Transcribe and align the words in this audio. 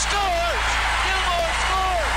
scores! 0.00 0.64
Gilmore 1.04 1.52
scores! 1.60 2.16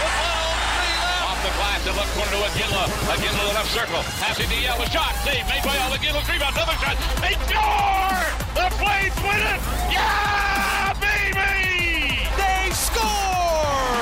With 0.00 0.16
103 0.16 1.04
left. 1.04 1.28
Off 1.28 1.40
the 1.44 1.52
glass, 1.60 1.80
the 1.84 1.92
left 1.92 2.12
corner 2.16 2.32
to 2.32 2.40
Iginla. 2.48 2.84
Iginla 3.12 3.36
to 3.36 3.46
the 3.52 3.54
left 3.54 3.70
circle. 3.72 4.00
Passing 4.22 4.48
to 4.48 4.56
Yell. 4.56 4.80
A 4.80 4.86
shot. 4.88 5.12
Save 5.24 5.44
made 5.48 5.62
by 5.62 5.76
Al 5.76 5.92
Iginla. 5.92 6.24
Rebound. 6.24 6.56
Another 6.56 6.76
shot. 6.80 6.96
They 7.20 7.34
score! 7.44 8.24
The 8.56 8.66
Flames 8.80 9.18
win 9.20 9.40
it! 9.44 9.60
Yeah, 9.92 10.92
baby! 11.00 12.16
They 12.40 12.64
score! 12.72 13.92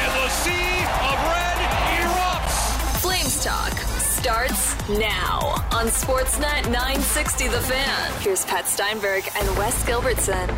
And 0.00 0.12
the 0.16 0.28
sea 0.40 0.88
of 1.04 1.16
red 1.28 1.58
erupts. 2.00 3.00
Flames 3.04 3.44
Talk 3.44 3.76
starts 4.00 4.76
now 4.88 5.60
on 5.72 5.86
Sportsnet 5.86 6.64
960 6.70 7.48
The 7.48 7.60
Fan. 7.60 8.12
Here's 8.20 8.44
Pat 8.44 8.68
Steinberg 8.68 9.24
and 9.36 9.48
Wes 9.56 9.84
Gilbertson. 9.84 10.48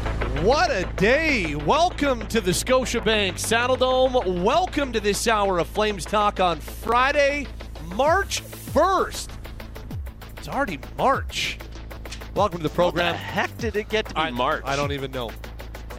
What 0.43 0.71
a 0.73 0.85
day! 0.97 1.55
Welcome 1.55 2.27
to 2.27 2.41
the 2.41 2.51
Scotiabank 2.51 3.35
Saddledome. 3.35 4.43
Welcome 4.43 4.93
to 4.93 4.99
this 4.99 5.29
hour 5.29 5.61
of 5.61 5.69
Flames 5.69 6.05
Talk 6.05 6.41
on 6.41 6.59
Friday, 6.59 7.47
March 7.95 8.43
1st. 8.43 9.29
It's 10.39 10.49
already 10.49 10.81
March. 10.99 11.59
Welcome 12.35 12.59
to 12.59 12.65
the 12.65 12.69
How 12.71 12.73
the 12.73 12.91
program. 12.91 13.15
heck 13.15 13.57
did 13.59 13.77
it 13.77 13.89
get 13.89 14.07
to 14.09 14.15
be 14.15 14.21
I, 14.21 14.31
March? 14.33 14.65
I 14.67 14.75
don't 14.75 14.91
even 14.91 15.13
know. 15.13 15.31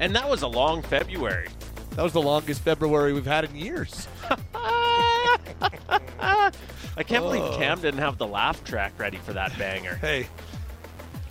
And 0.01 0.13
that 0.13 0.29
was 0.29 0.41
a 0.41 0.47
long 0.47 0.81
February. 0.81 1.47
That 1.91 2.03
was 2.03 2.11
the 2.11 2.21
longest 2.21 2.63
February 2.63 3.13
we've 3.13 3.25
had 3.25 3.45
in 3.45 3.55
years. 3.55 4.09
I 4.55 6.51
can't 6.97 7.23
believe 7.23 7.43
Oh. 7.43 7.55
Cam 7.57 7.79
didn't 7.79 8.01
have 8.01 8.17
the 8.17 8.27
laugh 8.27 8.61
track 8.65 8.91
ready 8.97 9.17
for 9.17 9.31
that 9.31 9.57
banger. 9.57 9.95
Hey, 9.95 10.27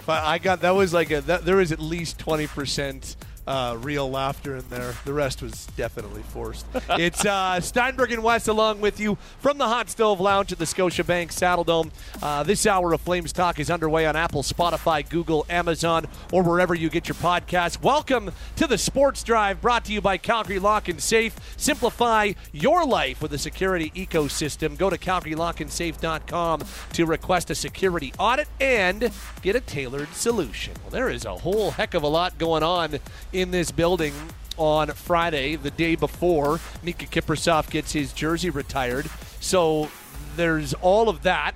but 0.06 0.22
I 0.24 0.38
got 0.38 0.60
that 0.60 0.74
was 0.74 0.92
like 0.92 1.10
a 1.10 1.20
that, 1.22 1.44
there 1.44 1.56
was 1.56 1.72
at 1.72 1.80
least 1.80 2.18
twenty 2.18 2.46
percent 2.46 3.16
uh, 3.46 3.76
real 3.80 4.10
laughter 4.10 4.56
in 4.56 4.68
there. 4.68 4.94
The 5.04 5.12
rest 5.12 5.42
was 5.42 5.66
definitely 5.76 6.22
forced. 6.22 6.66
it's 6.90 7.24
uh, 7.24 7.60
Steinberg 7.60 8.12
and 8.12 8.22
Wes 8.22 8.48
along 8.48 8.80
with 8.80 9.00
you 9.00 9.16
from 9.40 9.58
the 9.58 9.66
Hot 9.66 9.90
Stove 9.90 10.20
Lounge 10.20 10.52
at 10.52 10.58
the 10.58 10.64
Scotiabank 10.64 11.28
Saddledome. 11.28 11.90
Uh, 12.22 12.42
this 12.42 12.66
hour 12.66 12.92
of 12.92 13.00
Flames 13.00 13.32
Talk 13.32 13.58
is 13.58 13.70
underway 13.70 14.06
on 14.06 14.16
Apple, 14.16 14.42
Spotify, 14.42 15.08
Google, 15.08 15.44
Amazon, 15.48 16.06
or 16.32 16.42
wherever 16.42 16.74
you 16.74 16.88
get 16.88 17.08
your 17.08 17.16
podcasts. 17.16 17.82
Welcome 17.82 18.30
to 18.56 18.66
the 18.66 18.78
Sports 18.78 19.22
Drive, 19.22 19.60
brought 19.60 19.84
to 19.86 19.92
you 19.92 20.00
by 20.00 20.18
Calgary 20.18 20.58
Lock 20.58 20.88
and 20.88 21.00
Safe. 21.00 21.34
Simplify 21.56 22.32
your 22.52 22.84
life 22.84 23.20
with 23.20 23.32
a 23.32 23.38
security 23.38 23.90
ecosystem. 23.90 24.78
Go 24.78 24.88
to 24.90 24.98
CalgaryLockandSafe.com 24.98 26.62
to 26.92 27.06
request 27.06 27.50
a 27.50 27.54
security 27.54 28.12
audit 28.18 28.48
and 28.60 29.10
get 29.42 29.56
a 29.56 29.60
tailored 29.60 30.12
solution. 30.14 30.74
Well, 30.82 30.90
there 30.90 31.10
is 31.10 31.24
a 31.24 31.36
whole 31.36 31.72
heck 31.72 31.94
of 31.94 32.02
a 32.02 32.08
lot 32.08 32.38
going 32.38 32.62
on 32.62 33.00
in 33.32 33.50
this 33.50 33.70
building 33.70 34.12
on 34.56 34.88
Friday, 34.88 35.56
the 35.56 35.70
day 35.70 35.94
before 35.94 36.58
Miikka 36.84 37.08
Kiprusoff 37.08 37.70
gets 37.70 37.92
his 37.92 38.12
jersey 38.12 38.50
retired. 38.50 39.08
So 39.40 39.90
there's 40.36 40.74
all 40.74 41.08
of 41.08 41.22
that. 41.22 41.54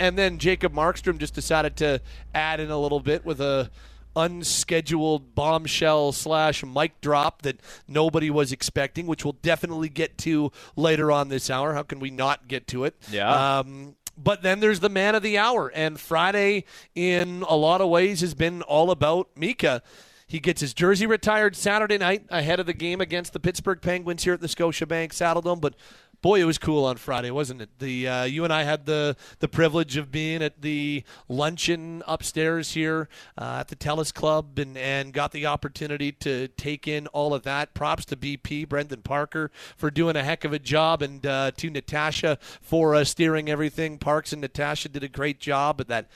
And 0.00 0.16
then 0.16 0.38
Jacob 0.38 0.72
Markstrom 0.72 1.18
just 1.18 1.34
decided 1.34 1.76
to 1.78 2.00
add 2.34 2.60
in 2.60 2.70
a 2.70 2.78
little 2.78 3.00
bit 3.00 3.24
with 3.24 3.40
a 3.40 3.70
unscheduled 4.16 5.34
bombshell 5.34 6.12
slash 6.12 6.64
mic 6.64 7.00
drop 7.00 7.42
that 7.42 7.60
nobody 7.86 8.30
was 8.30 8.52
expecting, 8.52 9.06
which 9.06 9.24
we'll 9.24 9.36
definitely 9.42 9.88
get 9.88 10.18
to 10.18 10.50
later 10.76 11.12
on 11.12 11.28
this 11.28 11.50
hour. 11.50 11.74
How 11.74 11.82
can 11.82 12.00
we 12.00 12.10
not 12.10 12.48
get 12.48 12.66
to 12.68 12.84
it? 12.84 12.96
Yeah. 13.10 13.58
Um, 13.58 13.96
but 14.16 14.42
then 14.42 14.60
there's 14.60 14.80
the 14.80 14.88
man 14.88 15.14
of 15.14 15.22
the 15.22 15.38
hour, 15.38 15.70
and 15.72 15.98
Friday, 15.98 16.64
in 16.94 17.44
a 17.48 17.54
lot 17.54 17.80
of 17.80 17.88
ways, 17.88 18.20
has 18.20 18.34
been 18.34 18.62
all 18.62 18.90
about 18.90 19.32
Miikka. 19.36 19.80
He 20.28 20.40
gets 20.40 20.60
his 20.60 20.74
jersey 20.74 21.06
retired 21.06 21.56
Saturday 21.56 21.96
night 21.96 22.26
ahead 22.28 22.60
of 22.60 22.66
the 22.66 22.74
game 22.74 23.00
against 23.00 23.32
the 23.32 23.40
Pittsburgh 23.40 23.80
Penguins 23.80 24.24
here 24.24 24.34
at 24.34 24.42
the 24.42 24.46
Scotiabank 24.46 25.12
Saddledome. 25.12 25.58
But 25.58 25.74
boy, 26.20 26.42
it 26.42 26.44
was 26.44 26.58
cool 26.58 26.84
on 26.84 26.98
Friday, 26.98 27.30
wasn't 27.30 27.62
it? 27.62 27.70
The 27.78 28.06
uh, 28.06 28.24
you 28.24 28.44
and 28.44 28.52
I 28.52 28.64
had 28.64 28.84
the 28.84 29.16
the 29.38 29.48
privilege 29.48 29.96
of 29.96 30.10
being 30.10 30.42
at 30.42 30.60
the 30.60 31.02
luncheon 31.28 32.02
upstairs 32.06 32.72
here 32.72 33.08
uh, 33.38 33.58
at 33.60 33.68
the 33.68 33.76
Telus 33.76 34.12
Club, 34.12 34.58
and 34.58 34.76
and 34.76 35.14
got 35.14 35.32
the 35.32 35.46
opportunity 35.46 36.12
to 36.12 36.48
take 36.48 36.86
in 36.86 37.06
all 37.08 37.32
of 37.32 37.44
that. 37.44 37.72
Props 37.72 38.04
to 38.06 38.16
BP 38.16 38.68
Brendan 38.68 39.00
Parker 39.00 39.50
for 39.78 39.90
doing 39.90 40.14
a 40.14 40.22
heck 40.22 40.44
of 40.44 40.52
a 40.52 40.58
job, 40.58 41.00
and 41.00 41.24
uh, 41.24 41.52
to 41.56 41.70
Natasha 41.70 42.38
for 42.60 42.94
uh, 42.94 43.04
steering 43.04 43.48
everything. 43.48 43.96
Parks 43.96 44.34
and 44.34 44.42
Natasha 44.42 44.90
did 44.90 45.02
a 45.02 45.08
great 45.08 45.40
job 45.40 45.80
at 45.80 45.88
that 45.88 46.06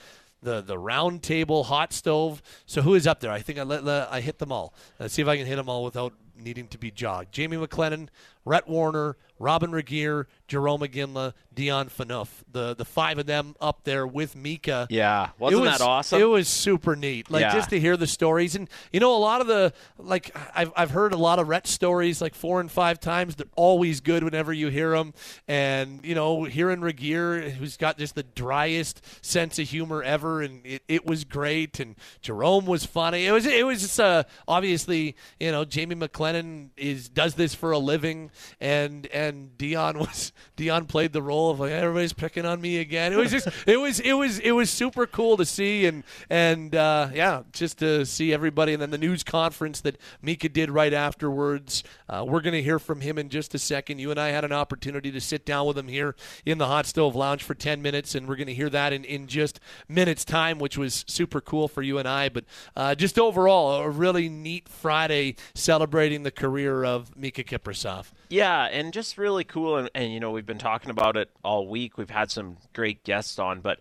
the 0.43 0.61
the 0.61 0.77
round 0.77 1.23
table 1.23 1.63
hot 1.65 1.93
stove. 1.93 2.41
So 2.65 2.81
who 2.81 2.93
is 2.95 3.07
up 3.07 3.19
there? 3.19 3.31
I 3.31 3.39
think 3.39 3.57
I 3.59 3.63
let, 3.63 3.83
let- 3.83 4.11
I 4.11 4.21
hit 4.21 4.39
them 4.39 4.51
all. 4.51 4.73
Let's 4.99 5.13
see 5.13 5.21
if 5.21 5.27
I 5.27 5.37
can 5.37 5.45
hit 5.45 5.55
them 5.55 5.69
all 5.69 5.83
without 5.83 6.13
needing 6.37 6.67
to 6.69 6.77
be 6.77 6.91
jogged. 6.91 7.31
Jamie 7.31 7.57
McLennan, 7.57 8.09
Rhett 8.45 8.67
Warrener, 8.67 9.15
Robyn 9.39 9.71
Regehr, 9.71 10.25
Jarome 10.47 10.87
Iginla, 10.89 11.33
Dion 11.53 11.89
Phaneuf. 11.89 12.27
The 12.51 12.73
the 12.75 12.85
five 12.85 13.17
of 13.17 13.25
them 13.25 13.55
up 13.59 13.83
there 13.83 14.05
with 14.07 14.35
Miikka. 14.35 14.87
Yeah, 14.89 15.29
wasn't 15.39 15.59
It 15.61 15.69
was- 15.69 15.79
that 15.79 15.83
awesome? 15.85 16.21
It 16.21 16.25
was 16.25 16.47
super 16.47 16.95
neat. 16.95 17.29
Like 17.31 17.41
Yeah. 17.41 17.53
just 17.53 17.69
to 17.71 17.79
hear 17.79 17.97
the 17.97 18.07
stories, 18.07 18.55
and 18.55 18.69
you 18.91 18.99
know, 18.99 19.15
a 19.15 19.17
lot 19.17 19.41
of 19.41 19.47
the 19.47 19.73
like 19.97 20.35
I've 20.55 20.71
I've 20.75 20.91
heard 20.91 21.13
a 21.13 21.17
lot 21.17 21.39
of 21.39 21.47
Rhett 21.47 21.67
stories 21.67 22.21
like 22.21 22.35
four 22.35 22.59
and 22.59 22.71
five 22.71 22.99
times. 22.99 23.35
They're 23.35 23.47
always 23.55 23.99
good 24.01 24.23
whenever 24.23 24.53
you 24.53 24.67
hear 24.69 24.91
them, 24.91 25.13
and 25.47 25.99
you 26.03 26.15
know, 26.15 26.43
hearing 26.43 26.81
Regier, 26.81 27.49
who's 27.49 27.77
got 27.77 27.97
just 27.97 28.15
the 28.15 28.23
driest 28.23 29.01
sense 29.25 29.57
of 29.59 29.67
humor 29.69 30.03
ever, 30.03 30.41
and 30.41 30.65
it, 30.65 30.83
it 30.87 31.05
was 31.05 31.23
great. 31.23 31.79
And 31.79 31.95
Jerome 32.21 32.65
was 32.65 32.85
funny. 32.85 33.25
It 33.25 33.31
was 33.31 33.45
it 33.45 33.65
was 33.65 33.81
just 33.81 33.99
uh, 33.99 34.23
obviously 34.47 35.15
you 35.39 35.51
know 35.51 35.65
Jamie 35.65 35.95
McLennan 35.95 36.69
is 36.77 37.09
does 37.09 37.33
this 37.35 37.53
for 37.55 37.71
a 37.71 37.79
living, 37.79 38.31
and 38.59 39.07
and 39.07 39.57
Dion 39.57 39.99
was 39.99 40.31
Dion 40.55 40.85
played 40.85 41.13
the 41.13 41.21
role 41.21 41.51
of 41.51 41.59
like 41.59 41.71
everybody's 41.71 42.13
picking 42.13 42.45
on 42.45 42.61
me 42.61 42.77
again. 42.79 43.13
It 43.13 43.17
was 43.17 43.31
just 43.31 43.47
it 43.67 43.77
was 43.77 43.99
it 43.99 44.13
was 44.13 44.39
it 44.39 44.51
was 44.51 44.69
super 44.69 45.05
cool 45.05 45.37
to 45.37 45.45
see 45.45 45.85
and 45.85 46.03
and 46.29 46.75
uh, 46.75 47.09
yeah, 47.13 47.43
just 47.51 47.79
to 47.79 48.05
see 48.05 48.33
everybody 48.33 48.73
and 48.73 48.81
then 48.81 48.91
the 48.91 48.97
news 48.97 49.23
conference 49.23 49.81
that 49.81 49.97
Miikka 50.23 50.51
did 50.51 50.69
right 50.69 50.93
afterwards. 50.93 51.83
Uh, 52.09 52.25
we're 52.27 52.41
gonna 52.41 52.61
hear 52.61 52.79
from 52.79 53.01
him 53.01 53.17
in 53.17 53.29
just 53.29 53.53
a 53.55 53.59
second. 53.59 53.99
You 53.99 54.11
and 54.11 54.19
I 54.19 54.29
had 54.29 54.45
an 54.45 54.51
opportunity 54.51 55.11
to 55.11 55.21
sit 55.21 55.45
down 55.45 55.67
with 55.67 55.77
him 55.77 55.87
here 55.87 56.15
in 56.45 56.57
the 56.57 56.67
Hot 56.67 56.85
Stove 56.85 57.15
Lounge 57.15 57.43
for 57.43 57.53
ten 57.53 57.81
minutes, 57.81 58.15
and 58.15 58.27
we're 58.27 58.35
gonna 58.35 58.51
hear 58.51 58.69
that 58.69 58.93
in 58.93 59.03
in 59.05 59.27
just 59.27 59.59
minutes 59.87 60.25
time, 60.25 60.59
which 60.59 60.77
was 60.77 61.05
super 61.07 61.41
cool 61.41 61.67
for 61.67 61.81
you 61.81 61.97
and 61.97 62.07
I. 62.07 62.29
But 62.29 62.45
uh, 62.75 62.95
just 62.95 63.17
overall, 63.19 63.81
a 63.81 63.89
really 63.89 64.29
neat 64.29 64.67
Friday 64.69 65.35
celebrating 65.53 66.23
the 66.23 66.31
career 66.31 66.83
of 66.83 67.13
Miikka 67.15 67.45
Kiprusoff. 67.45 68.11
Yeah, 68.33 68.63
and 68.63 68.91
just 68.91 69.19
really 69.19 69.43
cool. 69.43 69.77
And, 69.77 69.91
and, 69.93 70.11
you 70.11 70.19
know, 70.19 70.31
we've 70.31 70.43
been 70.43 70.57
talking 70.57 70.89
about 70.89 71.17
it 71.17 71.29
all 71.43 71.67
week. 71.67 71.99
We've 71.99 72.09
had 72.09 72.31
some 72.31 72.57
great 72.73 73.03
guests 73.03 73.37
on, 73.37 73.61
but 73.61 73.79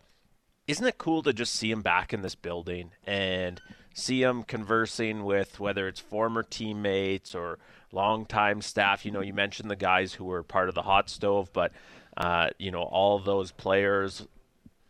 isn't 0.69 0.87
it 0.87 0.99
cool 0.99 1.23
to 1.23 1.33
just 1.33 1.55
see 1.55 1.71
him 1.71 1.81
back 1.81 2.13
in 2.13 2.21
this 2.21 2.35
building 2.35 2.91
and 3.07 3.63
see 3.95 4.23
him 4.23 4.43
conversing 4.43 5.25
with 5.25 5.59
whether 5.59 5.89
it's 5.89 6.01
former 6.01 6.43
teammates 6.43 7.35
or 7.35 7.61
longtime 7.93 8.61
staff? 8.61 9.07
You 9.07 9.11
know, 9.11 9.23
you 9.23 9.33
mentioned 9.33 9.71
the 9.71 9.75
guys 9.75 10.13
who 10.13 10.27
were 10.27 10.43
part 10.43 10.69
of 10.69 10.75
the 10.75 10.83
hot 10.83 11.09
stove, 11.09 11.51
but, 11.55 11.73
uh, 12.19 12.51
you 12.59 12.71
know, 12.71 12.83
all 12.83 13.19
those 13.19 13.53
players 13.53 14.29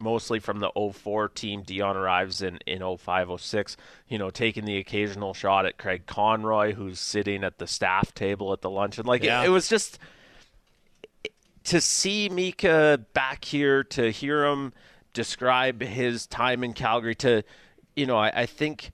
mostly 0.03 0.39
from 0.39 0.61
the 0.61 0.71
04 0.93 1.29
team. 1.29 1.63
Dion 1.63 1.97
arrives 1.97 2.43
in, 2.43 2.59
in 2.67 2.83
05, 2.97 3.41
06, 3.41 3.77
you 4.09 4.19
know, 4.19 4.31
taking 4.31 4.65
the 4.65 4.77
occasional 4.79 5.33
shot 5.35 5.65
at 5.65 5.79
Craig 5.79 6.07
Conroy, 6.07 6.73
who's 6.75 7.01
sitting 7.01 7.45
at 7.45 7.59
the 7.59 7.67
staff 7.67 8.13
table 8.15 8.53
at 8.53 8.61
the 8.61 8.71
luncheon. 8.71 9.07
Like, 9.07 9.23
Yeah. 9.23 9.43
it, 9.43 9.47
it 9.47 9.51
was 9.51 9.69
just 9.69 9.99
to 11.65 11.81
see 11.81 12.29
Miikka 12.29 13.05
back 13.15 13.45
here, 13.45 13.85
to 13.85 14.11
hear 14.11 14.45
him 14.45 14.73
describe 15.13 15.81
his 15.83 16.27
time 16.27 16.65
in 16.65 16.73
Calgary, 16.73 17.15
to, 17.17 17.43
you 17.95 18.07
know, 18.07 18.17
I, 18.17 18.43
I 18.43 18.47
think 18.47 18.93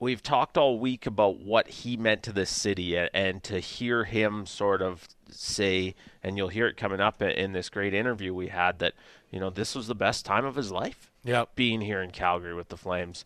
we've 0.00 0.22
talked 0.22 0.56
all 0.56 0.78
week 0.78 1.06
about 1.06 1.38
what 1.40 1.68
he 1.68 1.96
meant 1.96 2.22
to 2.24 2.32
this 2.32 2.50
city, 2.50 2.96
and, 2.96 3.42
to 3.44 3.60
hear 3.60 4.04
him 4.04 4.46
sort 4.46 4.82
of 4.82 5.08
say, 5.30 5.94
and 6.22 6.36
you'll 6.36 6.48
hear 6.48 6.66
it 6.66 6.76
coming 6.76 7.00
up 7.00 7.20
in, 7.22 7.52
this 7.52 7.68
great 7.68 7.94
interview 7.94 8.32
we 8.32 8.48
had, 8.48 8.78
that, 8.78 8.94
you 9.30 9.40
know, 9.40 9.50
this 9.50 9.74
was 9.74 9.86
the 9.86 9.94
best 9.94 10.24
time 10.24 10.44
of 10.44 10.54
his 10.54 10.70
life 10.70 11.10
Yep. 11.24 11.54
being 11.54 11.80
here 11.80 12.00
in 12.00 12.10
Calgary 12.10 12.54
with 12.54 12.68
the 12.68 12.76
Flames. 12.76 13.24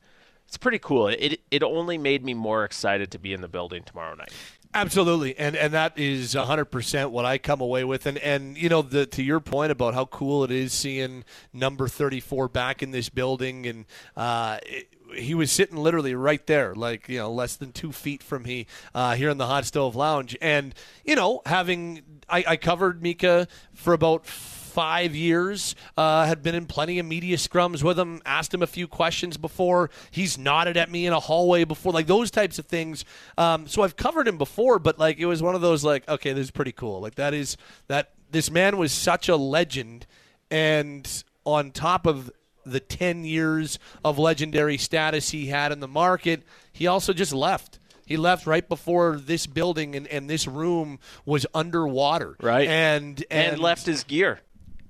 It's 0.48 0.58
pretty 0.58 0.78
cool. 0.78 1.08
It 1.08 1.40
it 1.50 1.62
only 1.62 1.96
made 1.96 2.22
me 2.22 2.34
more 2.34 2.64
excited 2.64 3.10
to 3.12 3.18
be 3.18 3.32
in 3.32 3.40
the 3.40 3.48
building 3.48 3.84
tomorrow 3.84 4.14
night. 4.14 4.32
Absolutely, 4.74 5.34
and 5.38 5.56
and 5.56 5.72
that 5.72 5.98
is 5.98 6.34
hundred 6.34 6.66
percent 6.66 7.10
what 7.10 7.24
I 7.24 7.38
come 7.38 7.62
away 7.62 7.84
with, 7.84 8.04
and 8.04 8.18
and 8.18 8.58
you 8.58 8.68
know 8.68 8.82
the 8.82 9.06
to 9.06 9.22
your 9.22 9.40
point 9.40 9.72
about 9.72 9.94
how 9.94 10.04
cool 10.06 10.44
it 10.44 10.50
is 10.50 10.74
seeing 10.74 11.24
number 11.54 11.88
thirty 11.88 12.20
four 12.20 12.48
back 12.48 12.82
in 12.82 12.90
this 12.90 13.08
building, 13.08 13.66
and 13.66 13.84
uh, 14.14 14.58
it, 14.66 14.91
he 15.16 15.34
was 15.34 15.50
sitting 15.52 15.76
literally 15.76 16.14
right 16.14 16.44
there, 16.46 16.74
like 16.74 17.08
you 17.08 17.18
know 17.18 17.32
less 17.32 17.56
than 17.56 17.72
two 17.72 17.92
feet 17.92 18.22
from 18.22 18.42
me 18.42 18.66
uh, 18.94 19.14
here 19.14 19.30
in 19.30 19.38
the 19.38 19.46
hot 19.46 19.64
stove 19.64 19.96
lounge, 19.96 20.36
and 20.40 20.74
you 21.04 21.14
know 21.14 21.42
having 21.46 22.02
I, 22.28 22.44
I 22.48 22.56
covered 22.56 23.02
Miikka 23.02 23.48
for 23.74 23.92
about 23.92 24.26
five 24.72 25.14
years. 25.14 25.74
Uh, 25.96 26.24
had 26.24 26.42
been 26.42 26.54
in 26.54 26.66
plenty 26.66 26.98
of 26.98 27.06
media 27.06 27.36
scrums 27.36 27.82
with 27.82 27.98
him. 27.98 28.20
Asked 28.24 28.54
him 28.54 28.62
a 28.62 28.66
few 28.66 28.88
questions 28.88 29.36
before. 29.36 29.90
He's 30.10 30.38
nodded 30.38 30.76
at 30.76 30.90
me 30.90 31.06
in 31.06 31.12
a 31.12 31.20
hallway 31.20 31.64
before, 31.64 31.92
like 31.92 32.06
those 32.06 32.30
types 32.30 32.58
of 32.58 32.66
things. 32.66 33.04
Um, 33.36 33.66
so 33.66 33.82
I've 33.82 33.96
covered 33.96 34.26
him 34.26 34.38
before, 34.38 34.78
but 34.78 34.98
like 34.98 35.18
it 35.18 35.26
was 35.26 35.42
one 35.42 35.54
of 35.54 35.60
those 35.60 35.84
like, 35.84 36.08
okay, 36.08 36.32
this 36.32 36.44
is 36.44 36.50
pretty 36.50 36.72
cool. 36.72 37.00
Like 37.00 37.16
that 37.16 37.34
is 37.34 37.56
that 37.88 38.12
this 38.30 38.50
man 38.50 38.78
was 38.78 38.92
such 38.92 39.28
a 39.28 39.36
legend, 39.36 40.06
and 40.50 41.24
on 41.44 41.70
top 41.70 42.06
of 42.06 42.30
the 42.64 42.80
10 42.80 43.24
years 43.24 43.78
of 44.04 44.18
legendary 44.18 44.78
status 44.78 45.30
he 45.30 45.46
had 45.46 45.72
in 45.72 45.80
the 45.80 45.88
market, 45.88 46.42
he 46.72 46.86
also 46.86 47.12
just 47.12 47.32
left. 47.32 47.78
He 48.04 48.16
left 48.16 48.46
right 48.46 48.68
before 48.68 49.16
this 49.16 49.46
building 49.46 49.94
and, 49.94 50.06
and 50.08 50.28
this 50.28 50.46
room 50.46 50.98
was 51.24 51.46
underwater. 51.54 52.36
Right. 52.40 52.68
And, 52.68 53.24
and 53.30 53.52
and 53.52 53.60
left 53.60 53.86
his 53.86 54.04
gear. 54.04 54.40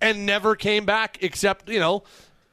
and 0.00 0.26
never 0.26 0.56
came 0.56 0.84
back 0.84 1.18
except 1.20 1.68
you 1.68 1.78
know 1.78 2.02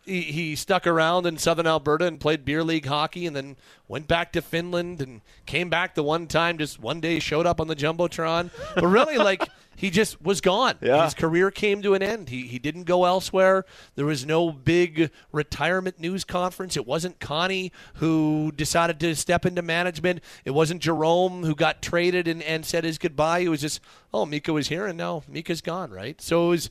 he, 0.05 0.21
he 0.21 0.55
stuck 0.55 0.85
around 0.85 1.25
in 1.25 1.37
southern 1.37 1.65
alberta 1.67 2.05
and 2.05 2.19
played 2.19 2.45
beer 2.45 2.63
league 2.63 2.85
hockey 2.85 3.25
and 3.25 3.35
then 3.35 3.55
went 3.87 4.07
back 4.07 4.31
to 4.33 4.41
finland 4.41 5.01
and 5.01 5.21
came 5.45 5.69
back 5.69 5.95
the 5.95 6.03
one 6.03 6.27
time 6.27 6.57
just 6.57 6.79
one 6.79 6.99
day 6.99 7.19
showed 7.19 7.45
up 7.47 7.59
on 7.59 7.67
the 7.67 7.75
jumbotron 7.75 8.49
but 8.75 8.85
really 8.85 9.17
like 9.17 9.47
he 9.79 9.89
just 9.89 10.21
was 10.21 10.41
gone. 10.41 10.75
Yeah. 10.81 11.05
his 11.05 11.13
career 11.13 11.51
came 11.51 11.81
to 11.83 11.93
an 11.93 12.03
end. 12.03 12.27
He, 12.27 12.47
he 12.47 12.59
didn't 12.59 12.83
go 12.83 13.05
elsewhere. 13.05 13.63
There 13.95 14.05
was 14.05 14.25
no 14.25 14.51
big 14.51 15.09
retirement 15.31 16.01
news 16.01 16.25
conference. 16.25 16.75
It 16.75 16.85
wasn't 16.85 17.21
connie 17.21 17.71
who 17.95 18.51
decided 18.53 18.99
to 18.99 19.15
step 19.15 19.45
into 19.45 19.61
management. 19.61 20.19
It 20.43 20.51
wasn't 20.51 20.81
jarome 20.81 21.45
who 21.45 21.55
got 21.55 21.81
traded 21.81 22.27
and, 22.27 22.43
and 22.43 22.65
said 22.65 22.83
his 22.83 22.97
goodbye. 22.97 23.39
It 23.39 23.47
was 23.47 23.61
just 23.61 23.79
oh 24.13 24.25
miikka 24.25 24.53
was 24.53 24.67
here 24.67 24.85
and 24.85 24.97
now 24.97 25.23
miikka's 25.31 25.61
gone 25.61 25.91
right? 25.91 26.19
So 26.19 26.47
it 26.47 26.49
was 26.49 26.69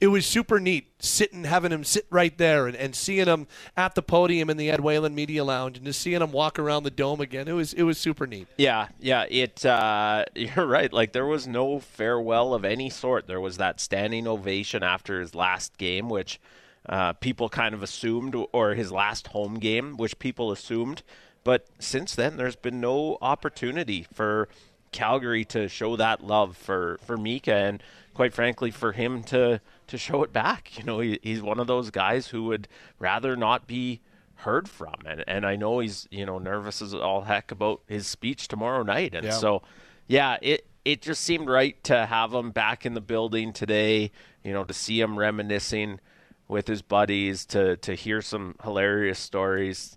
it 0.00 0.06
was 0.06 0.24
super 0.24 0.58
neat 0.58 0.90
sitting, 0.98 1.44
having 1.44 1.72
him 1.72 1.84
sit 1.84 2.06
right 2.10 2.36
there 2.38 2.66
and, 2.66 2.74
and 2.76 2.94
seeing 2.94 3.26
him 3.26 3.46
at 3.76 3.94
the 3.94 4.02
podium 4.02 4.48
in 4.48 4.56
the 4.56 4.70
Ed 4.70 4.80
Whalen 4.80 5.14
Media 5.14 5.44
Lounge 5.44 5.76
and 5.76 5.86
just 5.86 6.00
seeing 6.00 6.22
him 6.22 6.32
walk 6.32 6.58
around 6.58 6.84
the 6.84 6.90
dome 6.90 7.20
again. 7.20 7.48
It 7.48 7.52
was 7.52 7.74
it 7.74 7.82
was 7.82 7.98
super 7.98 8.26
neat. 8.26 8.48
Yeah, 8.56 8.88
yeah. 8.98 9.26
It. 9.28 9.64
Uh, 9.64 10.24
you're 10.34 10.66
right. 10.66 10.92
Like 10.92 11.12
there 11.12 11.26
was 11.26 11.46
no 11.46 11.78
farewell 11.78 12.54
of 12.54 12.64
any 12.64 12.88
sort. 12.88 13.26
There 13.26 13.40
was 13.40 13.58
that 13.58 13.78
standing 13.78 14.26
ovation 14.26 14.82
after 14.82 15.20
his 15.20 15.34
last 15.34 15.76
game, 15.76 16.08
which 16.08 16.40
uh, 16.88 17.12
people 17.14 17.50
kind 17.50 17.74
of 17.74 17.82
assumed, 17.82 18.34
or 18.52 18.74
his 18.74 18.90
last 18.90 19.28
home 19.28 19.54
game, 19.58 19.96
which 19.98 20.18
people 20.18 20.50
assumed. 20.50 21.02
But 21.44 21.66
since 21.78 22.14
then, 22.14 22.36
there's 22.36 22.56
been 22.56 22.80
no 22.80 23.18
opportunity 23.20 24.06
for 24.12 24.48
Calgary 24.92 25.44
to 25.46 25.68
show 25.68 25.96
that 25.96 26.24
love 26.24 26.56
for 26.56 26.98
for 27.04 27.18
Miikka, 27.18 27.68
and 27.68 27.82
quite 28.14 28.32
frankly, 28.34 28.70
for 28.70 28.92
him 28.92 29.22
to 29.24 29.60
to 29.90 29.98
show 29.98 30.22
it 30.24 30.32
back. 30.32 30.76
You 30.78 30.84
know, 30.84 31.00
he, 31.00 31.18
he's 31.22 31.42
one 31.42 31.60
of 31.60 31.66
those 31.66 31.90
guys 31.90 32.28
who 32.28 32.44
would 32.44 32.66
rather 32.98 33.36
not 33.36 33.66
be 33.66 34.00
heard 34.36 34.66
from 34.70 34.94
and 35.04 35.22
and 35.28 35.44
I 35.44 35.54
know 35.56 35.80
he's 35.80 36.08
you 36.10 36.24
know 36.24 36.38
nervous 36.38 36.80
as 36.80 36.94
all 36.94 37.20
heck 37.20 37.50
about 37.52 37.82
his 37.86 38.06
speech 38.06 38.48
tomorrow 38.48 38.82
night 38.82 39.14
and 39.14 39.26
Yeah. 39.26 39.32
so 39.32 39.60
yeah 40.06 40.38
it 40.40 40.66
it 40.86 41.02
just 41.02 41.22
seemed 41.24 41.46
right 41.50 41.76
to 41.84 42.06
have 42.06 42.32
him 42.32 42.50
back 42.50 42.86
in 42.86 42.94
the 42.94 43.02
building 43.02 43.52
today 43.52 44.10
you 44.42 44.54
know 44.54 44.64
to 44.64 44.72
see 44.72 44.98
him 44.98 45.18
reminiscing 45.18 46.00
with 46.48 46.68
his 46.68 46.80
buddies 46.80 47.44
to 47.46 47.76
to 47.76 47.94
hear 47.94 48.22
some 48.22 48.54
hilarious 48.62 49.18
stories 49.18 49.94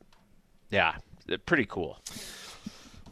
yeah 0.70 0.96
pretty 1.46 1.66
cool 1.66 2.00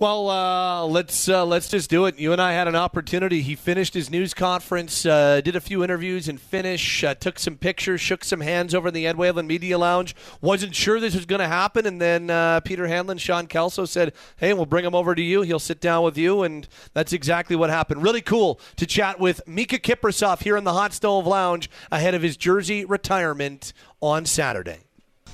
Well, 0.01 0.31
uh, 0.31 0.86
let's 0.88 1.30
uh, 1.30 1.45
let's 1.45 1.69
just 1.69 1.88
do 1.88 2.07
it. 2.07 2.18
You 2.18 2.31
and 2.31 2.42
I 2.42 2.53
had 2.53 2.68
an 2.68 2.75
opportunity. 2.75 3.44
He 3.44 3.53
finished 3.53 3.94
his 3.94 4.09
news 4.09 4.33
conference, 4.33 5.06
uh, 5.06 5.42
did 5.42 5.56
a 5.56 5.62
few 5.62 5.83
interviews, 5.83 6.27
and 6.27 6.42
finish. 6.42 7.03
Uh, 7.03 7.13
took 7.13 7.38
some 7.38 7.56
pictures, 7.56 8.01
shook 8.01 8.24
some 8.24 8.42
hands 8.42 8.74
over 8.74 8.88
in 8.88 8.95
the 8.95 9.06
Ed 9.06 9.15
Whalen 9.15 9.45
Media 9.45 9.77
Lounge. 9.77 10.15
Wasn't 10.42 10.74
sure 10.74 11.00
this 11.00 11.13
was 11.13 11.27
going 11.27 11.39
to 11.42 11.48
happen, 11.48 11.86
and 11.86 12.01
then 12.01 12.31
uh, 12.31 12.62
Peter 12.62 12.88
Hanlon, 12.88 13.19
Sean 13.19 13.45
Kelso 13.45 13.86
said, 13.86 14.13
"Hey, 14.38 14.56
we'll 14.56 14.65
bring 14.65 14.86
him 14.86 14.95
over 14.95 15.13
to 15.13 15.21
you. 15.21 15.44
He'll 15.44 15.59
sit 15.59 15.80
down 15.80 16.03
with 16.03 16.18
you," 16.18 16.42
and 16.42 16.68
that's 16.95 17.13
exactly 17.13 17.56
what 17.56 17.69
happened. 17.69 18.01
Really 18.01 18.21
cool 18.21 18.59
to 18.77 18.88
chat 18.88 19.19
with 19.19 19.39
Miikka 19.48 19.81
Kiprusoff 19.81 20.42
here 20.42 20.57
in 20.57 20.63
the 20.63 20.74
Hot 20.74 20.94
Stove 20.94 21.27
Lounge 21.27 21.69
ahead 21.92 22.15
of 22.15 22.24
his 22.24 22.38
jersey 22.38 22.86
retirement 22.86 23.71
on 24.01 24.25
Saturday. 24.25 24.80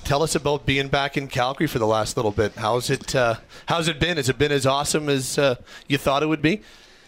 Tell 0.04 0.22
us 0.22 0.34
about 0.34 0.64
being 0.64 0.88
back 0.88 1.16
in 1.16 1.28
Calgary 1.28 1.66
for 1.66 1.78
the 1.78 1.86
last 1.86 2.16
little 2.16 2.30
bit. 2.30 2.52
How's 2.56 2.88
it? 2.88 3.14
Uh, 3.14 3.36
how's 3.66 3.88
it 3.88 4.00
been? 4.00 4.16
Has 4.16 4.28
it 4.28 4.38
been 4.38 4.52
as 4.52 4.64
awesome 4.64 5.08
as 5.10 5.38
uh, 5.38 5.56
you 5.86 5.98
thought 5.98 6.22
it 6.22 6.26
would 6.26 6.40
be? 6.40 6.62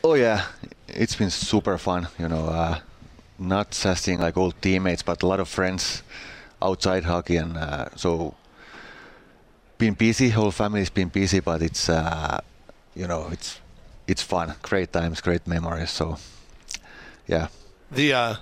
Oh 0.04 0.14
yeah, 0.14 0.44
it's 0.86 1.14
been 1.16 1.30
super 1.30 1.78
fun. 1.78 2.08
You 2.18 2.28
know, 2.28 2.46
uh, 2.46 2.80
not 3.38 3.70
just 3.70 4.04
seeing 4.04 4.20
like 4.20 4.36
old 4.36 4.60
teammates, 4.60 5.02
but 5.02 5.22
a 5.22 5.26
lot 5.26 5.40
of 5.40 5.48
friends 5.48 6.02
outside 6.60 7.04
hockey, 7.04 7.36
and 7.36 7.56
uh, 7.56 7.88
so 7.96 8.34
been 9.78 9.94
busy. 9.94 10.28
Whole 10.28 10.50
family's 10.50 10.90
been 10.90 11.08
busy, 11.08 11.40
but 11.40 11.62
it's 11.62 11.88
uh, 11.88 12.40
you 12.94 13.06
know 13.06 13.28
it's 13.32 13.60
it's 14.06 14.22
fun. 14.22 14.54
Great 14.60 14.92
times, 14.92 15.22
great 15.22 15.46
memories. 15.46 15.90
So 15.90 16.18
yeah, 17.26 17.48
The 17.90 18.12
uh, 18.12 18.34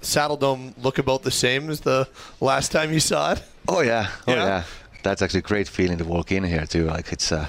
Saddledome 0.00 0.72
look 0.82 0.98
about 0.98 1.22
the 1.24 1.30
same 1.30 1.68
as 1.68 1.80
the 1.80 2.08
last 2.40 2.72
time 2.72 2.92
you 2.92 3.00
saw 3.00 3.32
it. 3.32 3.42
Oh 3.68 3.80
yeah, 3.80 4.08
oh 4.26 4.32
Yeah? 4.32 4.44
yeah. 4.44 4.62
That's 5.02 5.22
actually 5.22 5.40
a 5.40 5.42
great 5.42 5.68
feeling 5.68 5.98
to 5.98 6.04
walk 6.04 6.32
in 6.32 6.44
here 6.44 6.66
too. 6.66 6.86
Like 6.86 7.12
it's 7.12 7.30
uh, 7.32 7.46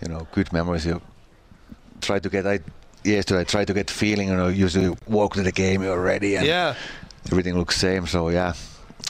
you 0.00 0.08
know, 0.08 0.26
good 0.32 0.52
memories. 0.52 0.86
You 0.86 1.00
try 2.00 2.18
to 2.18 2.28
get 2.28 2.46
I 2.46 2.60
yesterday 3.04 3.40
I 3.40 3.44
try 3.44 3.64
to 3.64 3.74
get 3.74 3.90
feeling. 3.90 4.28
You 4.28 4.36
know, 4.36 4.48
usually 4.48 4.96
walk 5.06 5.34
to 5.34 5.42
the 5.42 5.52
game 5.52 5.82
you're 5.82 6.00
ready 6.00 6.36
and 6.36 6.46
Yeah, 6.46 6.74
everything 7.30 7.58
looks 7.58 7.76
same. 7.76 8.06
So 8.06 8.28
yeah, 8.28 8.54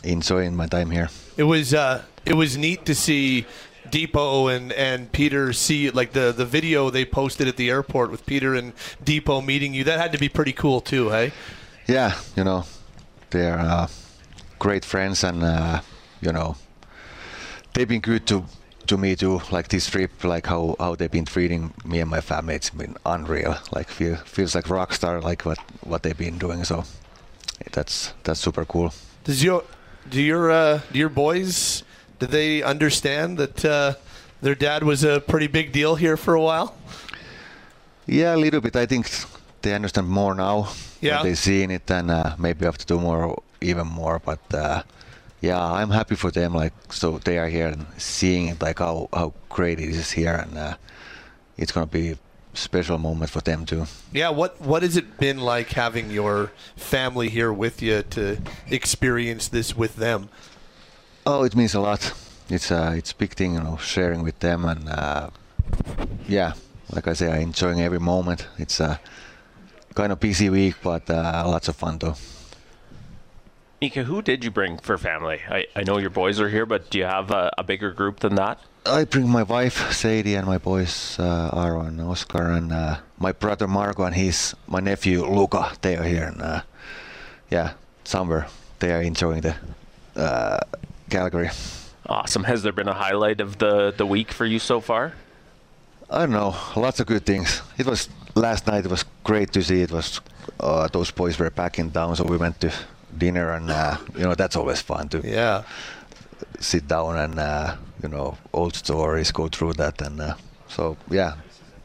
enjoying 0.05 0.57
my 0.57 0.67
time 0.67 0.91
here. 0.91 1.09
it 1.37 1.45
was. 1.45 1.75
Uh, 1.75 2.03
it 2.25 2.35
was 2.35 2.57
neat 2.57 2.85
to 2.87 2.95
see. 2.95 3.47
Depot 3.89 4.49
and, 4.49 4.73
and 4.73 5.13
Peter 5.13 5.53
see 5.53 5.91
like 5.91 6.11
the, 6.13 6.33
the 6.33 6.45
video 6.45 6.91
they 6.91 7.05
posted 7.05 7.47
at 7.47 7.57
the 7.57 7.71
airport 7.71 8.11
with 8.11 8.27
Peter 8.27 8.53
and 8.57 8.73
Depot 9.05 9.41
meeting 9.41 9.75
you. 9.75 9.85
That 9.85 10.01
had 10.01 10.11
to 10.11 10.19
be 10.19 10.29
pretty 10.29 10.53
cool 10.53 10.81
too, 10.81 11.11
hey? 11.11 11.31
Yeah, 11.87 12.19
you 12.35 12.43
know, 12.43 12.65
they're 13.31 13.57
uh, 13.61 13.87
great 14.59 14.85
friends, 14.85 15.25
and 15.25 15.43
uh, 15.43 15.81
you 16.21 16.33
know, 16.33 16.57
they've 17.75 17.89
been 17.89 18.01
good 18.01 18.27
to 18.27 18.45
to 18.87 18.97
me 18.97 19.17
too. 19.17 19.41
Like 19.51 19.69
this 19.69 19.89
trip, 19.91 20.25
like 20.25 20.47
how, 20.47 20.77
how 20.79 20.95
they've 20.95 21.11
been 21.11 21.25
treating 21.25 21.75
me 21.85 22.01
and 22.01 22.11
my 22.11 22.21
family, 22.21 22.55
it's 22.55 22.71
been 22.71 22.97
unreal. 23.05 23.57
Like 23.73 23.89
feel, 23.89 24.17
feels 24.17 24.55
like 24.55 24.71
rock 24.71 24.95
star, 24.95 25.21
like 25.21 25.45
what 25.45 25.59
what 25.83 26.03
they've 26.03 26.17
been 26.17 26.39
doing. 26.39 26.65
So 26.65 26.85
that's 27.73 28.15
that's 28.23 28.41
super 28.41 28.65
cool. 28.65 28.93
Does 29.25 29.43
your 29.43 29.65
do 30.09 30.23
your 30.23 30.51
uh, 30.51 30.81
do 30.93 30.99
your 30.99 31.09
boys 31.09 31.83
do 32.19 32.27
they 32.27 32.63
understand 32.63 33.39
that 33.39 33.65
uh, 33.65 33.95
their 34.41 34.55
dad 34.55 34.83
was 34.83 35.05
a 35.05 35.21
pretty 35.21 35.47
big 35.47 35.73
deal 35.73 35.97
here 35.97 36.17
for 36.17 36.35
a 36.35 36.41
while? 36.41 36.75
Yeah, 38.07 38.35
a 38.35 38.39
little 38.39 38.61
bit. 38.61 38.77
I 38.77 38.87
think 38.87 39.11
they 39.63 39.75
understand 39.75 40.09
more 40.09 40.35
now. 40.35 40.69
Yeah. 41.01 41.23
They 41.23 41.35
seeing 41.35 41.71
it, 41.71 41.91
and 41.91 42.11
uh, 42.11 42.37
maybe 42.39 42.65
have 42.65 42.79
to 42.79 42.87
do 42.87 42.99
more, 42.99 43.43
even 43.61 43.87
more. 43.87 44.19
But 44.19 44.41
uh, 44.55 44.83
yeah, 45.41 45.63
I'm 45.63 45.91
happy 45.91 46.15
for 46.15 46.31
them. 46.31 46.55
Like 46.55 46.73
so, 46.91 47.19
they 47.19 47.39
are 47.39 47.49
here 47.49 47.69
and 47.69 47.87
seeing 47.97 48.49
it, 48.49 48.63
like 48.63 48.79
how 48.79 49.09
how 49.13 49.35
great 49.49 49.81
it 49.81 49.89
is 49.89 50.11
here, 50.13 50.35
and 50.35 50.57
uh, 50.57 50.77
it's 51.57 51.73
gonna 51.73 51.87
be 51.87 52.13
a 52.13 52.19
special 52.55 52.99
moment 52.99 53.31
for 53.31 53.41
them 53.41 53.65
too. 53.67 53.87
Yeah, 54.13 54.31
what 54.31 54.61
what 54.61 54.83
has 54.83 54.97
it 54.97 55.19
been 55.19 55.39
like 55.39 55.71
having 55.71 56.11
your 56.11 56.51
family 56.77 57.29
here 57.29 57.53
with 57.53 57.83
you 57.83 58.03
to 58.03 58.39
experience 58.71 59.49
this 59.49 59.77
with 59.77 59.97
them? 59.97 60.29
Oh, 61.27 61.45
it 61.45 61.55
means 61.57 61.75
a 61.75 61.81
lot. 61.81 62.13
It's 62.49 62.71
uh, 62.71 62.95
it's 62.97 63.13
a 63.13 63.17
big 63.17 63.35
thing, 63.35 63.55
you 63.55 63.61
know, 63.61 63.77
sharing 63.77 64.23
with 64.23 64.39
them, 64.39 64.65
and 64.65 64.89
uh, 64.89 65.31
yeah, 66.29 66.53
like 66.91 67.09
I 67.09 67.15
say, 67.15 67.31
I 67.31 67.39
enjoying 67.39 67.81
every 67.81 67.99
moment. 68.01 68.47
It's 68.59 68.81
a 68.81 69.01
kind 69.95 70.13
of 70.13 70.21
busy 70.21 70.51
week, 70.51 70.77
but 70.83 71.09
uh, 71.11 71.45
lots 71.47 71.69
of 71.69 71.77
fun 71.77 71.99
though. 71.99 72.17
Miikka 73.81 74.05
who 74.05 74.23
did 74.23 74.45
you 74.45 74.51
bring 74.51 74.79
for 74.79 74.97
family 74.97 75.41
I, 75.49 75.67
I 75.75 75.83
know 75.83 75.99
your 75.99 76.11
boys 76.11 76.41
are 76.41 76.49
here 76.49 76.67
but 76.67 76.91
do 76.91 76.99
you 76.99 77.05
have 77.05 77.31
a, 77.31 77.53
a 77.59 77.65
bigger 77.65 77.93
group 77.93 78.21
than 78.21 78.37
that 78.37 78.59
I 78.87 79.05
bring 79.05 79.29
my 79.29 79.43
wife 79.43 79.93
Sadie 79.93 80.37
and 80.37 80.47
my 80.47 80.59
boys 80.59 81.19
uh, 81.19 81.51
Aaron, 81.53 81.99
Oscar, 82.01 82.51
and 82.53 82.73
uh, 82.73 82.99
my 83.19 83.33
brother 83.33 83.67
Marco 83.67 84.05
and 84.05 84.15
his 84.15 84.55
my 84.69 84.79
nephew 84.79 85.25
Luca. 85.27 85.73
They 85.83 85.97
are 85.97 86.05
here, 86.05 86.25
and 86.25 86.41
uh, 86.41 86.63
yeah, 87.51 87.73
somewhere 88.05 88.47
they 88.79 88.93
are 88.93 89.03
enjoying 89.03 89.41
the 89.41 89.57
uh, 90.15 90.61
Calgary. 91.11 91.51
awesome 92.09 92.45
has 92.45 92.63
there 92.63 92.73
been 92.73 92.87
a 92.87 92.95
highlight 92.95 93.41
of 93.41 93.59
the 93.59 93.93
the 93.97 94.07
week 94.07 94.31
for 94.31 94.47
you 94.47 94.61
so 94.61 94.81
far 94.81 95.15
I 96.09 96.21
don't 96.21 96.31
know, 96.31 96.55
lots 96.77 97.01
of 97.01 97.09
good 97.09 97.27
things. 97.27 97.63
It 97.79 97.87
was 97.87 98.09
last 98.37 98.69
night. 98.69 98.85
It 98.85 98.91
was 98.91 99.05
great 99.25 99.53
to 99.55 99.63
see. 99.63 99.83
It 99.83 99.91
was 99.91 100.21
uh, 100.61 100.87
those 100.87 101.11
boys 101.11 101.37
were 101.37 101.51
back 101.51 101.81
in 101.81 101.91
town, 101.91 102.15
so 102.15 102.23
we 102.23 102.37
went 102.37 102.61
to 102.61 102.73
dinner, 103.19 103.51
and 103.53 103.71
uh, 103.71 103.97
you 104.15 104.25
know 104.25 104.35
that's 104.35 104.57
always 104.57 104.81
fun 104.83 105.09
to 105.11 105.21
Yeah. 105.25 105.63
sit 106.61 106.87
down 106.89 107.17
and 107.17 107.39
uh, 107.39 107.77
you 108.03 108.09
know 108.09 108.37
old 108.53 108.75
stories, 108.75 109.33
go 109.33 109.49
through 109.49 109.75
that, 109.75 110.01
and 110.03 110.21
uh, 110.21 110.35
so 110.69 110.97
yeah, 111.11 111.35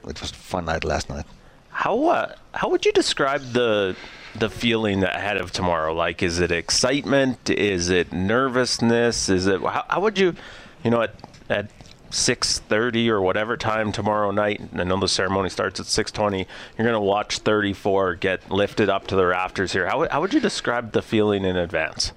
it 0.07 0.19
was 0.21 0.31
fun 0.31 0.65
night 0.65 0.83
last 0.83 1.09
night. 1.09 1.25
How 1.69 2.05
uh, 2.05 2.35
how 2.53 2.69
would 2.69 2.85
you 2.85 2.91
describe 2.91 3.41
the 3.53 3.95
the 4.35 4.49
feeling 4.49 5.03
ahead 5.03 5.37
of 5.37 5.51
tomorrow? 5.51 5.93
Like, 5.93 6.21
is 6.23 6.39
it 6.39 6.51
excitement? 6.51 7.49
Is 7.49 7.89
it 7.89 8.11
nervousness? 8.13 9.29
Is 9.29 9.47
it 9.47 9.61
how, 9.61 9.83
how 9.89 9.99
would 10.01 10.17
you, 10.17 10.35
you 10.83 10.91
know, 10.91 11.01
at 11.01 11.15
at 11.49 11.69
6:30 12.11 13.09
or 13.09 13.21
whatever 13.21 13.57
time 13.57 13.91
tomorrow 13.91 14.31
night? 14.31 14.61
I 14.75 14.83
know 14.83 14.99
the 14.99 15.07
ceremony 15.07 15.49
starts 15.49 15.79
at 15.79 15.85
6:20. 15.87 16.45
You're 16.77 16.87
going 16.87 16.93
to 16.93 16.99
watch 16.99 17.39
34 17.39 18.15
get 18.15 18.51
lifted 18.51 18.89
up 18.89 19.07
to 19.07 19.15
the 19.15 19.25
rafters 19.25 19.73
here. 19.73 19.87
How 19.87 20.07
how 20.09 20.21
would 20.21 20.33
you 20.33 20.39
describe 20.39 20.91
the 20.91 21.01
feeling 21.01 21.45
in 21.45 21.55
advance? 21.55 22.11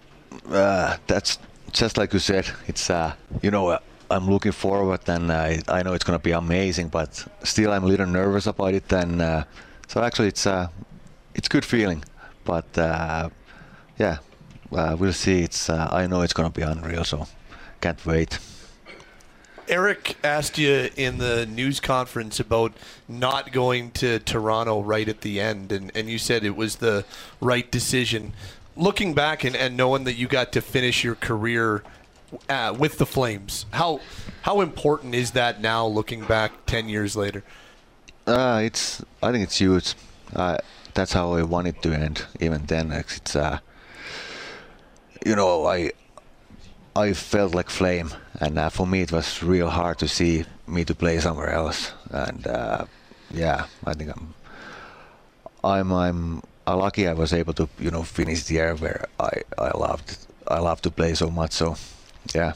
Uh, 0.51 0.97
that's 1.07 1.39
just 1.73 1.97
like 1.97 2.13
you 2.13 2.19
said. 2.19 2.47
It's 2.67 2.91
uh, 2.91 3.15
you 3.43 3.51
know. 3.51 3.69
Uh, 3.69 3.79
I'm 4.11 4.29
looking 4.29 4.53
forward, 4.53 5.01
and 5.09 5.31
uh, 5.31 5.57
I 5.67 5.83
know 5.83 5.95
it's 5.95 6.05
going 6.05 6.19
to 6.19 6.23
be 6.23 6.33
amazing. 6.33 6.89
But 6.89 7.27
still, 7.43 7.73
I'm 7.73 7.85
a 7.85 7.87
little 7.87 8.07
nervous 8.07 8.47
about 8.47 8.75
it. 8.75 8.93
And 8.93 9.23
uh, 9.23 9.45
so, 9.89 10.03
actually, 10.03 10.29
it's 10.29 10.47
uh, 10.47 10.69
it's 11.35 11.49
good 11.49 11.65
feeling. 11.65 12.05
But 12.45 12.77
uh, 12.77 13.31
yeah, 13.99 14.19
we'll 14.71 15.13
see. 15.13 15.43
It's 15.43 15.71
I 15.71 16.07
know 16.07 16.21
it's 16.21 16.35
going 16.35 16.51
to 16.51 16.55
be 16.55 16.63
unreal. 16.63 17.05
So 17.05 17.27
can't 17.81 18.05
wait. 18.05 18.39
Eric 19.69 20.17
asked 20.23 20.59
you 20.59 20.91
in 20.97 21.19
the 21.19 21.47
news 21.47 21.81
conference 21.81 22.39
about 22.41 22.73
not 23.09 23.53
going 23.53 23.91
to 23.93 24.19
Toronto 24.19 24.83
right 24.83 25.09
at 25.09 25.23
the 25.23 25.41
end, 25.41 25.73
and, 25.73 25.91
and 25.95 26.09
you 26.09 26.19
said 26.19 26.45
it 26.45 26.57
was 26.57 26.77
the 26.77 27.05
right 27.41 27.71
decision. 27.71 28.33
Looking 28.77 29.15
back 29.15 29.45
and, 29.45 29.57
and 29.57 29.77
knowing 29.77 30.05
that 30.05 30.15
you 30.15 30.27
got 30.27 30.53
to 30.53 30.61
finish 30.61 31.05
your 31.05 31.15
career 31.15 31.83
uh, 32.49 32.75
with 32.77 32.99
the 32.99 33.07
Flames, 33.07 33.67
how 33.73 34.01
how 34.43 34.61
important 34.61 35.15
is 35.15 35.31
that 35.33 35.61
now? 35.61 35.87
Looking 35.87 36.25
back 36.25 36.67
ten 36.67 36.89
years 36.89 37.15
later, 37.15 37.45
uh, 38.27 38.61
it's 38.65 39.05
I 39.23 39.31
think 39.31 39.45
it's 39.45 39.59
huge. 39.59 39.95
Uh, 40.35 40.59
that's 40.95 41.13
how 41.13 41.35
I 41.35 41.43
want 41.43 41.69
it 41.69 41.81
to 41.83 41.93
end. 41.93 42.25
Even 42.41 42.67
then, 42.67 42.91
it's 42.91 43.37
uh, 43.37 43.61
you 45.25 45.37
know 45.37 45.67
I 45.67 45.93
I 46.97 47.13
felt 47.13 47.55
like 47.55 47.71
flame, 47.71 48.11
and 48.41 48.59
uh, 48.59 48.71
for 48.71 48.87
me 48.87 49.03
it 49.03 49.11
was 49.11 49.43
real 49.43 49.69
hard 49.69 49.99
to 49.99 50.09
see 50.09 50.45
me 50.67 50.85
to 50.85 50.95
play 50.95 51.19
somewhere 51.19 51.51
else. 51.51 51.93
And 52.11 52.47
uh, 52.47 52.87
yeah, 53.33 53.67
I 53.85 53.95
think 53.95 54.11
I'm 54.11 54.35
I'm 55.65 55.93
I'm 55.93 56.43
uh, 56.67 56.77
lucky 56.77 57.09
I 57.09 57.15
was 57.15 57.33
able 57.33 57.53
to 57.55 57.69
you 57.79 57.91
know 57.91 58.05
finish 58.05 58.45
the 58.45 58.55
year 58.55 58.75
where 58.77 59.07
I 59.19 59.43
I 59.59 59.77
loved 59.77 60.19
I 60.47 60.61
love 60.61 60.83
to 60.83 60.91
play 60.91 61.15
so 61.15 61.31
much. 61.31 61.53
So 61.53 61.77
yeah 62.35 62.55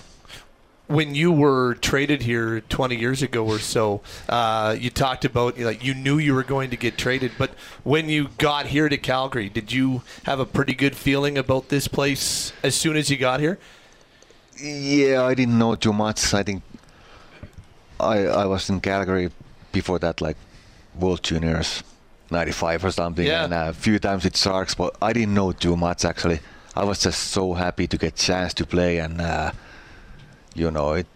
when 0.88 1.14
you 1.14 1.30
were 1.30 1.75
traded 1.75 2.23
here 2.23 2.61
20 2.62 2.97
years 2.97 3.23
ago 3.23 3.47
or 3.47 3.59
so, 3.59 4.00
uh, 4.28 4.75
you 4.78 4.88
talked 4.88 5.25
about 5.25 5.57
you 5.59 5.66
like 5.66 5.85
you 5.85 5.95
knew 5.95 6.18
you 6.18 6.35
were 6.35 6.42
going 6.42 6.71
to 6.71 6.76
get 6.76 6.97
traded, 6.97 7.33
but 7.38 7.50
when 7.85 8.09
you 8.09 8.28
got 8.38 8.66
here 8.66 8.88
to 8.88 8.97
Calgary, 8.97 9.50
did 9.50 9.71
you 9.71 10.02
have 10.25 10.40
a 10.40 10.47
pretty 10.47 10.75
good 10.75 10.97
feeling 10.97 11.37
about 11.37 11.68
this 11.68 11.88
place 11.88 12.52
as 12.62 12.75
soon 12.75 12.97
as 12.97 13.11
you 13.11 13.18
got 13.18 13.40
here? 13.40 13.59
Yeah, 14.61 15.25
I 15.25 15.35
didn't 15.35 15.59
know 15.59 15.75
too 15.77 15.93
much. 15.93 16.35
I 16.35 16.43
think 16.43 16.62
I 18.00 18.27
I 18.27 18.47
was 18.47 18.69
in 18.71 18.81
Calgary 18.81 19.31
before 19.73 19.99
that, 20.00 20.21
like 20.21 20.37
World 20.99 21.23
Juniors 21.23 21.83
'95 22.31 22.85
or 22.85 22.91
something, 22.91 23.27
Yeah. 23.27 23.45
and 23.45 23.55
a 23.55 23.73
few 23.73 23.99
times 23.99 24.25
with 24.25 24.37
Sharks, 24.37 24.75
but 24.75 24.97
I 25.00 25.12
didn't 25.12 25.35
know 25.35 25.53
too 25.53 25.77
much 25.77 26.05
actually. 26.05 26.41
I 26.75 26.85
was 26.85 27.00
just 27.00 27.31
so 27.31 27.55
happy 27.55 27.87
to 27.87 27.97
get 27.97 28.17
chance 28.17 28.55
to 28.55 28.67
play, 28.67 28.99
and 28.99 29.21
uh, 29.21 29.53
you 30.55 30.71
know 30.71 30.93
it. 30.95 31.07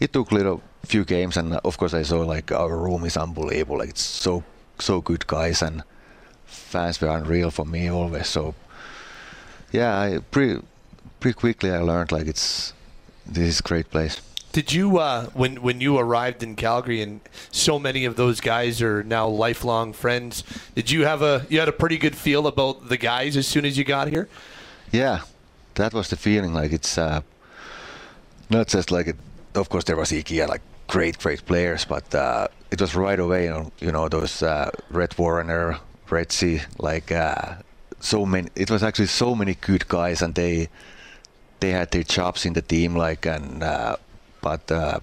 It 0.00 0.12
took 0.12 0.30
a 0.32 0.34
little 0.34 0.62
few 0.84 1.04
games, 1.04 1.36
and 1.36 1.54
of 1.64 1.76
course 1.78 1.94
I 1.94 2.02
saw 2.04 2.20
like 2.22 2.50
our 2.52 2.76
room 2.76 3.04
is 3.04 3.16
unbelievable. 3.16 3.78
Like 3.78 3.90
it's 3.90 4.02
so 4.02 4.42
so 4.78 5.00
good 5.00 5.26
guys, 5.26 5.62
and 5.62 5.82
fans 6.46 7.00
were 7.00 7.08
unreal 7.08 7.50
for 7.50 7.64
me 7.64 7.88
always. 7.90 8.28
So 8.28 8.54
yeah, 9.72 9.98
I 9.98 10.18
pretty 10.30 10.60
pretty 11.20 11.34
quickly 11.38 11.70
I 11.70 11.78
learned 11.78 12.12
like 12.12 12.26
it's 12.26 12.72
this 13.32 13.48
is 13.48 13.60
a 13.60 13.62
great 13.62 13.90
place. 13.90 14.20
Did 14.52 14.70
you 14.70 14.98
uh, 14.98 15.26
when 15.32 15.62
when 15.62 15.80
you 15.80 15.98
arrived 15.98 16.42
in 16.42 16.56
Calgary 16.56 17.00
and 17.00 17.20
so 17.50 17.78
many 17.78 18.04
of 18.04 18.16
those 18.16 18.40
guys 18.40 18.82
are 18.82 19.02
now 19.02 19.26
lifelong 19.26 19.94
friends? 19.94 20.44
Did 20.74 20.90
you 20.90 21.06
have 21.06 21.22
a 21.22 21.46
you 21.48 21.58
had 21.58 21.68
a 21.68 21.72
pretty 21.72 21.96
good 21.96 22.14
feel 22.14 22.46
about 22.46 22.88
the 22.88 22.98
guys 22.98 23.36
as 23.36 23.46
soon 23.46 23.64
as 23.64 23.78
you 23.78 23.84
got 23.84 24.08
here? 24.08 24.28
Yeah, 24.90 25.20
that 25.74 25.94
was 25.94 26.08
the 26.08 26.16
feeling. 26.16 26.52
Like 26.52 26.72
it's 26.72 26.98
uh, 26.98 27.22
not 28.50 28.68
just 28.68 28.90
like 28.90 29.06
it. 29.06 29.16
Of 29.54 29.70
course, 29.70 29.84
there 29.84 29.96
was 29.96 30.10
Iggy 30.12 30.40
and 30.40 30.50
like 30.50 30.62
great, 30.86 31.18
great 31.18 31.46
players, 31.46 31.86
but 31.86 32.14
uh, 32.14 32.48
it 32.70 32.80
was 32.80 32.94
right 32.94 33.18
away. 33.18 33.44
You 33.44 33.50
know, 33.50 33.72
you 33.80 33.92
know 33.92 34.08
those 34.08 34.42
uh, 34.42 34.70
Rhett 34.90 35.16
Warrener, 35.16 35.78
Red 36.10 36.30
Sea, 36.30 36.60
like 36.78 37.10
uh, 37.10 37.54
so 38.00 38.26
many. 38.26 38.48
It 38.54 38.70
was 38.70 38.82
actually 38.82 39.06
so 39.06 39.34
many 39.34 39.54
good 39.54 39.88
guys, 39.88 40.20
and 40.20 40.34
they 40.34 40.68
they 41.62 41.70
had 41.70 41.92
their 41.92 42.02
chops 42.02 42.44
in 42.44 42.52
the 42.52 42.60
team. 42.60 42.94
Like 42.94 43.24
and 43.24 43.62
uh, 43.62 43.96
but 44.42 44.70
uh, 44.70 45.00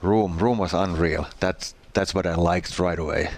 room 0.00 0.38
room 0.38 0.56
was 0.56 0.72
unreal. 0.72 1.28
That's 1.40 1.74
that's 1.92 2.14
what 2.14 2.26
I 2.26 2.34
liked 2.36 2.78
right 2.78 2.98
away. 2.98 3.30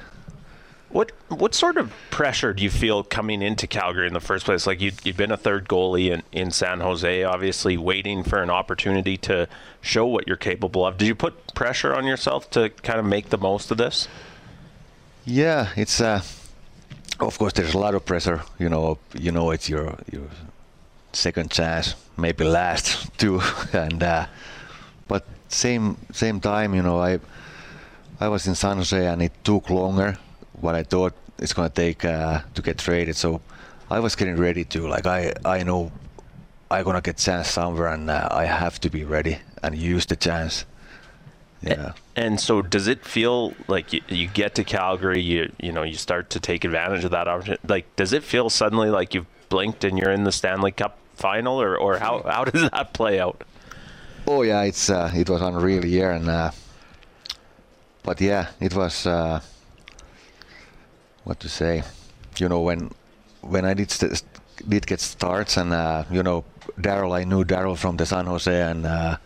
What 0.91 1.13
what 1.29 1.55
sort 1.55 1.79
of 1.79 1.91
pressure 2.11 2.53
do 2.53 2.63
you 2.63 2.71
feel 2.71 3.03
coming 3.03 3.41
into 3.41 3.67
Calgary 3.67 4.07
in 4.07 4.13
the 4.13 4.21
first 4.21 4.45
place? 4.45 4.67
Like 4.67 4.81
you 4.83 4.93
you've 5.03 5.17
been 5.17 5.33
a 5.33 5.39
third 5.39 5.67
goalie 5.67 6.11
in, 6.11 6.23
in 6.31 6.51
San 6.51 6.81
Jose, 6.81 7.25
obviously 7.25 7.79
waiting 7.79 8.23
for 8.23 8.43
an 8.43 8.51
opportunity 8.51 9.17
to 9.19 9.49
show 9.81 10.07
what 10.07 10.29
you're 10.29 10.37
capable 10.37 10.87
of. 10.87 10.99
Did 10.99 11.09
you 11.09 11.15
put 11.15 11.55
pressure 11.55 11.95
on 11.95 12.05
yourself 12.05 12.51
to 12.51 12.69
kind 12.69 13.01
of 13.01 13.07
make 13.07 13.31
the 13.31 13.39
most 13.39 13.71
of 13.71 13.79
this? 13.79 14.07
Yeah, 15.25 15.71
it's 15.77 15.99
uh, 16.03 16.21
of 17.21 17.39
course 17.39 17.55
there's 17.55 17.73
a 17.73 17.79
lot 17.79 17.95
of 17.95 18.05
pressure. 18.05 18.43
You 18.59 18.69
know, 18.69 18.99
you 19.19 19.33
know 19.33 19.51
it's 19.51 19.71
your 19.71 19.97
your 20.13 20.29
second 21.13 21.51
chance, 21.51 21.95
maybe 22.17 22.45
last 22.45 23.11
too, 23.19 23.41
and 23.73 24.03
uh, 24.03 24.27
but 25.09 25.25
same 25.49 25.97
same 26.13 26.41
time, 26.41 26.75
you 26.75 26.83
know, 26.83 27.01
I 27.01 27.21
I 28.21 28.29
was 28.29 28.47
in 28.47 28.55
San 28.55 28.77
Jose 28.77 29.07
and 29.07 29.23
it 29.23 29.33
took 29.45 29.71
longer 29.71 30.19
what 30.61 30.75
I 30.75 30.83
thought 30.83 31.15
it's 31.39 31.53
gonna 31.53 31.71
take 31.71 32.05
uh, 32.05 32.41
to 32.55 32.63
get 32.63 32.79
traded. 32.79 33.17
So 33.17 33.41
I 33.91 34.01
was 34.01 34.15
getting 34.17 34.37
ready 34.37 34.65
to 34.67 34.89
like 34.89 35.07
I 35.07 35.33
I 35.45 35.63
know 35.63 35.93
I'm 36.71 36.85
gonna 36.85 37.01
get 37.01 37.19
chance 37.19 37.51
somewhere 37.51 37.89
and 37.89 38.11
uh, 38.11 38.29
I 38.31 38.45
have 38.45 38.81
to 38.81 38.91
be 38.91 39.05
ready 39.05 39.39
and 39.63 39.77
use 39.77 40.07
the 40.07 40.17
chance. 40.17 40.65
Yeah. 41.63 41.93
And 42.17 42.41
so, 42.41 42.61
does 42.61 42.89
it 42.89 43.05
feel 43.05 43.55
like 43.69 43.93
you, 43.93 44.01
you 44.09 44.27
get 44.27 44.55
to 44.57 44.65
Calgary, 44.65 45.21
you 45.21 45.53
you 45.61 45.73
know, 45.73 45.83
you 45.83 45.95
start 45.95 46.31
to 46.31 46.41
take 46.41 46.65
advantage 46.65 47.05
of 47.05 47.13
that 47.13 47.29
opportunity? 47.29 47.63
Like, 47.67 47.95
does 47.97 48.13
it 48.13 48.25
feel 48.25 48.51
suddenly 48.51 48.91
like 48.91 49.15
you've 49.15 49.27
blinked 49.49 49.85
and 49.85 49.99
you're 49.99 50.11
in 50.11 50.25
the 50.25 50.33
Stanley 50.33 50.73
Cup 50.73 50.99
final, 51.23 51.63
or, 51.63 51.79
or 51.79 51.93
how 51.99 52.23
how 52.37 52.45
does 52.45 52.69
that 52.71 52.93
play 52.93 53.21
out? 53.21 53.39
Oh 54.27 54.43
yeah, 54.43 54.63
it's 54.71 54.91
uh, 54.91 55.11
it 55.15 55.31
was 55.31 55.41
unreal 55.41 55.85
year, 55.85 56.11
and 56.11 56.29
uh, 56.29 56.51
but 58.03 58.21
yeah, 58.21 58.45
it 58.61 58.75
was 58.75 59.07
uh, 59.07 59.41
what 61.25 61.39
to 61.41 61.49
say. 61.49 61.83
You 62.39 62.49
know 62.49 62.61
when 62.61 62.91
when 63.41 63.65
I 63.65 63.75
did 63.75 63.91
st- 63.91 64.23
did 64.69 64.87
get 64.87 65.01
starts, 65.01 65.57
and 65.57 65.73
uh, 65.73 66.05
you 66.11 66.23
know 66.23 66.45
Darryl, 66.79 67.13
I 67.21 67.25
knew 67.25 67.45
Darryl 67.45 67.77
from 67.77 67.97
the 67.97 68.07
San 68.07 68.27
Jose, 68.27 68.63
and 68.71 68.87
uh, 68.87 69.17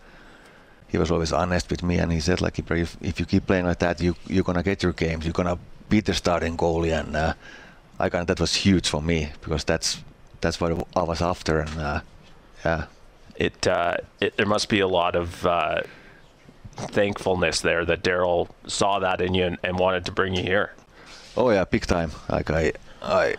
he 0.87 0.97
was 0.97 1.11
always 1.11 1.33
honest 1.33 1.69
with 1.69 1.83
me, 1.83 1.99
and 2.01 2.11
he 2.11 2.19
said 2.19 2.41
like 2.41 2.59
if 2.59 2.97
if 3.01 3.19
you 3.19 3.25
keep 3.25 3.45
playing 3.45 3.65
like 3.65 3.79
that, 3.79 4.01
you 4.01 4.15
you're 4.27 4.43
gonna 4.43 4.63
get 4.63 4.83
your 4.83 4.93
games, 4.93 5.25
you're 5.25 5.39
gonna 5.41 5.59
beat 5.89 6.05
the 6.05 6.13
starting 6.13 6.57
goalie, 6.57 6.93
and 6.99 7.15
uh, 7.15 7.33
I 7.99 8.09
kind 8.09 8.27
that 8.27 8.39
was 8.39 8.53
huge 8.55 8.89
for 8.89 9.01
me 9.01 9.29
because 9.41 9.63
that's 9.63 10.01
that's 10.41 10.59
what 10.59 10.87
I 10.95 11.03
was 11.03 11.21
after, 11.21 11.59
and 11.59 11.79
uh, 11.79 12.01
yeah. 12.65 12.85
It, 13.35 13.67
uh, 13.67 13.97
it 14.19 14.35
there 14.37 14.47
must 14.47 14.67
be 14.67 14.79
a 14.79 14.87
lot 14.87 15.15
of 15.15 15.45
uh, 15.45 15.81
thankfulness 16.75 17.61
there 17.61 17.85
that 17.85 18.03
Darryl 18.03 18.49
saw 18.65 18.99
that 18.99 19.21
in 19.21 19.33
you 19.33 19.45
and, 19.45 19.57
and 19.63 19.77
wanted 19.77 20.05
to 20.05 20.11
bring 20.11 20.35
you 20.35 20.43
here. 20.43 20.73
Oh 21.35 21.49
yeah, 21.51 21.65
big 21.65 21.85
time. 21.85 22.11
Like 22.29 22.49
I, 22.49 22.73
I, 23.01 23.35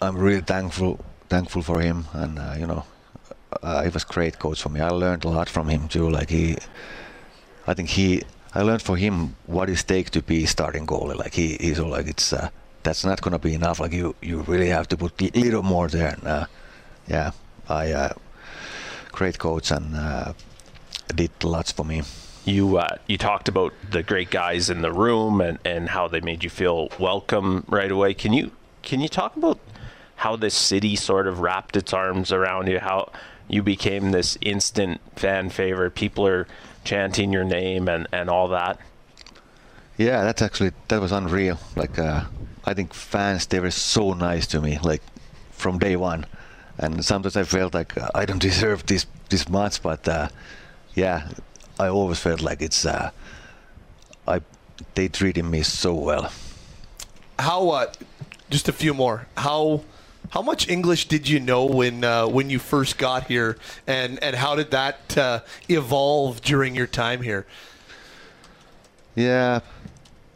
I'm 0.00 0.16
really 0.18 0.42
thankful, 0.42 1.02
thankful 1.28 1.62
for 1.62 1.80
him, 1.80 2.06
and 2.12 2.38
uh, 2.38 2.54
you 2.58 2.66
know, 2.66 2.84
uh, 3.62 3.82
he 3.82 3.88
was 3.88 4.04
great 4.04 4.38
coach 4.38 4.62
for 4.62 4.68
me. 4.68 4.80
I 4.80 4.90
learned 4.90 5.24
a 5.24 5.28
lot 5.28 5.48
from 5.48 5.68
him 5.68 5.88
too. 5.88 6.10
Like 6.10 6.30
he, 6.30 6.58
I 7.66 7.74
think 7.74 7.88
he, 7.88 8.22
I 8.54 8.62
learned 8.62 8.82
for 8.82 8.96
him 8.96 9.36
what 9.46 9.70
it 9.70 9.78
takes 9.86 10.10
to 10.10 10.22
be 10.22 10.44
starting 10.44 10.86
goalie. 10.86 11.16
Like 11.16 11.34
he, 11.34 11.56
he's 11.58 11.80
all 11.80 11.90
like 11.90 12.06
it's 12.06 12.32
uh, 12.32 12.50
that's 12.82 13.04
not 13.04 13.20
gonna 13.20 13.38
be 13.38 13.54
enough. 13.54 13.80
Like 13.80 13.92
you, 13.92 14.14
you 14.20 14.40
really 14.42 14.68
have 14.68 14.88
to 14.88 14.96
put 14.96 15.20
a 15.20 15.30
little 15.38 15.62
more 15.62 15.88
there. 15.88 16.08
And, 16.08 16.26
uh, 16.26 16.46
yeah, 17.08 17.32
I, 17.68 17.92
uh, 17.92 18.12
great 19.10 19.38
coach 19.38 19.70
and 19.70 19.94
uh, 19.94 20.32
did 21.14 21.30
lots 21.44 21.72
for 21.72 21.84
me. 21.84 22.02
You 22.44 22.78
uh, 22.78 22.96
you 23.06 23.18
talked 23.18 23.48
about 23.48 23.72
the 23.88 24.02
great 24.02 24.30
guys 24.30 24.68
in 24.68 24.82
the 24.82 24.92
room 24.92 25.40
and, 25.40 25.58
and 25.64 25.90
how 25.90 26.08
they 26.08 26.20
made 26.20 26.42
you 26.42 26.50
feel 26.50 26.88
welcome 26.98 27.64
right 27.68 27.90
away. 27.90 28.14
Can 28.14 28.32
you 28.32 28.50
can 28.82 29.00
you 29.00 29.08
talk 29.08 29.36
about 29.36 29.60
how 30.16 30.34
this 30.34 30.54
city 30.54 30.96
sort 30.96 31.28
of 31.28 31.38
wrapped 31.38 31.76
its 31.76 31.92
arms 31.92 32.32
around 32.32 32.66
you? 32.66 32.80
How 32.80 33.12
you 33.46 33.62
became 33.62 34.10
this 34.10 34.36
instant 34.40 35.00
fan 35.14 35.50
favorite? 35.50 35.94
People 35.94 36.26
are 36.26 36.48
chanting 36.82 37.32
your 37.32 37.44
name 37.44 37.88
and, 37.88 38.08
and 38.10 38.28
all 38.28 38.48
that. 38.48 38.78
Yeah, 39.96 40.24
that's 40.24 40.42
actually 40.42 40.72
that 40.88 41.00
was 41.00 41.12
unreal. 41.12 41.60
Like 41.76 41.96
uh, 41.96 42.24
I 42.64 42.74
think 42.74 42.94
fans 42.94 43.46
they 43.46 43.60
were 43.60 43.70
so 43.70 44.12
nice 44.12 44.46
to 44.48 44.60
me. 44.60 44.78
Like 44.82 45.02
from 45.62 45.78
day 45.78 45.96
one. 45.96 46.26
And 46.78 47.04
sometimes 47.04 47.36
I 47.36 47.44
felt 47.44 47.72
like 47.72 47.96
uh, 47.96 48.08
I 48.14 48.26
don't 48.26 48.42
deserve 48.50 48.84
this 48.86 49.06
this 49.28 49.48
much, 49.48 49.82
but 49.82 50.06
uh, 50.08 50.28
yeah, 50.94 51.28
I 51.78 51.88
always 51.88 52.18
felt 52.18 52.40
like 52.42 52.60
it's 52.60 52.84
uh, 52.84 53.10
I 54.26 54.40
they 54.94 55.08
treated 55.08 55.44
me 55.44 55.62
so 55.62 55.94
well. 55.94 56.30
How? 57.38 57.70
Uh, 57.70 57.92
just 58.50 58.68
a 58.68 58.72
few 58.72 58.92
more. 58.92 59.26
How? 59.36 59.84
How 60.30 60.42
much 60.42 60.68
English 60.68 61.08
did 61.08 61.28
you 61.28 61.40
know 61.40 61.64
when 61.64 62.04
uh, 62.04 62.26
when 62.26 62.50
you 62.50 62.58
first 62.58 62.98
got 62.98 63.28
here, 63.28 63.56
and 63.86 64.22
and 64.22 64.36
how 64.36 64.56
did 64.56 64.70
that 64.70 65.16
uh, 65.16 65.40
evolve 65.68 66.40
during 66.40 66.74
your 66.74 66.86
time 66.86 67.22
here? 67.22 67.46
Yeah, 69.14 69.60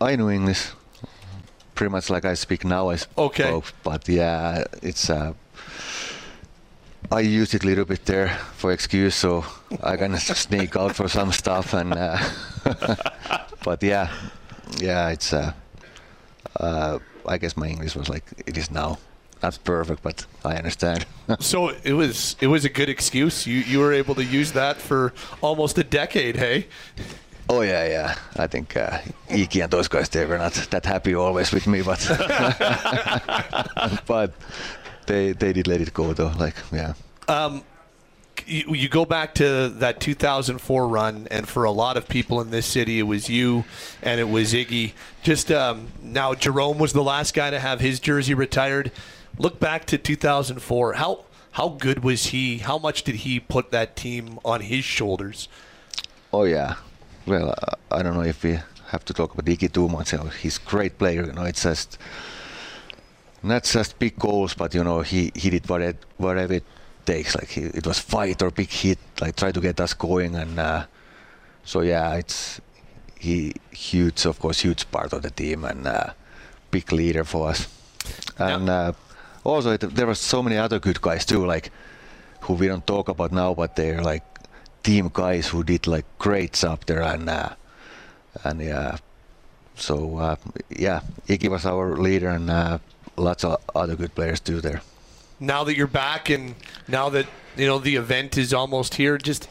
I 0.00 0.16
knew 0.16 0.30
English 0.30 0.72
pretty 1.76 1.92
much 1.92 2.10
like 2.10 2.24
I 2.24 2.34
speak 2.34 2.64
now. 2.64 2.90
I 2.90 2.98
Okay. 3.16 3.44
spoke, 3.44 3.72
but 3.84 4.08
yeah, 4.08 4.64
it's. 4.82 5.08
Uh, 5.10 5.32
I 7.12 7.20
use 7.20 7.54
it 7.54 7.62
a 7.62 7.66
little 7.66 7.84
bit 7.84 8.04
there 8.04 8.28
for 8.56 8.72
excuse, 8.72 9.14
so 9.14 9.44
I 9.82 9.96
can 9.96 10.16
sneak 10.18 10.74
out 10.76 10.96
for 10.96 11.08
some 11.08 11.30
stuff, 11.32 11.72
and 11.74 11.92
uh, 11.94 12.18
but 13.64 13.82
yeah, 13.82 14.08
yeah, 14.80 15.10
it's. 15.12 15.32
Uh, 15.32 15.52
uh, 16.60 16.98
I 17.28 17.38
guess 17.38 17.56
my 17.56 17.68
English 17.68 17.94
was 17.96 18.08
like 18.08 18.24
it 18.46 18.56
is 18.58 18.70
now. 18.70 18.98
Not 19.42 19.58
perfect, 19.64 20.02
but 20.02 20.26
I 20.44 20.56
understand. 20.56 21.06
So 21.40 21.68
it 21.84 21.92
was 21.92 22.36
it 22.40 22.46
was 22.48 22.64
a 22.64 22.68
good 22.70 22.88
excuse. 22.88 23.46
You 23.46 23.58
you 23.58 23.80
were 23.80 23.92
able 23.92 24.14
to 24.14 24.24
use 24.24 24.52
that 24.52 24.76
for 24.80 25.12
almost 25.42 25.78
a 25.78 25.84
decade. 25.84 26.36
Hey. 26.36 26.66
Oh 27.48 27.60
yeah, 27.60 27.86
yeah. 27.86 28.14
I 28.36 28.46
think 28.46 28.76
uh, 28.76 28.98
Iggy 29.28 29.62
and 29.62 29.70
those 29.70 29.88
guys 29.88 30.08
they 30.08 30.24
were 30.24 30.38
not 30.38 30.54
that 30.70 30.84
happy 30.84 31.14
always 31.14 31.52
with 31.52 31.66
me, 31.66 31.82
but 31.82 32.00
but 34.06 34.32
they 35.06 35.32
they 35.32 35.52
did 35.52 35.66
let 35.68 35.80
it 35.80 35.94
go 35.94 36.12
though. 36.12 36.32
Like 36.38 36.56
yeah. 36.72 36.94
you, 38.46 38.74
you 38.74 38.88
go 38.88 39.04
back 39.04 39.34
to 39.36 39.68
that 39.68 40.00
2004 40.00 40.88
run, 40.88 41.28
and 41.30 41.48
for 41.48 41.64
a 41.64 41.70
lot 41.70 41.96
of 41.96 42.08
people 42.08 42.40
in 42.40 42.50
this 42.50 42.66
city, 42.66 42.98
it 42.98 43.04
was 43.04 43.28
you 43.28 43.64
and 44.02 44.20
it 44.20 44.28
was 44.28 44.52
Iggy. 44.52 44.92
Just 45.22 45.50
um, 45.50 45.88
now, 46.02 46.34
Jarome 46.34 46.78
was 46.78 46.92
the 46.92 47.02
last 47.02 47.34
guy 47.34 47.50
to 47.50 47.60
have 47.60 47.80
his 47.80 48.00
jersey 48.00 48.34
retired. 48.34 48.92
Look 49.38 49.60
back 49.60 49.84
to 49.86 49.98
2004. 49.98 50.94
How 50.94 51.24
how 51.52 51.70
good 51.70 52.04
was 52.04 52.26
he? 52.26 52.58
How 52.58 52.78
much 52.78 53.02
did 53.02 53.16
he 53.16 53.40
put 53.40 53.70
that 53.70 53.96
team 53.96 54.38
on 54.44 54.62
his 54.62 54.84
shoulders? 54.84 55.48
Oh 56.32 56.44
yeah. 56.44 56.76
Well, 57.26 57.54
I 57.90 58.02
don't 58.02 58.14
know 58.14 58.22
if 58.22 58.44
we 58.44 58.58
have 58.88 59.04
to 59.06 59.12
talk 59.12 59.34
about 59.34 59.46
Iggy 59.46 59.72
too 59.72 59.88
much. 59.88 60.12
You 60.12 60.18
know, 60.18 60.26
he's 60.26 60.58
a 60.58 60.60
great 60.60 60.96
player. 60.96 61.26
You 61.26 61.32
know, 61.32 61.42
it's 61.42 61.62
just 61.64 61.98
not 63.42 63.64
just 63.64 63.98
big 63.98 64.16
goals, 64.16 64.54
but 64.54 64.74
you 64.74 64.84
know, 64.84 65.00
he 65.00 65.32
he 65.34 65.50
did 65.50 65.68
whatever 65.68 65.98
whatever 66.18 66.54
it 66.54 66.64
takes. 67.04 67.34
Like 67.34 67.48
he, 67.48 67.62
it 67.62 67.84
was 67.86 67.98
fight 67.98 68.42
or 68.42 68.50
big 68.50 68.70
hit, 68.70 68.98
like 69.20 69.34
try 69.34 69.50
to 69.50 69.60
get 69.60 69.80
us 69.80 69.92
going. 69.92 70.36
And 70.36 70.58
uh, 70.58 70.86
so 71.64 71.80
yeah, 71.80 72.14
it's 72.14 72.60
he 73.18 73.54
huge, 73.72 74.24
of 74.24 74.38
course, 74.38 74.60
huge 74.60 74.88
part 74.90 75.12
of 75.12 75.22
the 75.22 75.30
team 75.30 75.64
and 75.64 75.86
uh, 75.86 76.10
big 76.70 76.92
leader 76.92 77.24
for 77.24 77.48
us. 77.48 77.66
And 78.38 78.68
uh, 78.70 78.92
also, 79.42 79.72
it, 79.72 79.80
there 79.80 80.06
were 80.06 80.14
so 80.14 80.42
many 80.42 80.58
other 80.58 80.78
good 80.78 81.00
guys 81.00 81.24
too, 81.24 81.44
like 81.44 81.72
who 82.42 82.54
we 82.54 82.68
don't 82.68 82.86
talk 82.86 83.08
about 83.08 83.32
now, 83.32 83.52
but 83.54 83.74
they're 83.74 84.02
like 84.02 84.22
team 84.86 85.10
guys 85.12 85.48
who 85.48 85.64
did 85.64 85.86
like 85.86 86.06
great 86.18 86.52
job 86.52 86.78
there 86.86 87.02
and 87.02 87.28
uh, 87.28 87.50
and 88.44 88.60
yeah 88.60 88.96
so 89.74 89.94
uh, 90.18 90.36
yeah 90.70 91.00
Iggy 91.26 91.48
was 91.48 91.66
our 91.66 91.96
leader 91.96 92.28
and 92.28 92.48
uh, 92.48 92.78
lots 93.16 93.44
of 93.44 93.60
other 93.74 93.96
good 93.96 94.14
players 94.14 94.40
too 94.40 94.60
there 94.60 94.80
Now 95.38 95.64
that 95.64 95.76
you're 95.76 95.86
back, 96.04 96.30
and 96.30 96.54
now 96.88 97.10
that 97.10 97.26
you 97.56 97.66
know 97.66 97.78
the 97.78 97.96
event 97.96 98.38
is 98.38 98.54
almost 98.54 98.94
here, 98.94 99.18
just 99.18 99.48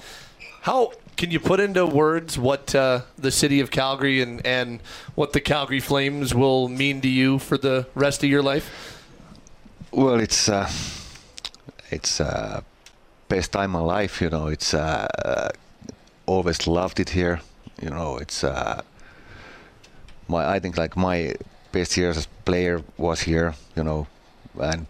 how 0.62 0.94
can 1.16 1.30
you 1.30 1.40
put 1.40 1.60
into 1.60 1.86
words 1.86 2.40
what 2.40 2.74
uh, 2.74 3.02
the 3.18 3.30
city 3.30 3.62
of 3.62 3.70
Calgary 3.70 4.22
and 4.22 4.42
and 4.46 4.82
what 5.14 5.34
the 5.34 5.42
Calgary 5.42 5.80
Flames 5.80 6.34
will 6.34 6.70
mean 6.70 7.02
to 7.02 7.08
you 7.08 7.38
for 7.40 7.58
the 7.58 7.86
rest 7.94 8.24
of 8.24 8.30
your 8.30 8.42
life? 8.42 8.68
well 9.92 10.20
it's 10.20 10.50
uh, 10.50 10.68
it's 11.92 12.20
uh, 12.20 12.62
best 13.28 13.52
time 13.52 13.76
of 13.76 13.86
life 13.86 14.22
you 14.22 14.30
know. 14.30 14.48
It's 14.48 14.74
uh, 14.74 15.08
uh, 15.26 15.50
always 16.26 16.68
loved 16.68 17.00
it 17.00 17.10
here 17.10 17.42
you 17.82 17.90
know. 17.90 18.18
It's 18.18 18.44
uh, 18.44 18.82
my 20.28 20.56
I 20.56 20.60
think 20.60 20.78
like 20.78 20.96
my 20.96 21.36
best 21.72 21.98
years 21.98 22.18
as 22.18 22.28
player 22.46 22.82
was 22.98 23.22
here 23.22 23.54
you 23.76 23.84
know. 23.84 24.08
And 24.60 24.88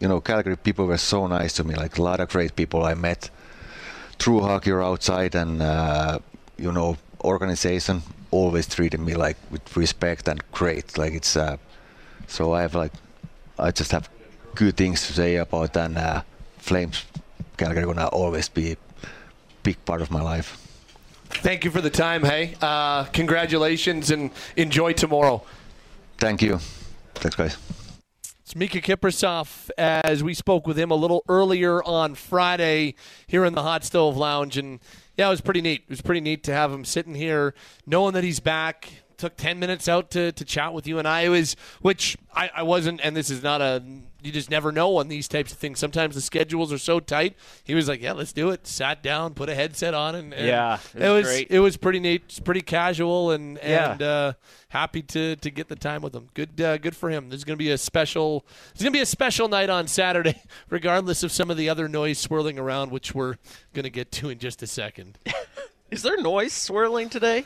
you 0.00 0.08
know 0.08 0.20
Calgary 0.20 0.56
people 0.56 0.86
were 0.86 0.98
so 0.98 1.26
nice 1.26 1.52
to 1.54 1.64
me 1.64 1.74
like 1.74 1.98
a 1.98 2.02
lot 2.02 2.20
of 2.20 2.28
great 2.28 2.56
people 2.56 2.84
I 2.84 2.94
met. 2.94 3.30
Through 4.18 4.40
hockey 4.40 4.70
or 4.70 4.82
outside 4.82 5.34
and 5.34 5.60
uh, 5.60 6.18
you 6.56 6.72
know 6.72 6.96
organization 7.24 8.02
always 8.30 8.66
treated 8.66 9.00
me 9.00 9.14
like 9.14 9.36
with 9.50 9.76
respect 9.76 10.28
and 10.28 10.42
great. 10.52 10.96
Like 10.96 11.12
it's 11.14 11.36
uh, 11.36 11.56
so 12.26 12.52
I 12.52 12.62
have 12.62 12.74
like 12.74 12.92
I 13.58 13.70
just 13.70 13.92
have 13.92 14.08
good 14.54 14.76
things 14.76 15.06
to 15.06 15.12
say 15.12 15.36
about 15.36 15.76
and 15.76 15.98
uh, 15.98 16.22
Flames 16.58 17.04
Calgary 17.62 17.84
gonna 17.84 18.08
always 18.08 18.48
be 18.48 18.72
a 18.72 18.76
big 19.62 19.82
part 19.84 20.02
of 20.02 20.10
my 20.10 20.20
life 20.20 20.58
Thank 21.30 21.64
you 21.64 21.70
for 21.70 21.80
the 21.80 21.88
time. 21.88 22.24
Hey, 22.24 22.56
uh, 22.60 23.04
congratulations 23.04 24.10
and 24.10 24.32
enjoy 24.56 24.94
tomorrow. 24.94 25.44
thank 26.18 26.42
you 26.42 26.58
thanks 27.14 27.36
guys 27.36 27.56
It's 28.40 28.54
Miikka 28.54 28.82
Kiprusoff 28.82 29.70
as 29.78 30.24
we 30.24 30.34
spoke 30.34 30.66
with 30.66 30.76
him 30.76 30.90
a 30.90 30.96
little 30.96 31.22
earlier 31.28 31.80
on 31.84 32.16
Friday 32.16 32.96
here 33.28 33.44
in 33.44 33.54
the 33.54 33.62
Hot 33.62 33.84
Stove 33.84 34.16
Lounge. 34.16 34.58
And 34.58 34.80
yeah, 35.16 35.28
it 35.28 35.30
was 35.30 35.40
pretty 35.40 35.60
neat. 35.60 35.82
It 35.84 35.90
was 35.90 36.02
pretty 36.02 36.20
neat 36.20 36.42
to 36.44 36.52
have 36.52 36.72
him 36.72 36.84
sitting 36.84 37.14
here 37.14 37.54
knowing 37.86 38.14
that 38.14 38.24
he's 38.24 38.40
back. 38.40 38.90
Took 39.18 39.36
10 39.36 39.60
minutes 39.60 39.86
out 39.88 40.10
to, 40.10 40.32
to 40.32 40.44
chat 40.44 40.74
with 40.74 40.88
you 40.88 40.98
and 40.98 41.06
I. 41.06 41.20
It 41.20 41.28
was, 41.28 41.54
which 41.80 42.16
I, 42.34 42.50
I 42.56 42.62
wasn't, 42.64 43.00
and 43.04 43.14
this 43.14 43.30
is 43.30 43.40
not 43.40 43.60
a, 43.60 43.80
you 44.22 44.32
just 44.32 44.50
never 44.50 44.72
know 44.72 44.96
on 44.96 45.08
these 45.08 45.28
types 45.28 45.52
of 45.52 45.58
things. 45.58 45.78
Sometimes 45.78 46.14
the 46.14 46.20
schedules 46.20 46.72
are 46.72 46.78
so 46.78 47.00
tight. 47.00 47.34
He 47.64 47.74
was 47.74 47.88
like, 47.88 48.00
yeah, 48.02 48.12
let's 48.12 48.32
do 48.32 48.50
it. 48.50 48.66
Sat 48.66 49.02
down, 49.02 49.34
put 49.34 49.48
a 49.48 49.54
headset 49.54 49.94
on, 49.94 50.14
and, 50.14 50.32
and 50.34 50.46
Yeah, 50.46 50.78
it 50.94 51.02
it 51.02 51.08
was 51.08 51.24
was 51.24 51.34
great. 51.34 51.46
it 51.50 51.60
was 51.60 51.76
pretty 51.76 52.00
neat, 52.00 52.22
It's 52.26 52.40
pretty 52.40 52.62
casual, 52.62 53.30
and 53.32 53.58
Yeah. 53.62 53.92
and 53.92 54.02
uh, 54.02 54.32
happy 54.68 55.02
to 55.02 55.36
to 55.36 55.50
get 55.50 55.68
the 55.68 55.76
time 55.76 56.02
with 56.02 56.14
him. 56.14 56.28
Good 56.34 56.60
uh, 56.60 56.78
good 56.78 56.94
for 56.96 57.10
him. 57.10 57.28
There's 57.28 57.44
going 57.44 57.56
to 57.58 57.62
be 57.64 57.70
a 57.70 57.78
special. 57.78 58.44
There's 58.74 58.82
going 58.82 58.92
to 58.92 58.96
be 58.98 59.02
a 59.02 59.06
special 59.06 59.48
night 59.48 59.70
on 59.70 59.86
Saturday, 59.88 60.40
regardless 60.70 61.22
of 61.22 61.32
some 61.32 61.50
of 61.50 61.56
the 61.56 61.68
other 61.68 61.88
noise 61.88 62.18
swirling 62.18 62.58
around, 62.58 62.90
which 62.90 63.14
we're 63.14 63.36
going 63.74 63.84
to 63.84 63.90
get 63.90 64.12
to 64.12 64.28
in 64.30 64.38
just 64.38 64.62
a 64.62 64.66
second. 64.66 65.18
Is 65.90 66.02
there 66.02 66.16
noise 66.16 66.52
swirling 66.54 67.10
today? 67.10 67.44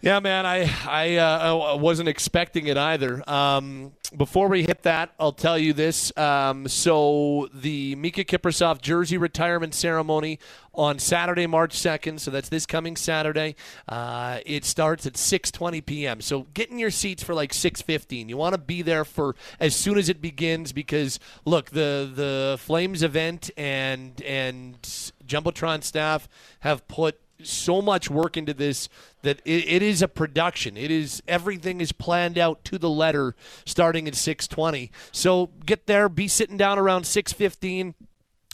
Yeah, 0.00 0.20
man, 0.20 0.46
I 0.46 0.70
I, 0.86 1.16
uh, 1.16 1.58
I 1.72 1.74
wasn't 1.74 2.08
expecting 2.08 2.68
it 2.68 2.76
either. 2.76 3.28
Um, 3.28 3.94
before 4.16 4.46
we 4.46 4.62
hit 4.62 4.82
that, 4.82 5.12
I'll 5.18 5.32
tell 5.32 5.58
you 5.58 5.72
this. 5.72 6.16
Um, 6.16 6.68
so 6.68 7.48
the 7.52 7.96
Miikka 7.96 8.24
Kiprusoff 8.24 8.80
jersey 8.80 9.18
retirement 9.18 9.74
ceremony 9.74 10.38
on 10.72 11.00
Saturday, 11.00 11.48
March 11.48 11.72
second. 11.74 12.20
So 12.20 12.30
that's 12.30 12.48
this 12.48 12.64
coming 12.64 12.94
Saturday. 12.94 13.56
Uh, 13.88 14.38
it 14.46 14.64
starts 14.64 15.04
at 15.04 15.14
6:20 15.14 15.84
p.m. 15.84 16.20
So 16.20 16.46
get 16.54 16.70
in 16.70 16.78
your 16.78 16.92
seats 16.92 17.24
for 17.24 17.34
like 17.34 17.52
6:15. 17.52 18.28
You 18.28 18.36
want 18.36 18.54
to 18.54 18.58
be 18.60 18.82
there 18.82 19.04
for 19.04 19.34
as 19.58 19.74
soon 19.74 19.98
as 19.98 20.08
it 20.08 20.22
begins 20.22 20.72
because 20.72 21.18
look, 21.44 21.70
the 21.70 22.08
the 22.14 22.56
Flames 22.60 23.02
event 23.02 23.50
and 23.56 24.22
and 24.22 24.80
Jumbotron 25.26 25.82
staff 25.82 26.28
have 26.60 26.86
put 26.86 27.18
so 27.42 27.80
much 27.80 28.10
work 28.10 28.36
into 28.36 28.54
this 28.54 28.88
that 29.22 29.40
it, 29.44 29.68
it 29.68 29.82
is 29.82 30.02
a 30.02 30.08
production. 30.08 30.76
It 30.76 30.90
is 30.90 31.22
everything 31.28 31.80
is 31.80 31.92
planned 31.92 32.38
out 32.38 32.64
to 32.64 32.78
the 32.78 32.90
letter, 32.90 33.34
starting 33.64 34.08
at 34.08 34.14
6:20. 34.14 34.90
So 35.12 35.50
get 35.64 35.86
there, 35.86 36.08
be 36.08 36.28
sitting 36.28 36.56
down 36.56 36.78
around 36.78 37.04
6:15. 37.04 37.94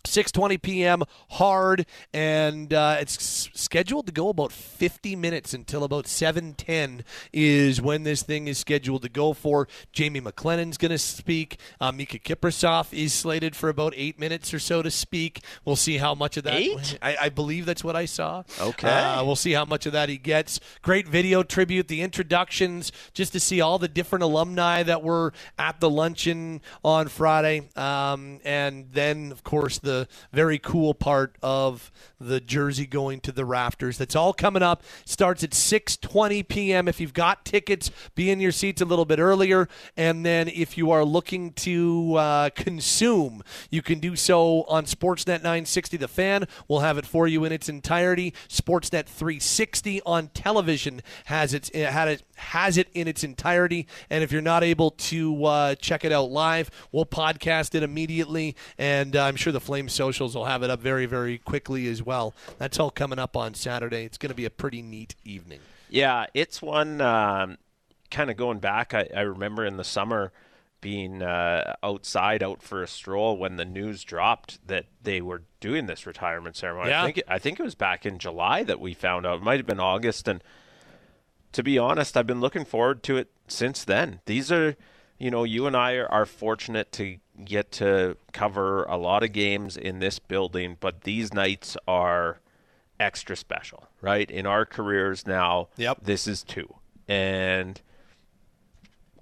6:20 0.04 0.60
p.m. 0.60 1.02
hard, 1.30 1.86
and 2.12 2.72
uh, 2.72 2.96
it's 3.00 3.50
scheduled 3.54 4.06
to 4.06 4.12
go 4.12 4.28
about 4.28 4.52
50 4.52 5.16
minutes 5.16 5.54
until 5.54 5.84
about 5.84 6.04
7:10 6.04 7.02
is 7.32 7.80
when 7.80 8.04
this 8.04 8.22
thing 8.22 8.48
is 8.48 8.58
scheduled 8.58 9.02
to 9.02 9.08
go 9.08 9.32
for. 9.32 9.68
Jamie 9.92 10.20
McLennan's 10.20 10.78
going 10.78 10.90
to 10.90 10.98
speak. 10.98 11.58
Uh, 11.80 11.92
Miikka 11.92 12.22
Kiprusoff 12.22 12.92
is 12.92 13.12
slated 13.12 13.56
for 13.56 13.68
about 13.68 13.94
eight 13.96 14.18
minutes 14.18 14.52
or 14.52 14.58
so 14.58 14.82
to 14.82 14.90
speak. 14.90 15.40
We'll 15.64 15.76
see 15.76 15.98
how 15.98 16.14
much 16.14 16.36
of 16.36 16.44
that. 16.44 16.54
Eight? 16.54 16.98
I, 17.02 17.16
I 17.22 17.28
believe 17.28 17.66
that's 17.66 17.82
what 17.82 17.96
I 17.96 18.04
saw. 18.04 18.44
Okay. 18.60 18.88
Uh, 18.88 19.24
we'll 19.24 19.36
see 19.36 19.52
how 19.52 19.64
much 19.64 19.86
of 19.86 19.92
that 19.92 20.08
he 20.08 20.18
gets. 20.18 20.60
Great 20.82 21.08
video 21.08 21.42
tribute, 21.42 21.88
the 21.88 22.02
introductions, 22.02 22.92
just 23.12 23.32
to 23.32 23.40
see 23.40 23.60
all 23.60 23.78
the 23.78 23.88
different 23.88 24.22
alumni 24.22 24.82
that 24.82 25.02
were 25.02 25.32
at 25.58 25.80
the 25.80 25.90
luncheon 25.90 26.60
on 26.84 27.08
Friday, 27.08 27.68
um, 27.76 28.40
and 28.44 28.86
then 28.92 29.32
of 29.32 29.42
course 29.44 29.78
the 29.78 29.93
the 29.94 30.08
very 30.32 30.58
cool 30.58 30.94
part 30.94 31.36
of 31.42 31.92
the 32.20 32.40
jersey 32.40 32.86
going 32.86 33.20
to 33.20 33.32
the 33.32 33.44
rafters. 33.44 33.98
That's 33.98 34.16
all 34.16 34.32
coming 34.32 34.62
up. 34.62 34.82
Starts 35.04 35.44
at 35.44 35.50
6:20 35.50 36.46
p.m. 36.48 36.88
If 36.88 37.00
you've 37.00 37.12
got 37.12 37.44
tickets, 37.44 37.90
be 38.14 38.30
in 38.30 38.40
your 38.40 38.52
seats 38.52 38.80
a 38.80 38.84
little 38.84 39.04
bit 39.04 39.18
earlier. 39.18 39.68
And 39.96 40.24
then 40.24 40.48
if 40.48 40.76
you 40.76 40.90
are 40.90 41.04
looking 41.04 41.52
to 41.52 42.14
uh, 42.16 42.50
consume, 42.54 43.42
you 43.70 43.82
can 43.82 43.98
do 43.98 44.16
so 44.16 44.62
on 44.62 44.84
Sportsnet 44.84 45.42
960. 45.42 45.96
The 45.96 46.08
Fan 46.08 46.46
will 46.68 46.80
have 46.80 46.98
it 46.98 47.06
for 47.06 47.28
you 47.28 47.44
in 47.44 47.52
its 47.52 47.68
entirety. 47.68 48.34
Sportsnet 48.48 49.06
360 49.06 50.00
on 50.06 50.28
television 50.28 51.02
has 51.26 51.54
it 51.54 51.74
had 51.74 52.08
it 52.08 52.22
has 52.36 52.76
it 52.76 52.88
in 52.94 53.06
its 53.06 53.22
entirety. 53.22 53.86
And 54.10 54.24
if 54.24 54.32
you're 54.32 54.42
not 54.42 54.62
able 54.62 54.90
to 54.90 55.44
uh, 55.44 55.74
check 55.76 56.04
it 56.04 56.12
out 56.12 56.30
live, 56.30 56.70
we'll 56.90 57.06
podcast 57.06 57.74
it 57.74 57.82
immediately, 57.82 58.56
and 58.78 59.14
uh, 59.14 59.24
I'm 59.24 59.36
sure 59.36 59.52
the 59.52 59.60
Socials 59.88 60.34
will 60.34 60.44
have 60.44 60.62
it 60.62 60.70
up 60.70 60.80
very 60.80 61.06
very 61.06 61.38
quickly 61.38 61.88
as 61.88 62.02
well. 62.02 62.34
That's 62.58 62.78
all 62.78 62.90
coming 62.90 63.18
up 63.18 63.36
on 63.36 63.54
Saturday. 63.54 64.04
It's 64.04 64.18
going 64.18 64.30
to 64.30 64.36
be 64.36 64.44
a 64.44 64.50
pretty 64.50 64.82
neat 64.82 65.14
evening. 65.24 65.60
Yeah, 65.88 66.26
it's 66.34 66.60
one 66.60 67.00
um, 67.00 67.58
kind 68.10 68.30
of 68.30 68.36
going 68.36 68.58
back. 68.58 68.94
I, 68.94 69.08
I 69.14 69.20
remember 69.20 69.64
in 69.64 69.76
the 69.76 69.84
summer 69.84 70.32
being 70.80 71.22
uh, 71.22 71.74
outside 71.82 72.42
out 72.42 72.62
for 72.62 72.82
a 72.82 72.86
stroll 72.86 73.38
when 73.38 73.56
the 73.56 73.64
news 73.64 74.04
dropped 74.04 74.66
that 74.66 74.84
they 75.02 75.20
were 75.22 75.42
doing 75.58 75.86
this 75.86 76.06
retirement 76.06 76.56
ceremony. 76.56 76.90
Yeah. 76.90 77.02
I 77.02 77.04
think 77.06 77.18
it, 77.18 77.24
I 77.26 77.38
think 77.38 77.58
it 77.58 77.62
was 77.62 77.74
back 77.74 78.04
in 78.04 78.18
July 78.18 78.64
that 78.64 78.80
we 78.80 78.92
found 78.92 79.24
out. 79.24 79.38
It 79.38 79.42
might 79.42 79.58
have 79.58 79.66
been 79.66 79.80
August 79.80 80.28
and 80.28 80.42
to 81.54 81.62
be 81.62 81.78
honest, 81.78 82.16
I've 82.16 82.26
been 82.26 82.40
looking 82.40 82.64
forward 82.64 83.02
to 83.04 83.16
it 83.16 83.30
since 83.46 83.84
then. 83.84 84.20
These 84.26 84.50
are, 84.52 84.76
you 85.18 85.30
know, 85.30 85.44
you 85.44 85.66
and 85.66 85.76
I 85.76 85.96
are, 85.96 86.26
fortunate 86.26 86.92
to 86.92 87.18
get 87.44 87.70
to 87.72 88.16
cover 88.32 88.84
a 88.84 88.96
lot 88.96 89.22
of 89.22 89.32
games 89.32 89.76
in 89.76 89.98
this 89.98 90.18
building, 90.18 90.76
but 90.80 91.02
these 91.02 91.32
nights 91.32 91.76
are 91.86 92.40
extra 92.98 93.36
special, 93.36 93.88
right? 94.00 94.30
In 94.30 94.46
our 94.46 94.64
careers 94.64 95.26
now, 95.26 95.68
Yep. 95.76 95.98
this 96.02 96.26
is 96.26 96.42
two. 96.42 96.74
And 97.08 97.80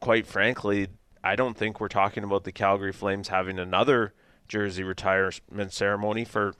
quite 0.00 0.26
frankly, 0.26 0.88
I 1.24 1.37
don't 1.37 1.57
think 1.57 1.81
we're 1.81 1.88
talking 1.88 2.24
about 2.24 2.44
the 2.44 2.52
Calgary 2.52 2.92
Flames 2.92 3.28
having 3.28 3.59
another 3.59 4.12
jersey 4.48 4.83
retirement 4.83 5.72
ceremony 5.72 6.24
for 6.24 6.55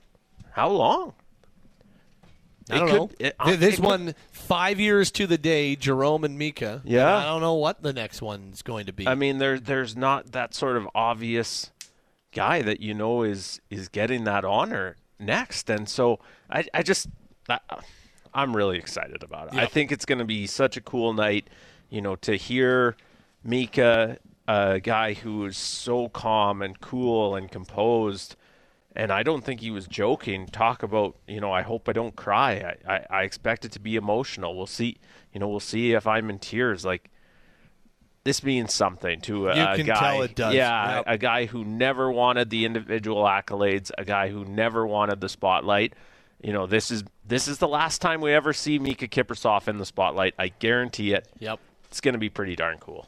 how 0.51 0.69
long? 0.69 1.13
I 2.69 2.77
don't 2.79 2.87
could- 2.87 2.95
know. 2.97 3.09
it- 3.19 3.35
uh, 3.39 3.45
Th- 3.47 3.59
this 3.59 3.73
it 3.73 3.75
could- 3.77 3.85
one, 3.85 4.15
five 4.31 4.79
years 4.79 5.11
to 5.11 5.27
the 5.27 5.37
day, 5.37 5.75
Jarome 5.75 6.23
and 6.23 6.39
Miikka. 6.39 6.81
Yeah. 6.85 7.15
I 7.17 7.23
don't 7.25 7.41
know 7.41 7.55
what 7.55 7.81
the 7.83 7.93
next 7.93 8.21
one's 8.21 8.61
going 8.61 8.85
to 8.85 8.93
be. 8.93 9.07
I 9.07 9.15
mean, 9.15 9.37
there 9.39 9.59
there's 9.59 9.95
not 9.95 10.31
that 10.31 10.53
sort 10.53 10.77
of 10.77 10.87
obvious 10.95 11.71
guy 12.33 12.61
that 12.61 12.79
you 12.79 12.93
know 12.93 13.23
is 13.23 13.61
is 13.69 13.89
getting 13.89 14.23
that 14.23 14.43
honor 14.45 14.95
next, 15.19 15.69
and 15.69 15.87
so 15.89 16.19
I 16.49 16.65
I 16.73 16.83
just 16.83 17.07
I, 17.49 17.59
I'm 18.33 18.55
really 18.55 18.77
excited 18.77 19.21
about 19.23 19.53
it. 19.53 19.59
I 19.59 19.65
think 19.65 19.91
it's 19.91 20.05
going 20.05 20.19
to 20.19 20.25
be 20.25 20.47
such 20.47 20.77
a 20.77 20.81
cool 20.81 21.13
night, 21.13 21.49
you 21.89 22.01
know, 22.01 22.15
to 22.17 22.35
hear 22.35 22.95
Miikka, 23.45 24.17
a 24.47 24.79
guy 24.79 25.13
who 25.13 25.45
is 25.45 25.57
so 25.57 26.07
calm 26.09 26.61
and 26.61 26.79
cool 26.79 27.35
and 27.35 27.51
composed. 27.51 28.35
And 28.95 29.11
I 29.11 29.23
don't 29.23 29.43
think 29.43 29.59
he 29.61 29.71
was 29.71 29.87
joking. 29.87 30.45
Talk 30.45 30.83
about, 30.83 31.15
you 31.27 31.41
know, 31.41 31.51
I 31.51 31.63
hope 31.63 31.89
I 31.89 31.93
don't 31.93 32.15
cry. 32.15 32.75
I, 32.87 32.93
I, 32.93 33.05
I 33.09 33.23
expect 33.23 33.65
it 33.65 33.71
to 33.73 33.79
be 33.79 33.95
emotional. 33.95 34.55
We'll 34.55 34.67
see, 34.67 34.97
you 35.33 35.39
know, 35.39 35.47
we'll 35.47 35.59
see 35.59 35.93
if 35.93 36.05
I'm 36.05 36.29
in 36.29 36.37
tears. 36.37 36.85
Like, 36.85 37.09
this 38.23 38.43
means 38.43 38.71
something 38.73 39.19
to 39.21 39.49
a, 39.49 39.55
You 39.55 39.81
a 39.81 39.83
guy. 39.83 39.99
tell 39.99 40.21
it 40.21 40.35
does. 40.35 40.53
Yeah, 40.53 40.95
Yep. 40.97 41.03
a 41.07 41.17
guy 41.17 41.45
who 41.45 41.65
never 41.65 42.11
wanted 42.11 42.49
the 42.51 42.65
individual 42.65 43.23
accolades, 43.23 43.91
a 43.97 44.05
guy 44.05 44.29
who 44.29 44.45
never 44.45 44.85
wanted 44.85 45.19
the 45.21 45.27
spotlight. 45.29 45.93
You 46.41 46.53
know, 46.53 46.67
this 46.67 46.91
is 46.91 47.03
this 47.25 47.47
is 47.47 47.57
the 47.57 47.67
last 47.67 47.99
time 48.01 48.21
we 48.21 48.33
ever 48.33 48.53
see 48.53 48.77
Miikka 48.77 49.09
Kiprusoff 49.09 49.67
in 49.67 49.77
the 49.77 49.85
spotlight. 49.85 50.35
I 50.37 50.49
guarantee 50.49 51.13
it. 51.13 51.27
Yep. 51.39 51.59
It's 51.85 51.99
going 52.01 52.13
to 52.13 52.19
be 52.19 52.29
pretty 52.29 52.55
darn 52.55 52.77
cool. 52.79 53.07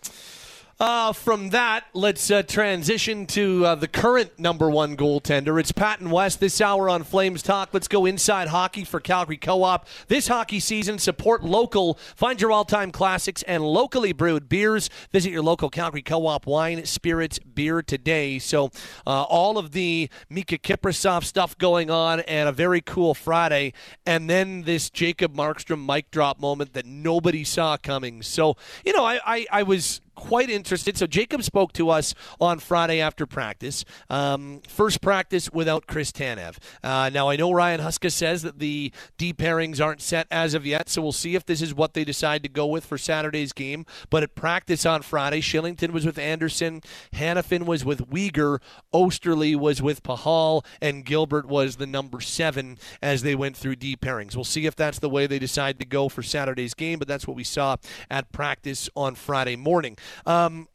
Uh, 0.77 1.13
from 1.13 1.51
that, 1.51 1.85
let's 1.93 2.29
uh, 2.29 2.43
transition 2.43 3.25
to 3.25 3.65
uh, 3.65 3.75
the 3.75 3.87
current 3.87 4.37
number 4.37 4.69
one 4.69 4.97
goaltender. 4.97 5.57
It's 5.57 5.71
Pat 5.71 6.01
and 6.01 6.11
Wes 6.11 6.35
this 6.35 6.59
hour 6.59 6.89
on 6.89 7.03
Flames 7.03 7.41
Talk. 7.41 7.69
Let's 7.71 7.87
go 7.87 8.05
inside 8.05 8.49
hockey 8.49 8.83
for 8.83 8.99
Calgary 8.99 9.37
Co 9.37 9.63
op. 9.63 9.87
This 10.09 10.27
hockey 10.27 10.59
season, 10.59 10.99
support 10.99 11.45
local. 11.45 11.97
Find 12.17 12.41
your 12.41 12.51
all 12.51 12.65
time 12.65 12.91
classics 12.91 13.41
and 13.43 13.63
locally 13.63 14.11
brewed 14.11 14.49
beers. 14.49 14.89
Visit 15.13 15.31
your 15.31 15.43
local 15.43 15.69
Calgary 15.69 16.01
Co 16.01 16.27
op 16.27 16.45
wine, 16.45 16.83
spirits, 16.83 17.39
beer 17.39 17.81
today. 17.81 18.37
So, 18.37 18.69
uh, 19.07 19.23
all 19.23 19.57
of 19.57 19.71
the 19.71 20.09
Miikka 20.29 20.59
Kiprusoff 20.59 21.23
stuff 21.23 21.57
going 21.57 21.89
on 21.89 22.19
and 22.19 22.49
a 22.49 22.51
very 22.51 22.81
cool 22.81 23.13
Friday. 23.13 23.71
And 24.05 24.29
then 24.29 24.63
this 24.63 24.89
Jacob 24.89 25.37
Markstrom 25.37 25.85
mic 25.85 26.11
drop 26.11 26.41
moment 26.41 26.73
that 26.73 26.85
nobody 26.85 27.45
saw 27.45 27.77
coming. 27.77 28.21
So, 28.21 28.57
you 28.83 28.91
know, 28.91 29.05
I, 29.05 29.21
I, 29.25 29.45
I 29.49 29.63
was 29.63 30.01
quite 30.15 30.49
interested. 30.49 30.97
So 30.97 31.07
Jacob 31.07 31.43
spoke 31.43 31.73
to 31.73 31.89
us 31.89 32.13
on 32.39 32.59
Friday 32.59 32.99
after 32.99 33.25
practice. 33.25 33.85
Um, 34.09 34.61
first 34.67 35.01
practice 35.01 35.51
without 35.51 35.87
Chris 35.87 36.11
Tanev. 36.11 36.57
Uh, 36.83 37.09
now 37.09 37.29
I 37.29 37.35
know 37.35 37.51
Ryan 37.51 37.81
Huska 37.81 38.11
says 38.11 38.41
that 38.43 38.59
the 38.59 38.91
D 39.17 39.33
pairings 39.33 39.83
aren't 39.83 40.01
set 40.01 40.27
as 40.31 40.53
of 40.53 40.65
yet, 40.65 40.89
so 40.89 41.01
we'll 41.01 41.11
see 41.11 41.35
if 41.35 41.45
this 41.45 41.61
is 41.61 41.73
what 41.73 41.93
they 41.93 42.03
decide 42.03 42.43
to 42.43 42.49
go 42.49 42.65
with 42.65 42.85
for 42.85 42.97
Saturday's 42.97 43.53
game. 43.53 43.85
But 44.09 44.23
at 44.23 44.35
practice 44.35 44.85
on 44.85 45.01
Friday, 45.01 45.41
Kylington 45.41 45.91
was 45.91 46.05
with 46.05 46.17
Andersson, 46.17 46.81
Hanifin 47.13 47.65
was 47.65 47.83
with 47.85 48.09
Weegar, 48.09 48.59
Oesterle 48.93 49.55
was 49.57 49.81
with 49.81 50.03
Pachal, 50.03 50.65
and 50.81 51.05
Gilbert 51.05 51.47
was 51.47 51.75
the 51.75 51.87
number 51.87 52.21
seven 52.21 52.77
as 53.01 53.21
they 53.21 53.35
went 53.35 53.57
through 53.57 53.75
D 53.75 53.95
pairings. 53.95 54.35
We'll 54.35 54.43
see 54.43 54.65
if 54.65 54.75
that's 54.75 54.99
the 54.99 55.09
way 55.09 55.27
they 55.27 55.39
decide 55.39 55.79
to 55.79 55.85
go 55.85 56.09
for 56.09 56.23
Saturday's 56.23 56.73
game, 56.73 56.99
but 56.99 57.07
that's 57.07 57.27
what 57.27 57.35
we 57.35 57.43
saw 57.43 57.77
at 58.09 58.31
practice 58.31 58.89
on 58.95 59.15
Friday 59.15 59.55
morning. 59.55 59.97
Um, 60.25 60.67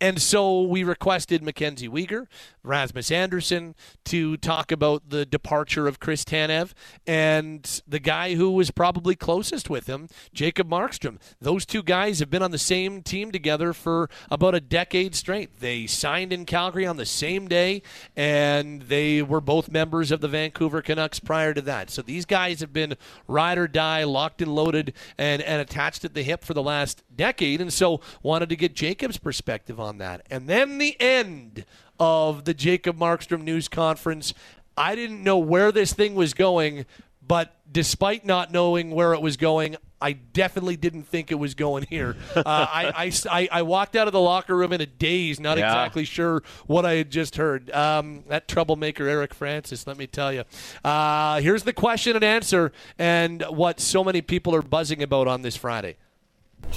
and 0.00 0.20
so 0.20 0.62
we 0.62 0.84
requested 0.84 1.42
MacKenzie 1.42 1.88
Weegar, 1.88 2.26
Rasmus 2.62 3.10
Andersson 3.10 3.74
to 4.04 4.36
talk 4.36 4.70
about 4.70 5.10
the 5.10 5.26
departure 5.26 5.88
of 5.88 5.98
Chris 5.98 6.24
Tanev 6.24 6.72
and 7.06 7.82
the 7.86 7.98
guy 7.98 8.34
who 8.34 8.50
was 8.50 8.70
probably 8.70 9.16
closest 9.16 9.68
with 9.68 9.86
him, 9.86 10.08
Jacob 10.32 10.68
Markstrom. 10.68 11.18
Those 11.40 11.66
two 11.66 11.82
guys 11.82 12.20
have 12.20 12.30
been 12.30 12.42
on 12.42 12.50
the 12.50 12.58
same 12.58 13.02
team 13.02 13.32
together 13.32 13.72
for 13.72 14.08
about 14.30 14.54
a 14.54 14.60
decade 14.60 15.14
straight. 15.14 15.60
They 15.60 15.86
signed 15.86 16.32
in 16.32 16.44
Calgary 16.44 16.86
on 16.86 16.96
the 16.96 17.06
same 17.06 17.48
day, 17.48 17.82
and 18.14 18.82
they 18.82 19.22
were 19.22 19.40
both 19.40 19.70
members 19.70 20.12
of 20.12 20.20
the 20.20 20.28
Vancouver 20.28 20.82
Canucks 20.82 21.18
prior 21.18 21.54
to 21.54 21.62
that. 21.62 21.90
So 21.90 22.02
these 22.02 22.24
guys 22.24 22.60
have 22.60 22.72
been 22.72 22.96
ride 23.26 23.58
or 23.58 23.66
die, 23.66 24.04
locked 24.04 24.42
and 24.42 24.54
loaded, 24.54 24.92
and, 25.16 25.42
and 25.42 25.60
attached 25.60 26.04
at 26.04 26.14
the 26.14 26.22
hip 26.22 26.44
for 26.44 26.54
the 26.54 26.62
last 26.62 27.02
decade. 27.18 27.60
And 27.60 27.70
so 27.70 28.00
wanted 28.22 28.48
to 28.48 28.56
get 28.56 28.74
Jacob's 28.74 29.18
perspective 29.18 29.78
on 29.78 29.98
that. 29.98 30.26
And 30.30 30.48
then 30.48 30.78
the 30.78 30.98
end 30.98 31.66
of 32.00 32.44
the 32.44 32.54
Jacob 32.54 32.96
Markstrom 32.96 33.42
news 33.42 33.68
conference. 33.68 34.32
I 34.76 34.94
didn't 34.94 35.22
know 35.22 35.38
where 35.38 35.72
this 35.72 35.92
thing 35.92 36.14
was 36.14 36.32
going, 36.32 36.86
but 37.26 37.56
despite 37.70 38.24
not 38.24 38.52
knowing 38.52 38.92
where 38.92 39.12
it 39.12 39.20
was 39.20 39.36
going, 39.36 39.76
I 40.00 40.12
definitely 40.12 40.76
didn't 40.76 41.02
think 41.02 41.32
it 41.32 41.34
was 41.34 41.54
going 41.54 41.84
here. 41.90 42.16
Uh, 42.38 42.42
I, 42.46 43.12
I, 43.30 43.48
I, 43.50 43.62
walked 43.62 43.96
out 43.96 44.06
of 44.06 44.12
the 44.12 44.20
locker 44.20 44.56
room 44.56 44.72
in 44.72 44.80
a 44.80 44.86
daze, 44.86 45.40
not 45.40 45.58
Yeah. 45.58 45.66
exactly 45.66 46.04
sure 46.04 46.42
what 46.66 46.86
I 46.86 46.94
had 46.94 47.10
just 47.10 47.36
heard. 47.36 47.68
Um, 47.72 48.22
that 48.28 48.46
troublemaker 48.46 49.08
Eric 49.08 49.34
Francis, 49.34 49.86
let 49.86 49.98
me 49.98 50.06
tell 50.06 50.32
you. 50.32 50.44
Uh, 50.84 51.40
here's 51.40 51.64
the 51.64 51.72
question 51.72 52.14
and 52.14 52.24
answer, 52.24 52.70
and 52.96 53.42
what 53.50 53.80
so 53.80 54.04
many 54.04 54.22
people 54.22 54.54
are 54.54 54.62
buzzing 54.62 55.02
about 55.02 55.26
on 55.26 55.42
this 55.42 55.56
Friday. 55.56 55.96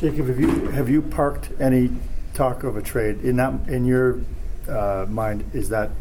Jacob, 0.02 0.30
have 0.30 0.40
you 0.40 0.50
have 0.70 0.90
you 0.90 1.00
parked 1.00 1.50
any 1.60 1.92
talk 2.34 2.64
of 2.64 2.76
a 2.76 2.82
trade 2.82 3.22
in 3.22 3.36
that 3.36 3.54
in 3.68 3.86
your 3.86 4.20
uh, 4.68 5.06
mind? 5.08 5.48
Is 5.54 5.70
that 5.70 5.92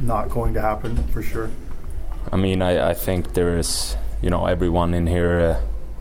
not 0.00 0.28
going 0.28 0.54
to 0.54 0.60
happen 0.60 0.96
for 1.12 1.22
sure? 1.22 1.50
I 2.32 2.36
mean, 2.36 2.62
I, 2.62 2.90
I 2.90 2.94
think 2.94 3.34
there 3.34 3.56
is, 3.56 3.96
you 4.20 4.28
know, 4.28 4.46
everyone 4.46 4.92
in 4.92 5.06
here, 5.06 5.38
uh, 5.38 5.60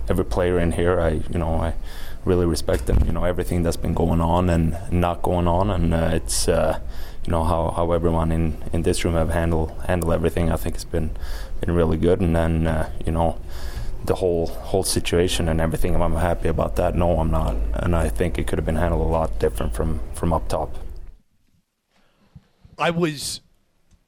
every 0.09 0.25
player 0.25 0.57
in 0.57 0.71
here, 0.71 0.99
I, 0.99 1.21
you 1.29 1.37
know, 1.37 1.61
I 1.61 1.75
really 2.25 2.47
respect 2.47 2.87
them, 2.87 3.03
you 3.05 3.11
know, 3.11 3.23
everything 3.23 3.61
that's 3.61 3.77
been 3.77 3.93
going 3.93 4.19
on 4.19 4.49
and 4.49 4.75
not 4.91 5.21
going 5.21 5.47
on. 5.47 5.69
And 5.69 5.93
uh, 5.93 6.09
it's, 6.13 6.47
uh, 6.47 6.79
you 7.23 7.31
know, 7.31 7.43
how, 7.43 7.69
how 7.69 7.91
everyone 7.91 8.31
in, 8.31 8.57
in 8.73 8.81
this 8.81 9.05
room 9.05 9.13
have 9.13 9.29
handled, 9.29 9.73
handled 9.85 10.11
everything, 10.11 10.51
I 10.51 10.55
think 10.55 10.73
it's 10.73 10.85
been, 10.85 11.11
been 11.61 11.75
really 11.75 11.97
good. 11.97 12.19
And 12.19 12.35
then, 12.35 12.65
uh, 12.65 12.89
you 13.05 13.11
know, 13.11 13.37
the 14.05 14.15
whole 14.15 14.47
whole 14.47 14.83
situation 14.83 15.47
and 15.49 15.61
everything, 15.61 15.95
I'm 15.95 16.15
happy 16.15 16.47
about 16.49 16.75
that. 16.75 16.95
No, 16.95 17.19
I'm 17.19 17.31
not. 17.31 17.55
And 17.73 17.95
I 17.95 18.09
think 18.09 18.37
it 18.37 18.47
could 18.47 18.57
have 18.59 18.65
been 18.65 18.75
handled 18.75 19.01
a 19.01 19.09
lot 19.09 19.39
different 19.39 19.73
from, 19.73 19.99
from 20.13 20.33
up 20.33 20.47
top. 20.49 20.75
I 22.77 22.89
was 22.89 23.41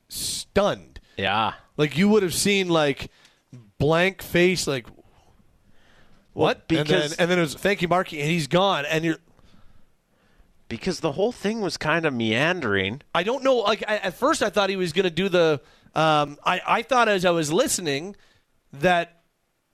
stunned. 0.10 1.00
Yeah. 1.18 1.54
Like 1.78 1.98
you 1.98 2.10
would 2.10 2.24
have 2.24 2.34
seen 2.34 2.68
like 2.70 3.10
blank 3.78 4.22
face, 4.22 4.68
like 4.68 4.88
what? 6.34 6.64
and 6.70 6.78
then 6.80 6.84
because- 6.86 7.14
and 7.14 7.30
then 7.32 7.38
it 7.40 7.42
was 7.42 7.56
thank 7.56 7.82
you, 7.82 7.88
Marky, 7.88 8.20
and 8.22 8.30
he's 8.30 8.48
gone, 8.48 8.86
and 8.86 9.06
you're 9.06 9.18
because 10.68 11.00
the 11.00 11.12
whole 11.12 11.32
thing 11.32 11.62
was 11.62 11.78
kind 11.78 12.06
of 12.06 12.14
meandering. 12.14 13.02
I 13.14 13.24
don't 13.24 13.44
know. 13.44 13.58
Like 13.58 13.84
I, 13.88 13.98
at 13.98 14.16
first, 14.16 14.42
I 14.42 14.50
thought 14.50 14.70
he 14.70 14.76
was 14.76 14.94
going 14.94 15.04
to 15.04 15.10
do 15.12 15.30
the. 15.30 15.62
Um, 15.94 16.38
I 16.44 16.62
I 16.66 16.82
thought 16.82 17.08
as 17.08 17.24
I 17.24 17.30
was 17.32 17.54
listening 17.54 18.16
that 18.74 19.22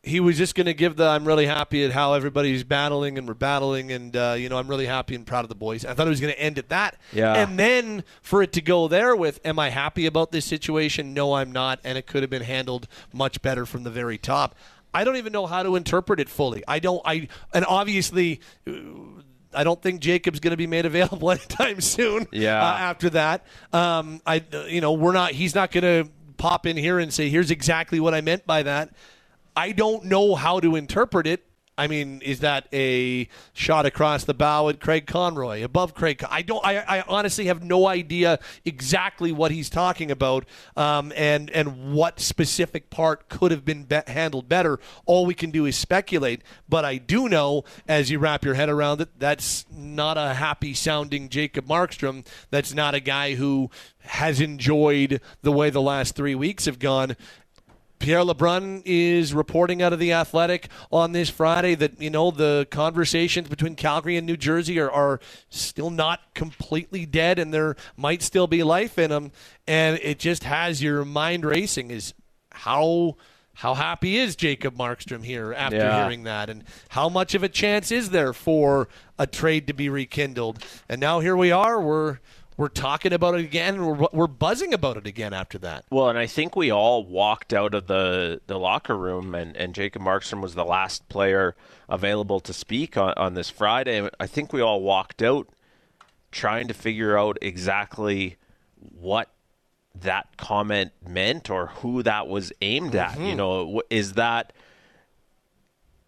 he 0.04 0.20
was 0.20 0.36
just 0.36 0.56
going 0.56 0.66
to 0.66 0.74
give 0.74 0.96
the 0.96 1.08
I'm 1.08 1.26
really 1.26 1.46
happy 1.46 1.86
at 1.86 1.92
how 1.92 2.14
everybody's 2.14 2.64
battling 2.64 3.18
and 3.18 3.28
we're 3.28 3.36
battling 3.36 3.92
and 3.92 4.16
uh, 4.16 4.36
you 4.38 4.50
know 4.50 4.58
I'm 4.58 4.68
really 4.68 4.88
happy 4.88 5.14
and 5.14 5.26
proud 5.26 5.46
of 5.46 5.50
the 5.50 5.56
boys. 5.56 5.86
I 5.86 5.94
thought 5.94 6.08
it 6.08 6.10
was 6.10 6.22
going 6.22 6.34
to 6.34 6.40
end 6.40 6.58
at 6.58 6.70
that. 6.70 6.98
Yeah. 7.14 7.34
And 7.34 7.60
then 7.60 8.04
for 8.22 8.42
it 8.42 8.52
to 8.54 8.62
go 8.62 8.88
there 8.88 9.16
with 9.16 9.40
Am 9.46 9.60
I 9.60 9.70
happy 9.70 10.06
about 10.08 10.32
this 10.32 10.46
situation? 10.46 11.14
No, 11.14 11.34
I'm 11.34 11.52
not. 11.52 11.80
And 11.84 11.98
it 11.98 12.08
could 12.08 12.24
have 12.24 12.30
been 12.32 12.42
handled 12.42 12.88
much 13.14 13.42
better 13.42 13.66
from 13.66 13.84
the 13.84 13.92
very 13.92 14.18
top. 14.18 14.56
I 14.94 15.04
don't 15.04 15.18
even 15.18 15.32
know 15.32 15.46
how 15.46 15.64
to 15.64 15.76
interpret 15.76 16.20
it 16.20 16.30
fully. 16.30 16.64
I 16.68 16.80
don't. 16.80 17.02
I 17.06 17.28
and 17.54 17.66
obviously. 17.66 18.42
uh, 18.68 18.72
I 19.54 19.66
don't 19.66 19.82
think 19.82 20.00
Jacob's 20.00 20.40
going 20.40 20.52
to 20.52 20.58
be 20.58 20.66
made 20.66 20.86
available 20.86 21.30
anytime 21.32 21.82
soon. 21.82 22.26
Yeah. 22.32 22.58
Uh, 22.58 22.74
after 22.74 23.10
that, 23.10 23.46
um, 23.74 24.22
I, 24.26 24.42
uh, 24.54 24.64
you 24.70 24.80
know, 24.80 24.94
we're 24.94 25.12
not. 25.12 25.34
He's 25.34 25.54
not 25.54 25.72
going 25.72 26.06
to 26.06 26.10
pop 26.38 26.66
in 26.66 26.78
here 26.78 27.00
and 27.00 27.14
say, 27.14 27.28
"Here's 27.28 27.52
exactly 27.52 28.00
what 28.00 28.14
I 28.14 28.22
meant 28.22 28.48
by 28.48 28.64
that." 28.64 28.92
I 29.56 29.72
don't 29.72 30.06
know 30.06 30.36
how 30.36 30.60
to 30.60 30.76
interpret 30.76 31.28
it. 31.28 31.46
I 31.78 31.88
mean, 31.88 32.22
is 32.22 32.42
that 32.42 32.68
a 32.74 33.28
shot 33.54 33.86
across 33.86 34.26
the 34.26 34.34
bow 34.36 34.70
at 34.70 34.80
Craig 34.80 35.08
Conroy, 35.08 35.64
above 35.64 35.96
Craig? 35.96 36.24
I 36.30 36.42
don't. 36.42 36.64
I, 36.64 36.78
I 36.78 37.04
honestly 37.08 37.46
have 37.46 37.64
no 37.64 37.88
idea 37.88 38.40
exactly 38.66 39.32
what 39.32 39.52
he's 39.52 39.70
talking 39.70 40.12
about, 40.12 40.46
um, 40.76 41.12
and 41.16 41.50
and 41.50 41.94
what 41.94 42.20
specific 42.20 42.92
part 42.92 43.30
could 43.30 43.52
have 43.52 43.66
been, 43.66 43.86
be- 43.86 44.02
handled 44.06 44.48
better. 44.48 44.80
All 45.06 45.26
we 45.26 45.34
can 45.34 45.50
do 45.50 45.66
is 45.66 45.76
speculate. 45.76 46.44
But 46.70 46.86
I 46.86 46.98
do 46.98 47.28
know, 47.28 47.64
as 47.88 48.12
you 48.12 48.20
wrap 48.20 48.44
your 48.44 48.54
head 48.56 48.70
around 48.70 49.02
it, 49.02 49.10
that's 49.18 49.66
not 49.72 50.18
a 50.18 50.36
happy 50.36 50.74
sounding 50.74 51.30
Jacob 51.30 51.66
Markstrom. 51.66 52.28
That's 52.52 52.76
not 52.76 52.94
a 52.94 53.00
guy 53.00 53.36
who 53.36 53.72
has 54.04 54.42
enjoyed 54.42 55.22
the 55.42 55.52
way 55.52 55.70
the 55.70 55.82
last 55.82 56.16
three 56.16 56.36
weeks 56.36 56.66
have 56.66 56.80
gone. 56.80 57.16
Pierre 58.02 58.22
LeBrun 58.22 58.82
is 58.84 59.32
reporting 59.32 59.82
out 59.84 59.94
of 59.94 60.00
the 60.00 60.12
Athletic 60.12 60.70
on 60.92 61.12
this 61.12 61.30
Friday 61.30 61.76
that 61.76 62.02
you 62.02 62.10
know 62.10 62.32
the 62.32 62.68
conversations 62.72 63.48
between 63.48 63.76
Calgary 63.76 64.18
and 64.18 64.26
New 64.26 64.38
Jersey 64.38 64.80
are, 64.80 64.90
are 64.90 65.20
still 65.50 65.92
not 65.92 66.20
completely 66.34 67.06
dead, 67.06 67.38
and 67.38 67.54
there 67.54 67.76
might 67.96 68.24
still 68.24 68.48
be 68.48 68.64
life 68.64 68.98
in 68.98 69.12
them. 69.12 69.32
And 69.68 70.00
it 70.02 70.18
just 70.18 70.44
has 70.46 70.82
your 70.82 71.06
mind 71.06 71.46
racing. 71.46 71.92
Is 71.92 72.16
how 72.52 73.18
how 73.54 73.76
happy 73.76 74.18
is 74.18 74.36
Jacob 74.36 74.76
Markstrom 74.76 75.24
here 75.24 75.54
after 75.54 75.78
Yeah. 75.78 76.02
hearing 76.02 76.24
that, 76.24 76.50
and 76.50 76.64
how 76.90 77.08
much 77.08 77.36
of 77.36 77.44
a 77.44 77.50
chance 77.50 77.92
is 77.92 78.10
there 78.10 78.34
for 78.34 78.88
a 79.20 79.28
trade 79.28 79.68
to 79.68 79.74
be 79.74 79.90
rekindled? 79.90 80.64
And 80.90 81.00
now 81.00 81.20
here 81.20 81.38
we 81.38 81.52
are. 81.52 81.80
We're 81.80 82.18
we're 82.62 82.68
talking 82.68 83.12
about 83.12 83.34
it 83.34 83.40
again. 83.40 83.74
and 83.74 84.00
We're, 84.00 84.08
we're 84.14 84.28
buzzing 84.28 84.72
about 84.72 84.96
it 84.96 85.08
again 85.08 85.34
after 85.34 85.58
that. 85.58 85.84
Well, 85.90 86.10
and 86.10 86.20
I 86.20 86.28
think 86.28 86.56
we 86.56 86.70
all 86.70 87.04
walked 87.04 87.54
out 87.54 87.74
of 87.74 87.88
the, 87.88 88.40
the 88.46 88.60
locker 88.60 88.96
room, 88.96 89.34
and, 89.34 89.58
and 89.58 89.74
Jacob 89.74 90.04
Markstrom 90.04 90.42
was 90.42 90.54
the 90.54 90.64
last 90.64 91.10
player 91.10 91.56
available 91.90 92.40
to 92.42 92.54
speak 92.54 92.98
on, 92.98 93.16
on 93.18 93.34
this 93.34 93.50
Friday. 93.50 94.08
I 94.20 94.28
think 94.28 94.54
we 94.54 94.62
all 94.62 94.80
walked 94.84 95.24
out 95.24 95.50
trying 96.32 96.68
to 96.68 96.76
figure 96.76 97.18
out 97.18 97.40
exactly 97.42 98.38
what 98.76 99.30
that 100.00 100.38
comment 100.38 100.92
meant 101.04 101.50
or 101.50 101.68
who 101.68 102.04
that 102.04 102.28
was 102.28 102.54
aimed 102.62 102.96
at. 102.96 103.18
You 103.18 103.30
mm-hmm. 103.30 103.38
know, 103.38 103.82
is 103.90 104.14
that 104.14 104.54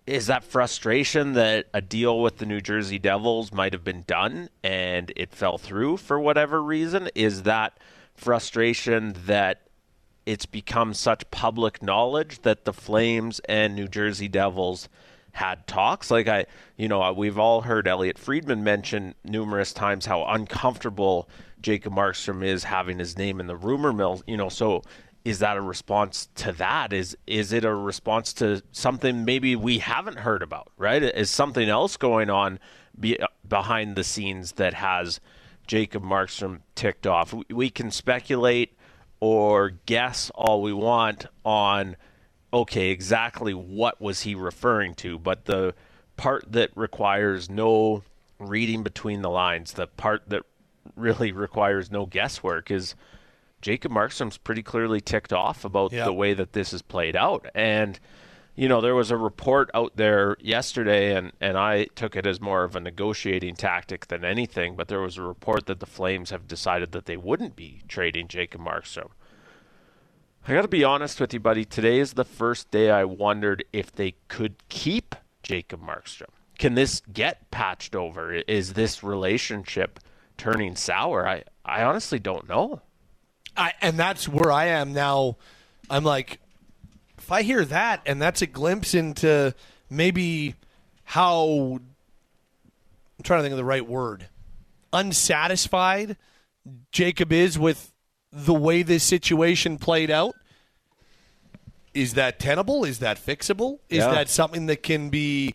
is 0.05 0.27
that 0.27 0.43
frustration 0.43 1.33
that 1.33 1.67
a 1.73 1.81
deal 1.81 2.19
with 2.19 2.37
the 2.37 2.45
New 2.45 2.59
Jersey 2.59 2.99
Devils 2.99 3.53
might 3.53 3.73
have 3.73 3.83
been 3.83 4.03
done 4.05 4.49
and 4.63 5.11
it 5.15 5.33
fell 5.33 5.57
through 5.57 5.97
for 5.97 6.19
whatever 6.19 6.61
reason? 6.61 7.09
Is 7.15 7.43
that 7.43 7.77
frustration 8.13 9.15
that 9.25 9.61
it's 10.25 10.45
become 10.45 10.93
such 10.93 11.29
public 11.31 11.81
knowledge 11.81 12.41
that 12.41 12.65
the 12.65 12.73
Flames 12.73 13.39
and 13.47 13.75
New 13.75 13.87
Jersey 13.87 14.27
Devils 14.27 14.89
had 15.31 15.65
talks? 15.67 16.11
Like 16.11 16.27
I, 16.27 16.47
you 16.75 16.89
know, 16.89 17.13
we've 17.13 17.39
all 17.39 17.61
heard 17.61 17.87
Elliotte 17.87 18.17
Friedman 18.17 18.61
mention 18.61 19.15
numerous 19.23 19.71
times 19.71 20.05
how 20.05 20.25
uncomfortable 20.25 21.29
Jacob 21.61 21.93
Markstrom 21.93 22.43
is 22.43 22.65
having 22.65 22.99
his 22.99 23.17
name 23.17 23.39
in 23.39 23.47
the 23.47 23.55
rumor 23.55 23.93
mill, 23.93 24.21
you 24.27 24.35
know, 24.35 24.49
so 24.49 24.83
is 25.25 25.39
that 25.39 25.57
a 25.57 25.61
response 25.61 26.27
to 26.35 26.51
that? 26.53 26.91
Is 26.91 27.17
is 27.25 27.53
it 27.53 27.63
a 27.63 27.73
response 27.73 28.33
to 28.33 28.61
something 28.71 29.23
maybe 29.25 29.55
we 29.55 29.79
haven't 29.79 30.19
heard 30.19 30.41
about? 30.41 30.71
Right? 30.77 31.01
Is 31.01 31.31
something 31.31 31.69
else 31.69 31.97
going 31.97 32.29
on 32.29 32.59
be, 32.99 33.19
uh, 33.19 33.27
behind 33.47 33.95
the 33.95 34.03
scenes 34.03 34.53
that 34.53 34.73
has 34.75 35.19
Jacob 35.65 36.03
Markstrom 36.03 36.59
ticked 36.75 37.07
off? 37.07 37.33
We, 37.33 37.45
we 37.49 37.69
can 37.69 37.89
speculate 37.91 38.77
or 39.19 39.71
guess 39.85 40.29
all 40.35 40.61
we 40.61 40.73
want 40.73 41.25
on 41.45 41.95
okay, 42.53 42.89
exactly 42.89 43.53
what 43.53 43.99
was 43.99 44.21
he 44.21 44.35
referring 44.35 44.93
to, 44.93 45.17
but 45.17 45.45
the 45.45 45.73
part 46.17 46.45
that 46.51 46.69
requires 46.75 47.49
no 47.49 48.03
reading 48.37 48.83
between 48.83 49.21
the 49.21 49.29
lines, 49.29 49.73
the 49.73 49.87
part 49.87 50.29
that 50.29 50.43
really 50.95 51.31
requires 51.31 51.89
no 51.89 52.05
guesswork 52.05 52.69
is 52.69 52.93
Jacob 53.63 53.91
Markstrom's 53.91 54.37
pretty 54.37 54.61
clearly 54.61 55.01
ticked 55.01 55.33
off 55.33 55.63
about 55.65 55.91
Yeah. 55.93 56.03
the 56.05 56.13
way 56.13 56.33
that 56.35 56.53
this 56.53 56.73
is 56.73 56.81
played 56.81 57.15
out. 57.15 57.47
And, 57.55 57.97
you 58.55 58.67
know, 58.67 58.81
there 58.81 58.93
was 58.93 59.09
a 59.09 59.17
report 59.17 59.71
out 59.73 59.93
there 59.95 60.35
yesterday, 60.41 61.15
and, 61.15 61.31
and 61.41 61.57
I 61.57 61.85
took 61.95 62.15
it 62.15 62.27
as 62.27 62.41
more 62.41 62.63
of 62.65 62.75
a 62.75 62.79
negotiating 62.81 63.55
tactic 63.55 64.07
than 64.07 64.25
anything, 64.25 64.75
but 64.75 64.89
there 64.89 64.99
was 65.01 65.17
a 65.17 65.23
report 65.23 65.65
that 65.67 65.79
the 65.79 65.85
Flames 65.85 66.29
have 66.29 66.45
decided 66.47 66.91
that 66.91 67.05
they 67.05 67.17
wouldn't 67.17 67.55
be 67.55 67.81
trading 67.87 68.27
Jacob 68.27 68.61
Markstrom. 68.61 69.11
I 70.45 70.53
got 70.53 70.63
to 70.63 70.67
be 70.67 70.83
honest 70.83 71.21
with 71.21 71.33
you, 71.33 71.39
buddy. 71.39 71.63
Today 71.63 71.99
is 71.99 72.13
the 72.13 72.25
first 72.25 72.69
day 72.69 72.91
I 72.91 73.05
wondered 73.05 73.63
if 73.71 73.93
they 73.93 74.15
could 74.27 74.55
keep 74.67 75.15
Jacob 75.41 75.81
Markstrom. 75.81 76.29
Can 76.59 76.75
this 76.75 77.01
get 77.13 77.49
patched 77.49 77.95
over? 77.95 78.33
Is 78.33 78.73
this 78.73 79.03
relationship 79.03 80.01
turning 80.37 80.75
sour? 80.75 81.25
I, 81.25 81.43
I 81.63 81.83
honestly 81.83 82.19
don't 82.19 82.49
know. 82.49 82.81
I, 83.55 83.73
and 83.81 83.97
that's 83.97 84.27
where 84.27 84.51
I 84.51 84.65
am 84.67 84.93
now. 84.93 85.37
I'm 85.89 86.03
like, 86.03 86.39
if 87.17 87.31
I 87.31 87.43
hear 87.43 87.63
that, 87.65 88.01
and 88.05 88.21
that's 88.21 88.41
a 88.41 88.47
glimpse 88.47 88.93
into 88.93 89.53
maybe 89.89 90.55
how 91.03 91.79
I'm 91.79 93.23
trying 93.23 93.39
to 93.39 93.43
think 93.43 93.51
of 93.53 93.57
the 93.57 93.63
right 93.65 93.87
word, 93.87 94.27
unsatisfied 94.91 96.17
Jacob 96.91 97.31
is 97.31 97.59
with 97.59 97.91
the 98.31 98.53
way 98.53 98.83
this 98.83 99.03
situation 99.03 99.77
played 99.77 100.09
out. 100.09 100.35
Is 101.93 102.15
that 102.15 102.39
tenable? 102.39 102.83
Is 102.85 102.99
that 102.99 103.23
fixable? 103.23 103.79
Is 103.89 103.99
Yeah. 103.99 104.11
that 104.11 104.29
something 104.29 104.65
that 104.67 104.81
can 104.81 105.09
be 105.09 105.53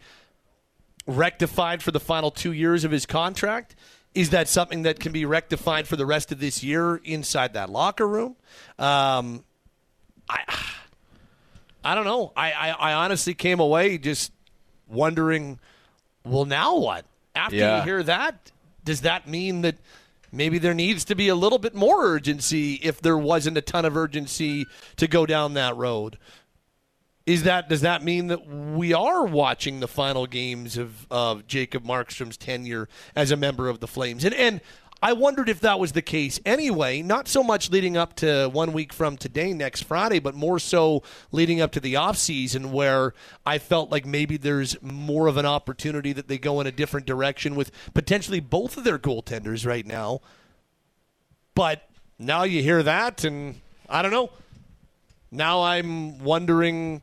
rectified 1.06 1.82
for 1.82 1.90
the 1.90 1.98
final 2.00 2.30
two 2.30 2.52
years 2.52 2.84
of 2.84 2.90
his 2.90 3.06
contract? 3.06 3.74
Is 4.14 4.30
that 4.30 4.48
something 4.48 4.82
that 4.82 4.98
can 5.00 5.12
be 5.12 5.24
rectified 5.24 5.86
for 5.86 5.96
the 5.96 6.06
rest 6.06 6.32
of 6.32 6.40
this 6.40 6.62
year 6.64 6.96
inside 7.04 7.52
that 7.54 7.70
locker 7.70 8.06
room? 8.08 8.36
Um, 8.78 9.44
I, 10.28 10.40
I 11.84 11.94
don't 11.94 12.04
know. 12.04 12.32
I, 12.36 12.52
I, 12.52 12.70
I 12.70 12.92
honestly 12.94 13.34
came 13.34 13.60
away 13.60 13.98
just 13.98 14.32
wondering, 14.88 15.58
well, 16.24 16.44
now 16.46 16.76
what? 16.78 17.04
After 17.34 17.56
Yeah. 17.56 17.78
you 17.78 17.82
hear 17.84 18.02
that, 18.02 18.50
does 18.84 19.02
that 19.02 19.28
mean 19.28 19.60
that 19.62 19.76
maybe 20.32 20.58
there 20.58 20.74
needs 20.74 21.04
to 21.06 21.14
be 21.14 21.28
a 21.28 21.34
little 21.34 21.58
bit 21.58 21.74
more 21.74 22.04
urgency 22.04 22.74
if 22.82 23.00
there 23.00 23.16
wasn't 23.18 23.56
a 23.56 23.62
ton 23.62 23.84
of 23.84 23.96
urgency 23.96 24.66
to 24.96 25.06
go 25.06 25.26
down 25.26 25.54
that 25.54 25.76
road? 25.76 26.18
Is 27.28 27.42
that 27.42 27.68
does 27.68 27.82
that 27.82 28.02
mean 28.02 28.28
that 28.28 28.46
we 28.46 28.94
are 28.94 29.26
watching 29.26 29.80
the 29.80 29.86
final 29.86 30.26
games 30.26 30.78
of, 30.78 31.06
of 31.10 31.46
Jacob 31.46 31.84
Markstrom's 31.84 32.38
tenure 32.38 32.88
as 33.14 33.30
a 33.30 33.36
member 33.36 33.68
of 33.68 33.80
the 33.80 33.86
Flames? 33.86 34.24
And 34.24 34.34
and 34.34 34.62
I 35.02 35.12
wondered 35.12 35.50
if 35.50 35.60
that 35.60 35.78
was 35.78 35.92
the 35.92 36.00
case 36.00 36.40
anyway, 36.46 37.02
not 37.02 37.28
so 37.28 37.42
much 37.42 37.70
leading 37.70 37.98
up 37.98 38.16
to 38.16 38.48
one 38.48 38.72
week 38.72 38.94
from 38.94 39.18
today, 39.18 39.52
next 39.52 39.82
Friday, 39.82 40.20
but 40.20 40.34
more 40.34 40.58
so 40.58 41.02
leading 41.30 41.60
up 41.60 41.70
to 41.72 41.80
the 41.80 41.94
offseason 41.94 42.70
where 42.70 43.12
I 43.44 43.58
felt 43.58 43.90
like 43.90 44.06
maybe 44.06 44.38
there's 44.38 44.80
more 44.80 45.26
of 45.26 45.36
an 45.36 45.44
opportunity 45.44 46.14
that 46.14 46.28
they 46.28 46.38
go 46.38 46.62
in 46.62 46.66
a 46.66 46.72
different 46.72 47.06
direction 47.06 47.56
with 47.56 47.70
potentially 47.92 48.40
both 48.40 48.78
of 48.78 48.84
their 48.84 48.98
goaltenders 48.98 49.66
right 49.66 49.86
now. 49.86 50.22
But 51.54 51.90
now 52.18 52.44
you 52.44 52.62
hear 52.62 52.82
that, 52.82 53.22
and 53.22 53.60
I 53.86 54.00
don't 54.00 54.12
know. 54.12 54.30
Now 55.30 55.62
I'm 55.62 56.20
wondering 56.20 57.02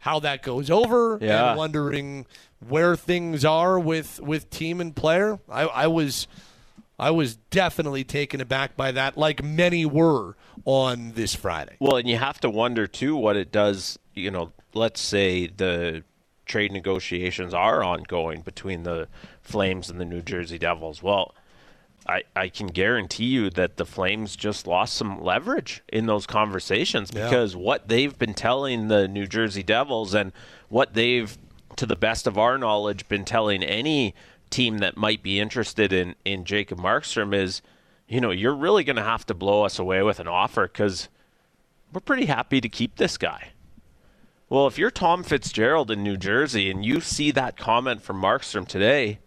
how 0.00 0.20
that 0.20 0.42
goes 0.42 0.70
over 0.70 1.18
Yeah. 1.20 1.50
and 1.50 1.58
wondering 1.58 2.26
where 2.66 2.96
things 2.96 3.44
are 3.44 3.78
with 3.78 4.20
with 4.20 4.50
team 4.50 4.80
and 4.80 4.94
player. 4.94 5.38
I, 5.50 5.62
I 5.64 5.86
was 5.86 6.26
I 6.98 7.10
was 7.12 7.36
definitely 7.50 8.02
taken 8.04 8.40
aback 8.40 8.76
by 8.76 8.90
that, 8.92 9.16
like 9.16 9.42
many 9.42 9.86
were 9.86 10.36
on 10.64 11.12
this 11.12 11.34
Friday. 11.34 11.76
Well, 11.78 11.96
and 11.96 12.08
you 12.08 12.16
have 12.16 12.40
to 12.40 12.50
wonder 12.50 12.86
too 12.88 13.16
what 13.16 13.36
it 13.36 13.52
does. 13.52 13.98
You 14.14 14.30
know, 14.32 14.52
let's 14.74 15.00
say 15.00 15.46
the 15.46 16.02
trade 16.46 16.72
negotiations 16.72 17.54
are 17.54 17.84
ongoing 17.84 18.40
between 18.40 18.82
the 18.82 19.06
Flames 19.42 19.90
and 19.90 20.00
the 20.00 20.04
New 20.04 20.22
Jersey 20.22 20.58
Devils. 20.58 21.02
Well, 21.02 21.34
I, 22.08 22.22
I 22.34 22.48
can 22.48 22.68
guarantee 22.68 23.26
you 23.26 23.50
that 23.50 23.76
the 23.76 23.84
Flames 23.84 24.34
just 24.34 24.66
lost 24.66 24.94
some 24.94 25.22
leverage 25.22 25.82
in 25.92 26.06
those 26.06 26.26
conversations 26.26 27.10
Yeah. 27.14 27.24
because 27.24 27.54
what 27.54 27.88
they've 27.88 28.18
been 28.18 28.32
telling 28.34 28.88
the 28.88 29.06
New 29.06 29.26
Jersey 29.26 29.62
Devils 29.62 30.14
and 30.14 30.32
what 30.70 30.94
they've, 30.94 31.36
to 31.76 31.84
the 31.84 31.96
best 31.96 32.26
of 32.26 32.38
our 32.38 32.56
knowledge, 32.56 33.06
been 33.08 33.24
telling 33.26 33.62
any 33.62 34.14
team 34.48 34.78
that 34.78 34.96
might 34.96 35.22
be 35.22 35.38
interested 35.38 35.92
in, 35.92 36.14
in 36.24 36.44
Jacob 36.44 36.78
Markstrom 36.78 37.34
is, 37.34 37.60
you 38.08 38.20
know, 38.22 38.30
you're 38.30 38.54
really 38.56 38.84
going 38.84 38.96
to 38.96 39.02
have 39.02 39.26
to 39.26 39.34
blow 39.34 39.64
us 39.64 39.78
away 39.78 40.02
with 40.02 40.18
an 40.18 40.26
offer 40.28 40.66
because 40.66 41.08
we're 41.92 42.00
pretty 42.00 42.24
happy 42.24 42.58
to 42.60 42.68
keep 42.70 42.96
this 42.96 43.18
guy. 43.18 43.48
Well, 44.48 44.66
if 44.66 44.78
you're 44.78 44.90
Tom 44.90 45.22
Fitzgerald 45.22 45.90
in 45.90 46.02
New 46.02 46.16
Jersey 46.16 46.70
and 46.70 46.82
you 46.82 47.02
see 47.02 47.30
that 47.32 47.58
comment 47.58 48.00
from 48.00 48.18
Markstrom 48.22 48.66
today, 48.66 49.18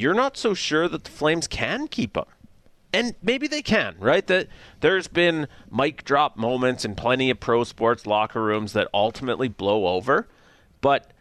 you're 0.00 0.14
not 0.14 0.36
so 0.36 0.54
sure 0.54 0.88
that 0.88 1.04
the 1.04 1.10
Flames 1.10 1.46
can 1.46 1.88
keep 1.88 2.16
him. 2.16 2.24
And 2.92 3.14
maybe 3.22 3.46
they 3.46 3.62
can, 3.62 3.94
right? 4.00 4.26
That 4.26 4.48
there's 4.80 5.06
been 5.06 5.46
mic 5.70 6.04
drop 6.04 6.36
moments 6.36 6.84
in 6.84 6.96
plenty 6.96 7.30
of 7.30 7.38
pro 7.38 7.62
sports 7.62 8.04
locker 8.04 8.42
rooms 8.42 8.72
that 8.72 8.88
ultimately 8.92 9.46
blow 9.46 9.86
over, 9.86 10.26
but 10.80 11.12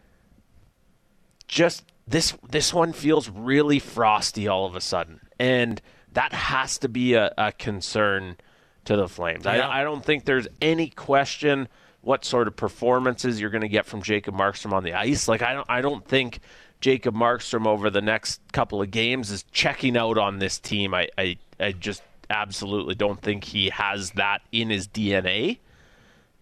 just 1.47 1.83
this 2.07 2.33
this 2.49 2.73
one 2.73 2.91
feels 2.91 3.29
really 3.29 3.77
frosty 3.77 4.47
all 4.47 4.65
of 4.65 4.75
a 4.75 4.81
sudden, 4.81 5.19
and 5.39 5.79
that 6.13 6.33
has 6.33 6.79
to 6.79 6.89
be 6.89 7.13
a, 7.13 7.31
a 7.37 7.51
concern 7.51 8.37
to 8.85 8.95
the 8.95 9.07
Flames. 9.07 9.45
Yeah. 9.45 9.67
I, 9.67 9.81
I 9.81 9.83
don't 9.83 10.03
think 10.03 10.25
there's 10.25 10.47
any 10.59 10.89
question 10.89 11.67
what 12.01 12.25
sort 12.25 12.47
of 12.47 12.55
performances 12.55 13.39
you're 13.39 13.49
going 13.51 13.61
to 13.61 13.67
get 13.69 13.85
from 13.85 14.01
Jacob 14.01 14.33
Markstrom 14.33 14.71
on 14.73 14.83
the 14.83 14.93
ice. 14.93 15.27
Like 15.27 15.43
I 15.43 15.53
don't 15.53 15.69
I 15.69 15.81
don't 15.81 16.07
think 16.07 16.39
Jacob 16.81 17.15
Markstrom 17.15 17.67
over 17.67 17.89
the 17.89 18.01
next 18.01 18.41
couple 18.51 18.81
of 18.81 18.91
games 18.91 19.31
is 19.31 19.43
checking 19.51 19.97
out 19.97 20.17
on 20.17 20.39
this 20.39 20.59
team. 20.59 20.93
I 20.93 21.09
I, 21.17 21.37
I 21.59 21.71
just 21.73 22.01
absolutely 22.29 22.95
don't 22.95 23.21
think 23.21 23.43
he 23.45 23.69
has 23.69 24.11
that 24.11 24.41
in 24.51 24.69
his 24.69 24.87
DNA. 24.87 25.57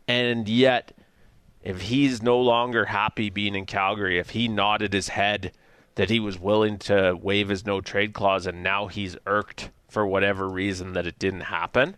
And 0.07 0.47
yet 0.47 0.91
if 1.63 1.81
he's 1.81 2.21
no 2.21 2.39
longer 2.39 2.85
happy 2.85 3.29
being 3.29 3.55
in 3.55 3.65
Calgary, 3.65 4.19
if 4.19 4.29
he 4.31 4.47
nodded 4.47 4.93
his 4.93 5.09
head 5.09 5.51
that 5.95 6.09
he 6.09 6.19
was 6.19 6.39
willing 6.39 6.77
to 6.77 7.17
waive 7.21 7.49
his 7.49 7.65
no 7.65 7.81
trade 7.81 8.13
clause 8.13 8.45
and 8.45 8.61
now 8.63 8.87
he's 8.87 9.17
irked 9.25 9.71
for 9.89 10.05
whatever 10.05 10.47
reason 10.47 10.93
that 10.93 11.07
it 11.07 11.17
didn't 11.17 11.41
happen, 11.41 11.95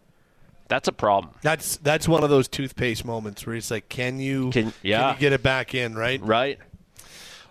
that's 0.68 0.88
a 0.88 0.92
problem. 0.92 1.34
That's 1.42 1.78
that's 1.78 2.08
one 2.08 2.24
of 2.24 2.30
those 2.30 2.48
toothpaste 2.48 3.04
moments 3.04 3.46
where 3.46 3.56
it's 3.56 3.72
like, 3.72 3.90
can 3.90 4.20
you 4.20 4.52
Can- 4.52 4.74
yeah. 4.82 5.14
you 5.14 5.20
get 5.20 5.34
it 5.34 5.44
back 5.44 5.74
in, 5.76 5.96
right? 5.96 6.22
Right? 6.22 6.60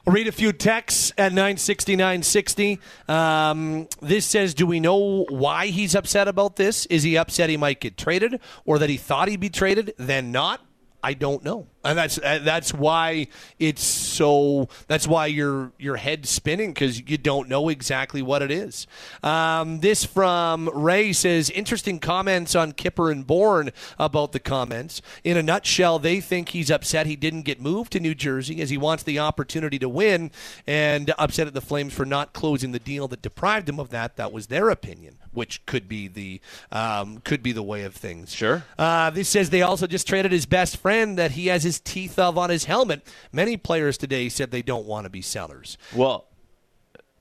Read 0.08 0.26
a 0.26 0.32
few 0.32 0.54
texts 0.54 1.12
at 1.18 1.32
960, 1.32 1.94
960. 1.94 2.80
Um, 3.08 3.88
this 4.00 4.24
says, 4.24 4.54
Do 4.54 4.66
we 4.66 4.80
know 4.80 5.26
why 5.28 5.66
he's 5.66 5.94
upset 5.94 6.28
about 6.28 6.56
this? 6.56 6.86
Is 6.86 7.02
he 7.02 7.18
upset 7.18 7.50
he 7.50 7.58
might 7.58 7.78
get 7.78 7.98
traded 7.98 8.40
or 8.64 8.78
that 8.78 8.88
he 8.88 8.96
thought 8.96 9.28
he'd 9.28 9.38
be 9.38 9.50
traded, 9.50 9.92
then 9.98 10.32
not? 10.32 10.62
I 11.02 11.12
don't 11.12 11.44
know, 11.44 11.66
and 11.84 11.96
that's 11.96 12.18
uh, 12.18 12.40
that's 12.42 12.74
why 12.74 13.28
it's 13.58 13.82
so. 13.82 14.68
That's 14.88 15.06
why 15.06 15.26
your 15.26 15.72
your 15.78 15.96
head's 15.96 16.28
spinning 16.28 16.72
because 16.72 17.08
you 17.08 17.18
don't 17.18 17.48
know 17.48 17.68
exactly 17.68 18.20
what 18.20 18.42
it 18.42 18.50
is. 18.50 18.86
Um, 19.22 19.80
this 19.80 20.04
from 20.04 20.68
Ray 20.74 21.12
says 21.12 21.50
interesting 21.50 22.00
comments 22.00 22.54
on 22.54 22.72
Kyper 22.72 23.12
and 23.12 23.26
Bourne 23.26 23.70
about 23.98 24.32
the 24.32 24.40
comments. 24.40 25.00
In 25.22 25.36
a 25.36 25.42
nutshell, 25.42 25.98
they 25.98 26.20
think 26.20 26.50
he's 26.50 26.70
upset 26.70 27.06
he 27.06 27.16
didn't 27.16 27.42
get 27.42 27.60
moved 27.60 27.92
to 27.92 28.00
New 28.00 28.14
Jersey 28.14 28.60
as 28.60 28.70
he 28.70 28.76
wants 28.76 29.04
the 29.04 29.18
opportunity 29.18 29.78
to 29.78 29.88
win, 29.88 30.32
and 30.66 31.14
upset 31.16 31.46
at 31.46 31.54
the 31.54 31.60
Flames 31.60 31.92
for 31.92 32.04
not 32.04 32.32
closing 32.32 32.72
the 32.72 32.78
deal 32.78 33.06
that 33.08 33.22
deprived 33.22 33.68
him 33.68 33.78
of 33.78 33.90
that. 33.90 34.16
That 34.16 34.32
was 34.32 34.48
their 34.48 34.68
opinion, 34.68 35.18
which 35.32 35.64
could 35.64 35.88
be 35.88 36.08
the 36.08 36.40
um, 36.72 37.18
could 37.18 37.42
be 37.42 37.52
the 37.52 37.62
way 37.62 37.84
of 37.84 37.94
things. 37.94 38.34
Sure. 38.34 38.64
Uh, 38.76 39.10
this 39.10 39.28
says 39.28 39.50
they 39.50 39.62
also 39.62 39.86
just 39.86 40.08
traded 40.08 40.32
his 40.32 40.46
best 40.46 40.76
friend 40.76 41.16
that 41.18 41.32
he 41.32 41.46
has 41.46 41.67
his 41.68 41.78
teeth 41.78 42.18
of 42.18 42.38
on 42.38 42.48
his 42.48 42.64
helmet. 42.64 43.06
Many 43.30 43.58
players 43.58 43.98
today 43.98 44.30
said 44.30 44.50
they 44.50 44.62
don't 44.62 44.86
want 44.86 45.04
to 45.04 45.10
be 45.10 45.20
sellers. 45.20 45.76
Well, 45.94 46.24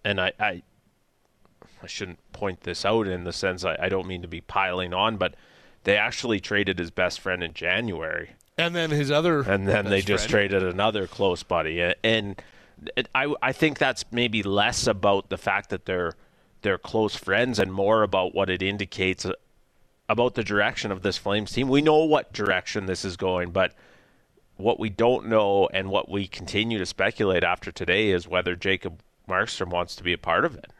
and 0.05 0.21
I, 0.21 0.31
I, 0.39 0.63
I 1.83 1.87
shouldn't 1.87 2.19
point 2.31 2.61
this 2.61 2.85
out 2.85 3.07
in 3.07 3.25
the 3.25 3.33
sense 3.33 3.65
I, 3.65 3.77
I 3.79 3.89
don't 3.89 4.07
mean 4.07 4.21
to 4.21 4.27
be 4.27 4.39
piling 4.39 4.93
on, 4.93 5.17
but 5.17 5.35
they 5.83 5.97
actually 5.97 6.39
traded 6.39 6.79
his 6.79 6.91
best 6.91 7.19
friend 7.19 7.43
in 7.43 7.53
January. 7.53 8.31
And 8.57 8.73
then 8.73 8.89
his 8.89 9.11
other, 9.11 9.41
and 9.41 9.67
then 9.67 9.89
they 9.89 10.01
just 10.01 10.29
friend. 10.29 10.49
traded 10.49 10.63
another 10.63 11.07
close 11.07 11.43
buddy, 11.43 11.93
and 12.03 12.41
it, 12.95 13.09
I 13.13 13.35
I 13.41 13.51
think 13.51 13.77
that's 13.77 14.05
maybe 14.11 14.41
less 14.41 14.87
about 14.87 15.29
the 15.29 15.37
fact 15.37 15.69
that 15.69 15.85
they're 15.85 16.13
they're 16.61 16.79
close 16.79 17.15
friends 17.15 17.59
and 17.59 17.71
more 17.71 18.01
about 18.01 18.33
what 18.33 18.49
it 18.49 18.63
indicates 18.63 19.25
uh, 19.25 19.33
about 20.09 20.33
the 20.33 20.43
direction 20.43 20.91
of 20.91 21.03
this 21.03 21.17
Flames 21.17 21.51
team. 21.51 21.67
We 21.67 21.81
know 21.81 22.03
what 22.05 22.33
direction 22.33 22.87
this 22.87 23.05
is 23.05 23.17
going, 23.17 23.51
but 23.51 23.75
what 24.57 24.79
we 24.79 24.89
don't 24.89 25.27
know 25.27 25.69
and 25.73 25.89
what 25.89 26.09
we 26.09 26.27
continue 26.27 26.77
to 26.77 26.85
speculate 26.85 27.43
after 27.43 27.71
today 27.71 28.09
is 28.09 28.27
whether 28.27 28.55
Jacob 28.55 29.01
Markstrom 29.27 29.69
wants 29.69 29.95
to 29.95 30.03
be 30.03 30.13
a 30.13 30.17
part 30.17 30.45
of 30.45 30.55
it. 30.55 30.71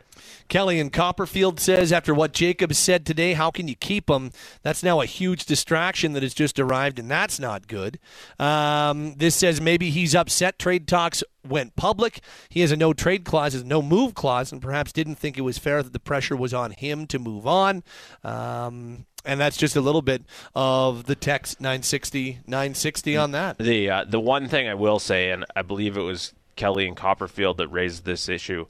Kelly 0.47 0.79
in 0.79 0.89
Copperfield 0.89 1.59
says, 1.59 1.91
after 1.91 2.13
what 2.13 2.33
Jacob 2.33 2.73
said 2.73 3.05
today, 3.05 3.33
how 3.33 3.51
can 3.51 3.67
you 3.67 3.75
keep 3.75 4.09
him? 4.09 4.31
That's 4.63 4.81
now 4.81 5.01
a 5.01 5.05
huge 5.05 5.45
distraction 5.45 6.13
that 6.13 6.23
has 6.23 6.33
just 6.33 6.59
arrived, 6.59 6.99
and 6.99 7.09
that's 7.11 7.39
not 7.39 7.67
good. 7.67 7.99
Um, 8.39 9.15
this 9.15 9.35
says 9.35 9.59
maybe 9.59 9.89
he's 9.89 10.15
upset 10.15 10.57
trade 10.57 10.87
talks 10.87 11.23
went 11.47 11.75
public. 11.75 12.21
He 12.49 12.61
has 12.61 12.71
a 12.71 12.77
no 12.77 12.93
trade 12.93 13.25
clause, 13.25 13.53
has 13.53 13.63
no 13.63 13.81
move 13.81 14.15
clause, 14.15 14.51
and 14.51 14.61
perhaps 14.61 14.91
didn't 14.91 15.15
think 15.15 15.37
it 15.37 15.41
was 15.41 15.57
fair 15.57 15.83
that 15.83 15.93
the 15.93 15.99
pressure 15.99 16.35
was 16.35 16.53
on 16.53 16.71
him 16.71 17.07
to 17.07 17.19
move 17.19 17.45
on. 17.45 17.83
Um, 18.23 19.05
and 19.27 19.39
that's 19.39 19.57
just 19.57 19.75
a 19.75 19.81
little 19.81 20.01
bit 20.01 20.23
of 20.55 21.05
the 21.05 21.15
text 21.15 21.61
960 21.61 22.39
960 22.47 23.17
on 23.17 23.31
that. 23.31 23.57
The 23.57 23.89
uh, 23.89 24.05
the 24.07 24.19
one 24.19 24.47
thing 24.47 24.67
I 24.67 24.73
will 24.73 24.99
say, 24.99 25.31
and 25.31 25.45
I 25.55 25.61
believe 25.61 25.97
it 25.97 26.01
was 26.01 26.33
Kelly 26.55 26.87
and 26.87 26.97
Copperfield 26.97 27.57
that 27.57 27.67
raised 27.67 28.05
this 28.05 28.27
issue, 28.29 28.65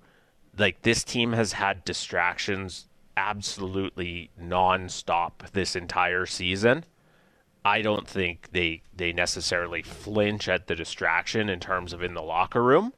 like 0.58 0.82
this 0.82 1.04
team 1.04 1.34
has 1.34 1.54
had 1.54 1.86
distractions 1.86 2.88
absolutely 3.15 4.30
nonstop 4.39 5.52
this 5.54 5.76
entire 5.76 6.26
season. 6.26 6.86
I 7.65 7.82
don't 7.82 8.08
think 8.08 8.50
they 8.52 8.82
they 8.96 9.12
necessarily 9.12 9.82
flinch 9.82 10.48
at 10.48 10.67
the 10.67 10.76
distraction 10.76 11.50
in 11.50 11.60
terms 11.60 11.91
of 11.91 12.02
in 12.02 12.13
the 12.13 12.22
locker 12.22 12.63
room, 12.63 12.93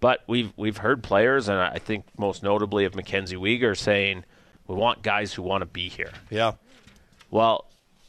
but 0.00 0.22
we've 0.26 0.52
we've 0.56 0.78
heard 0.78 1.02
players, 1.02 1.48
and 1.48 1.58
I 1.58 1.78
think 1.78 2.04
most 2.18 2.42
notably 2.42 2.84
of 2.84 2.92
MacKenzie 2.92 3.38
Weegar 3.38 3.76
saying, 3.76 4.24
"We 4.66 4.74
want 4.74 5.02
guys 5.02 5.32
who 5.32 5.42
want 5.42 5.62
to 5.62 5.66
be 5.66 5.88
here." 5.88 6.12
Yeah. 6.28 6.52
Well, 7.32 7.64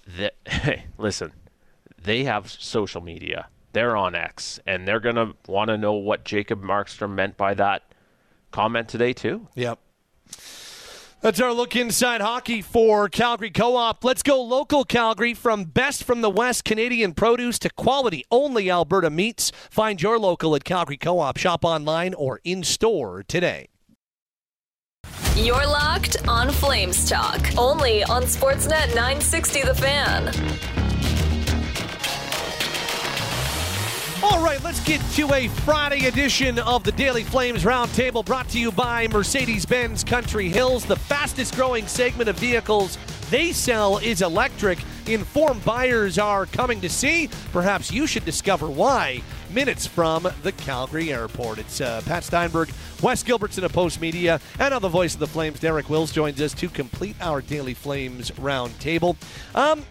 the, 0.05 0.33
listen, 0.97 1.31
they 1.99 2.25
have 2.25 2.51
social 2.51 3.01
media. 3.01 3.47
They're 3.71 3.95
on 3.95 4.13
X, 4.13 4.59
and 4.67 4.87
they're 4.87 4.99
going 4.99 5.15
to 5.15 5.33
want 5.47 5.69
to 5.69 5.77
know 5.77 5.93
what 5.93 6.25
Jacob 6.25 6.61
Markstrom 6.61 7.15
meant 7.15 7.37
by 7.37 7.55
that 7.55 7.83
comment 8.51 8.89
today, 8.89 9.13
too. 9.13 9.47
Yep. 9.55 9.79
That's 11.21 11.39
our 11.39 11.53
look 11.53 11.73
inside 11.73 12.19
hockey 12.19 12.61
for 12.61 13.07
Calgary 13.07 13.49
Co 13.49 13.77
op. 13.77 14.03
Let's 14.03 14.23
go 14.23 14.43
local 14.43 14.83
Calgary 14.83 15.33
from 15.33 15.63
best 15.63 16.03
from 16.03 16.19
the 16.19 16.29
West 16.29 16.65
Canadian 16.65 17.13
produce 17.13 17.57
to 17.59 17.69
quality 17.69 18.25
only 18.29 18.69
Alberta 18.69 19.09
meats. 19.09 19.53
Find 19.69 20.01
your 20.01 20.19
local 20.19 20.53
at 20.53 20.65
Calgary 20.65 20.97
Co 20.97 21.19
op. 21.19 21.37
Shop 21.37 21.63
online 21.63 22.13
or 22.13 22.41
in 22.43 22.61
store 22.61 23.23
today. 23.23 23.69
You're 25.35 25.65
locked 25.65 26.27
on 26.27 26.51
Flames 26.51 27.09
Talk, 27.09 27.57
only 27.57 28.03
on 28.03 28.21
Sportsnet 28.21 28.89
960 28.89 29.63
The 29.63 29.73
Fan. 29.73 30.27
All 34.23 34.43
right, 34.43 34.63
let's 34.63 34.79
get 34.83 35.01
to 35.13 35.33
a 35.33 35.47
Friday 35.47 36.05
edition 36.05 36.59
of 36.59 36.83
the 36.83 36.91
Daily 36.91 37.23
Flames 37.23 37.63
Roundtable 37.63 38.23
brought 38.23 38.47
to 38.49 38.59
you 38.59 38.71
by 38.71 39.07
Mercedes 39.07 39.65
Benz 39.65 40.03
Country 40.03 40.49
Hills. 40.49 40.85
The 40.85 40.97
fastest 40.97 41.55
growing 41.55 41.87
segment 41.87 42.29
of 42.29 42.37
vehicles 42.37 42.99
they 43.33 43.51
sell 43.51 43.97
is 43.97 44.21
electric. 44.21 44.77
Informed 45.07 45.65
buyers 45.65 46.19
are 46.19 46.45
coming 46.45 46.79
to 46.81 46.87
see. 46.87 47.31
Perhaps 47.51 47.91
you 47.91 48.05
should 48.05 48.25
discover 48.25 48.69
why. 48.69 49.23
Minutes 49.49 49.87
from 49.87 50.27
the 50.43 50.51
Calgary 50.51 51.11
airport. 51.11 51.57
It's 51.57 51.81
uh, 51.81 52.03
Pat 52.05 52.23
Steinberg, 52.23 52.69
Wes 53.01 53.23
Gilbertson 53.23 53.63
of 53.63 53.73
Postmedia, 53.73 54.39
and 54.59 54.71
on 54.71 54.83
the 54.83 54.87
voice 54.87 55.15
of 55.15 55.19
the 55.19 55.25
Flames, 55.25 55.59
Derek 55.59 55.89
Wills 55.89 56.11
joins 56.11 56.39
us 56.39 56.53
to 56.53 56.69
complete 56.69 57.15
our 57.21 57.41
Daily 57.41 57.73
Flames 57.73 58.29
Roundtable. 58.31 59.15
Um, 59.55 59.83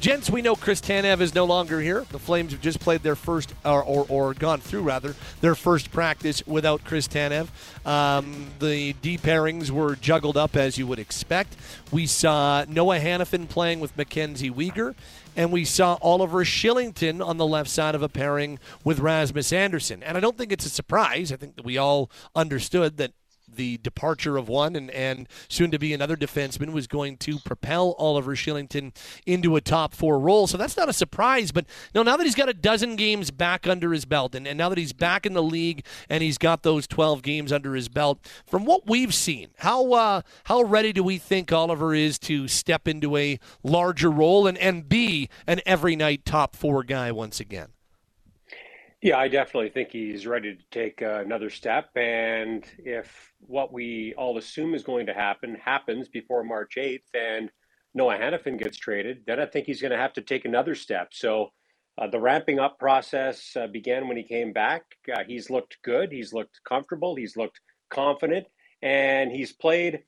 gents, 0.00 0.30
we 0.30 0.42
know 0.42 0.54
Chris 0.54 0.80
Tanev 0.80 1.20
is 1.20 1.34
no 1.34 1.44
longer 1.44 1.80
here. 1.80 2.04
The 2.10 2.18
Flames 2.18 2.52
have 2.52 2.60
just 2.60 2.80
played 2.80 3.02
their 3.02 3.16
first, 3.16 3.54
or, 3.64 3.82
or, 3.82 4.06
or 4.08 4.34
gone 4.34 4.60
through 4.60 4.82
rather, 4.82 5.14
their 5.40 5.54
first 5.54 5.90
practice 5.90 6.46
without 6.46 6.84
Chris 6.84 7.08
Tanev. 7.08 7.48
Um, 7.86 8.48
the 8.58 8.94
D 8.94 9.18
pairings 9.18 9.70
were 9.70 9.96
juggled 9.96 10.36
up 10.36 10.56
as 10.56 10.78
you 10.78 10.86
would 10.86 10.98
expect. 10.98 11.56
We 11.90 12.06
saw 12.06 12.64
Noah 12.68 12.98
Hanifin 12.98 13.48
playing 13.48 13.80
with 13.80 13.96
MacKenzie 13.96 14.52
Weegar, 14.52 14.94
and 15.36 15.52
we 15.52 15.64
saw 15.64 15.98
Oliver 16.00 16.44
Kylington 16.44 17.24
on 17.24 17.36
the 17.36 17.46
left 17.46 17.70
side 17.70 17.94
of 17.94 18.02
a 18.02 18.08
pairing 18.08 18.58
with 18.84 18.98
Rasmus 18.98 19.52
Andersson. 19.52 20.02
And 20.02 20.16
I 20.16 20.20
don't 20.20 20.38
think 20.38 20.52
it's 20.52 20.66
a 20.66 20.70
surprise. 20.70 21.30
I 21.30 21.36
think 21.36 21.56
that 21.56 21.64
we 21.64 21.76
all 21.76 22.10
understood 22.34 22.96
that 22.96 23.12
the 23.48 23.78
departure 23.78 24.36
of 24.36 24.48
one 24.48 24.76
and, 24.76 24.90
and 24.90 25.28
soon 25.48 25.70
to 25.70 25.78
be 25.78 25.92
another 25.92 26.16
defenseman 26.16 26.72
was 26.72 26.86
going 26.86 27.16
to 27.18 27.38
propel 27.38 27.94
Oliver 27.98 28.34
Kylington 28.34 28.94
into 29.24 29.56
a 29.56 29.60
top 29.60 29.94
four 29.94 30.18
role. 30.18 30.46
So 30.46 30.58
that's 30.58 30.76
not 30.76 30.88
a 30.88 30.92
surprise. 30.92 31.52
But 31.52 31.66
no, 31.94 32.02
now 32.02 32.16
that 32.16 32.24
he's 32.24 32.34
got 32.34 32.48
a 32.48 32.54
dozen 32.54 32.96
games 32.96 33.30
back 33.30 33.66
under 33.66 33.92
his 33.92 34.04
belt, 34.04 34.34
and, 34.34 34.46
and 34.46 34.58
now 34.58 34.68
that 34.68 34.78
he's 34.78 34.92
back 34.92 35.26
in 35.26 35.34
the 35.34 35.42
league 35.42 35.84
and 36.08 36.22
he's 36.22 36.38
got 36.38 36.62
those 36.62 36.86
12 36.86 37.22
games 37.22 37.52
under 37.52 37.74
his 37.74 37.88
belt, 37.88 38.18
from 38.46 38.64
what 38.64 38.86
we've 38.86 39.14
seen, 39.14 39.48
how 39.58 39.92
uh, 39.92 40.22
how 40.44 40.62
ready 40.62 40.92
do 40.92 41.02
we 41.02 41.18
think 41.18 41.52
Oliver 41.52 41.94
is 41.94 42.18
to 42.20 42.48
step 42.48 42.88
into 42.88 43.16
a 43.16 43.38
larger 43.62 44.10
role 44.10 44.46
and, 44.46 44.58
and 44.58 44.88
be 44.88 45.28
an 45.46 45.60
every 45.66 45.96
night 45.96 46.24
top 46.24 46.56
four 46.56 46.82
guy 46.82 47.12
once 47.12 47.40
again? 47.40 47.68
Yeah, 49.06 49.18
I 49.18 49.28
definitely 49.28 49.70
think 49.70 49.90
he's 49.92 50.26
ready 50.26 50.56
to 50.56 50.62
take 50.72 51.00
uh, 51.00 51.20
another 51.24 51.48
step. 51.48 51.90
And 51.94 52.64
if 52.76 53.32
what 53.38 53.72
we 53.72 54.14
all 54.18 54.36
assume 54.36 54.74
is 54.74 54.82
going 54.82 55.06
to 55.06 55.14
happen 55.14 55.54
happens 55.64 56.08
before 56.08 56.42
March 56.42 56.72
8th 56.76 57.14
and 57.14 57.48
Noah 57.94 58.18
Hanifin 58.18 58.58
gets 58.58 58.76
traded, 58.76 59.18
then 59.24 59.38
I 59.38 59.46
think 59.46 59.66
he's 59.66 59.80
going 59.80 59.92
to 59.92 59.96
have 59.96 60.14
to 60.14 60.22
take 60.22 60.44
another 60.44 60.74
step. 60.74 61.10
So 61.12 61.50
uh, 61.96 62.08
the 62.08 62.18
ramping 62.18 62.58
up 62.58 62.80
process 62.80 63.54
uh, 63.54 63.68
began 63.68 64.08
when 64.08 64.16
he 64.16 64.24
came 64.24 64.52
back. 64.52 64.82
Uh, 65.08 65.22
he's 65.24 65.50
looked 65.50 65.76
good, 65.84 66.10
he's 66.10 66.32
looked 66.32 66.58
comfortable, 66.68 67.14
he's 67.14 67.36
looked 67.36 67.60
confident, 67.90 68.48
and 68.82 69.30
he's 69.30 69.52
played 69.52 70.00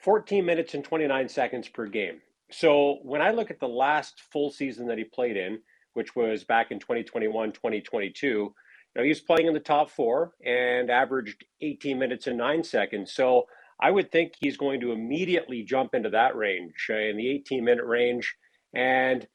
14 0.00 0.44
minutes 0.44 0.74
and 0.74 0.84
29 0.84 1.30
seconds 1.30 1.66
per 1.66 1.86
game. 1.86 2.20
So 2.50 2.98
when 3.04 3.22
I 3.22 3.30
look 3.30 3.50
at 3.50 3.58
the 3.58 3.68
last 3.68 4.20
full 4.30 4.50
season 4.50 4.88
that 4.88 4.98
he 4.98 5.04
played 5.04 5.38
in, 5.38 5.60
which 5.94 6.14
was 6.16 6.44
back 6.44 6.70
in 6.70 6.78
2021, 6.78 7.52
2022. 7.52 8.26
You 8.26 8.54
know, 8.96 9.02
he 9.02 9.08
was 9.08 9.20
playing 9.20 9.46
in 9.46 9.54
the 9.54 9.60
top 9.60 9.90
four 9.90 10.32
and 10.44 10.90
averaged 10.90 11.44
18 11.60 11.98
minutes 11.98 12.26
and 12.26 12.38
nine 12.38 12.64
seconds. 12.64 13.12
So 13.12 13.46
I 13.80 13.90
would 13.90 14.10
think 14.10 14.32
he's 14.38 14.56
going 14.56 14.80
to 14.80 14.92
immediately 14.92 15.62
jump 15.62 15.94
into 15.94 16.10
that 16.10 16.36
range 16.36 16.86
uh, 16.90 16.94
in 16.94 17.16
the 17.16 17.28
18 17.28 17.64
minute 17.64 17.84
range. 17.84 18.34
And 18.74 19.26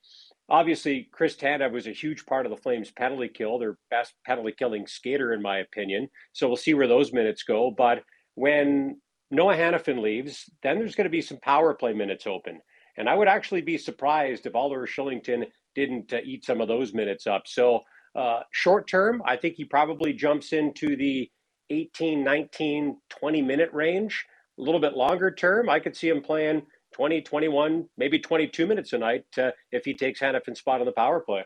obviously, 0.50 1.10
Chris 1.12 1.36
Tanev 1.36 1.72
was 1.72 1.88
a 1.88 1.92
huge 1.92 2.26
part 2.26 2.46
of 2.46 2.50
the 2.50 2.62
Flames' 2.62 2.92
penalty 2.92 3.30
kill, 3.30 3.58
their 3.58 3.78
best 3.90 4.14
penalty 4.26 4.54
killing 4.58 4.86
skater, 4.86 5.34
in 5.34 5.42
my 5.42 5.60
opinion. 5.60 6.10
So 6.34 6.48
we'll 6.48 6.58
see 6.58 6.74
where 6.74 6.88
those 6.88 7.14
minutes 7.14 7.44
go. 7.44 7.72
But 7.76 8.04
when 8.36 9.00
Noah 9.32 9.56
Hanifin 9.56 10.02
leaves, 10.02 10.50
then 10.62 10.78
there's 10.78 10.96
going 10.96 11.06
to 11.06 11.10
be 11.10 11.22
some 11.22 11.40
power 11.42 11.74
play 11.74 11.94
minutes 11.94 12.28
open. 12.28 12.60
And 12.98 13.10
I 13.10 13.16
would 13.16 13.28
actually 13.28 13.62
be 13.62 13.78
surprised 13.78 14.46
if 14.46 14.56
Oliver 14.56 14.86
Kylington 14.86 15.46
didn't 15.76 16.14
uh, 16.14 16.20
eat 16.24 16.46
some 16.46 16.62
of 16.62 16.68
those 16.68 16.94
minutes 16.94 17.28
up. 17.28 17.44
So 17.46 17.82
uh, 18.16 18.42
short 18.52 18.88
term, 18.88 19.22
I 19.26 19.38
think 19.38 19.56
he 19.56 19.66
probably 19.66 20.14
jumps 20.14 20.54
into 20.54 20.96
the 20.96 21.30
18, 21.70 22.24
19, 22.24 22.98
20 23.10 23.42
minute 23.42 23.70
range. 23.74 24.26
A 24.60 24.62
little 24.62 24.82
bit 24.82 24.94
longer 24.94 25.32
term, 25.32 25.70
I 25.70 25.80
could 25.80 25.96
see 25.96 26.10
him 26.10 26.22
playing 26.22 26.64
20, 26.94 27.22
21, 27.22 27.90
maybe 27.98 28.20
22 28.20 28.68
minutes 28.68 28.94
a 28.94 28.98
night 28.98 29.26
uh, 29.38 29.52
if 29.72 29.84
he 29.84 29.94
takes 29.94 30.20
Hanifin's 30.20 30.60
spot 30.60 30.80
on 30.80 30.86
the 30.86 30.92
power 30.92 31.20
play. 31.20 31.44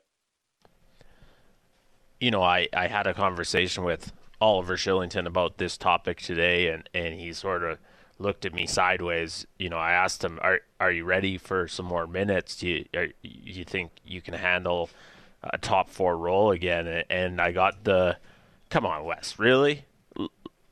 You 2.20 2.32
know, 2.32 2.42
I, 2.42 2.68
I 2.74 2.88
had 2.88 3.08
a 3.08 3.14
conversation 3.14 3.84
with 3.84 4.12
Oliver 4.42 4.76
Kylington 4.76 5.26
about 5.26 5.58
this 5.58 5.78
topic 5.78 6.20
today, 6.20 6.70
and, 6.70 6.90
and 6.94 7.14
he 7.20 7.32
sort 7.32 7.64
of– 7.64 7.80
looked 8.20 8.46
at 8.46 8.54
me 8.54 8.66
sideways. 8.68 9.46
You 9.58 9.70
know, 9.70 9.78
I 9.78 9.92
asked 9.92 10.24
him, 10.24 10.40
"Are 10.42 10.62
are 10.80 10.92
you 10.92 11.06
ready 11.06 11.38
for 11.38 11.68
some 11.68 11.86
more 11.86 12.08
minutes? 12.08 12.58
Do 12.58 12.68
you 12.68 12.86
are, 12.96 13.08
you 13.22 13.64
think 13.64 13.92
you 14.06 14.22
can 14.22 14.34
handle 14.34 14.90
a 15.44 15.58
top 15.58 15.90
four 15.90 16.18
role 16.18 16.52
again?" 16.52 17.04
And 17.10 17.40
I 17.42 17.52
got 17.52 17.84
the, 17.84 18.18
"Come 18.70 18.86
on, 18.86 19.06
Wes, 19.06 19.38
really?" 19.40 19.86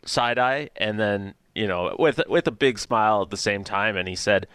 side 0.05 0.37
eye, 0.37 0.69
and 0.75 0.99
then 0.99 1.33
you 1.53 1.67
know, 1.67 1.95
with 1.97 2.21
with 2.27 2.47
a 2.47 2.51
big 2.51 2.79
smile 2.79 3.21
at 3.21 3.29
the 3.29 3.37
same 3.37 3.63
time, 3.63 3.97
and 3.97 4.07
he 4.07 4.15
said, 4.15 4.47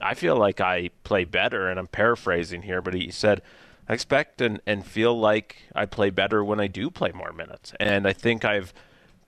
"I 0.00 0.14
feel 0.14 0.36
like 0.36 0.60
I 0.60 0.90
play 1.04 1.24
better," 1.24 1.68
and 1.68 1.78
I'm 1.78 1.86
paraphrasing 1.86 2.62
here, 2.62 2.82
but 2.82 2.94
he 2.94 3.10
said. 3.10 3.42
I 3.90 3.94
expect 3.94 4.42
and, 4.42 4.60
and 4.66 4.84
feel 4.84 5.18
like 5.18 5.62
I 5.74 5.86
play 5.86 6.10
better 6.10 6.44
when 6.44 6.60
I 6.60 6.66
do 6.66 6.90
play 6.90 7.10
more 7.10 7.32
minutes. 7.32 7.72
And 7.80 8.06
I 8.06 8.12
think 8.12 8.44
I've 8.44 8.74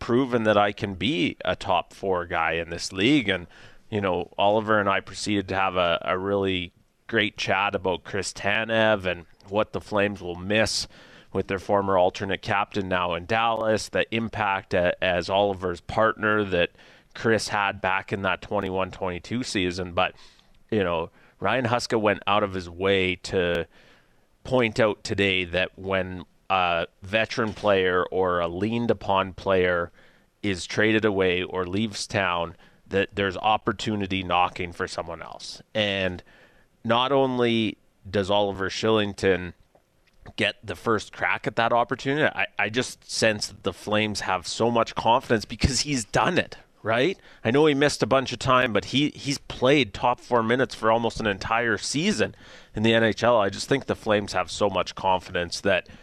proven 0.00 0.42
that 0.44 0.56
I 0.56 0.72
can 0.72 0.94
be 0.94 1.36
a 1.44 1.54
top 1.54 1.92
four 1.92 2.26
guy 2.26 2.52
in 2.52 2.70
this 2.70 2.92
league. 2.92 3.28
And, 3.28 3.46
you 3.88 4.00
know, 4.00 4.32
Oliver 4.36 4.80
and 4.80 4.88
I 4.88 5.00
proceeded 5.00 5.46
to 5.48 5.54
have 5.54 5.76
a, 5.76 6.00
a 6.02 6.18
really 6.18 6.72
great 7.06 7.36
chat 7.36 7.74
about 7.74 8.02
Chris 8.02 8.32
Tanev 8.32 9.04
and 9.04 9.26
what 9.48 9.72
the 9.72 9.80
Flames 9.80 10.20
will 10.20 10.36
miss 10.36 10.88
with 11.32 11.46
their 11.46 11.58
former 11.58 11.96
alternate 11.96 12.42
captain 12.42 12.88
now 12.88 13.14
in 13.14 13.26
Dallas, 13.26 13.88
the 13.88 14.12
impact 14.14 14.74
as 14.74 15.30
Oliver's 15.30 15.80
partner 15.80 16.42
that 16.44 16.70
Chris 17.14 17.48
had 17.48 17.80
back 17.80 18.12
in 18.12 18.22
that 18.22 18.42
21 18.42 18.90
22 18.90 19.42
season. 19.42 19.92
But, 19.92 20.14
you 20.70 20.82
know, 20.82 21.10
Ryan 21.38 21.66
Huska 21.66 22.00
went 22.00 22.22
out 22.26 22.42
of 22.42 22.54
his 22.54 22.68
way 22.68 23.16
to 23.16 23.66
point 24.44 24.80
out 24.80 25.04
today 25.04 25.44
that 25.44 25.78
when 25.78 26.24
a 26.50 26.88
veteran 27.02 27.54
player 27.54 28.04
or 28.10 28.40
a 28.40 28.48
leaned 28.48 28.90
upon 28.90 29.32
player 29.32 29.92
is 30.42 30.66
traded 30.66 31.04
away 31.04 31.42
or 31.42 31.64
leaves 31.64 32.06
town, 32.06 32.56
that 32.88 33.10
there's 33.14 33.36
opportunity 33.36 34.24
knocking 34.24 34.72
for 34.72 34.88
someone 34.88 35.22
else. 35.22 35.62
And 35.74 36.22
not 36.84 37.12
only 37.12 37.78
does 38.08 38.30
Oliver 38.30 38.68
Kylington 38.68 39.52
get 40.34 40.56
the 40.64 40.74
first 40.74 41.12
crack 41.12 41.46
at 41.46 41.54
that 41.54 41.72
opportunity, 41.72 42.24
I, 42.24 42.46
I 42.58 42.68
just 42.68 43.08
sense 43.08 43.46
that 43.46 43.62
the 43.62 43.72
Flames 43.72 44.20
have 44.20 44.46
so 44.48 44.72
much 44.72 44.96
confidence 44.96 45.44
because 45.44 45.80
he's 45.80 46.04
done 46.04 46.36
it, 46.36 46.56
right? 46.82 47.16
I 47.44 47.52
know 47.52 47.66
he 47.66 47.74
missed 47.74 48.02
a 48.02 48.06
bunch 48.06 48.32
of 48.32 48.40
time, 48.40 48.72
but 48.72 48.86
he, 48.86 49.10
he's 49.10 49.38
played 49.38 49.94
top 49.94 50.18
four 50.18 50.42
minutes 50.42 50.74
for 50.74 50.90
almost 50.90 51.20
an 51.20 51.28
entire 51.28 51.78
season 51.78 52.34
in 52.74 52.82
the 52.82 52.92
NHL. 52.92 53.38
I 53.38 53.50
just 53.50 53.68
think 53.68 53.86
the 53.86 53.94
Flames 53.94 54.32
have 54.32 54.50
so 54.50 54.68
much 54.68 54.96
confidence 54.96 55.60
that– 55.60 55.86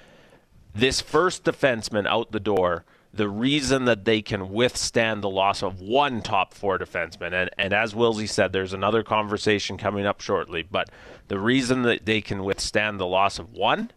this 0.78 1.02
first 1.02 1.44
defenseman 1.44 2.08
out 2.08 2.32
the 2.32 2.40
door, 2.40 2.86
the 3.14 3.30
reason 3.30 3.86
that 3.86 4.06
they 4.06 4.22
can 4.22 4.50
withstand 4.50 5.24
the 5.24 5.30
loss 5.30 5.64
of 5.64 5.82
one 5.82 6.22
top 6.22 6.54
four 6.54 6.78
defenseman, 6.78 7.34
and, 7.34 7.50
and 7.58 7.74
as 7.74 7.94
Wilsey 7.94 8.30
said, 8.30 8.54
there's 8.54 8.74
another 8.74 9.04
conversation 9.04 9.78
coming 9.78 10.06
up 10.06 10.22
shortly, 10.22 10.62
but 10.62 10.90
the 11.28 11.40
reason 11.40 11.82
that 11.84 12.06
they 12.06 12.22
can 12.22 12.44
withstand 12.44 13.00
the 13.00 13.08
loss 13.08 13.40
of 13.40 13.52
one 13.52 13.92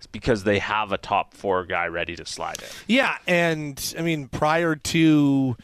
is 0.00 0.06
because 0.06 0.44
they 0.44 0.58
have 0.58 0.92
a 0.92 0.98
top 0.98 1.32
four 1.32 1.64
guy 1.64 1.86
ready 1.86 2.16
to 2.16 2.26
slide 2.26 2.60
in. 2.60 2.68
Yeah, 2.88 3.16
and 3.26 3.94
I 3.96 4.02
mean 4.02 4.28
prior 4.28 4.74
to 4.74 5.56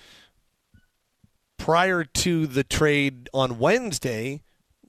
prior 1.59 2.05
to 2.05 2.47
the 2.47 2.65
trade 2.65 3.29
on 3.35 3.59
Wednesday, 3.59 4.43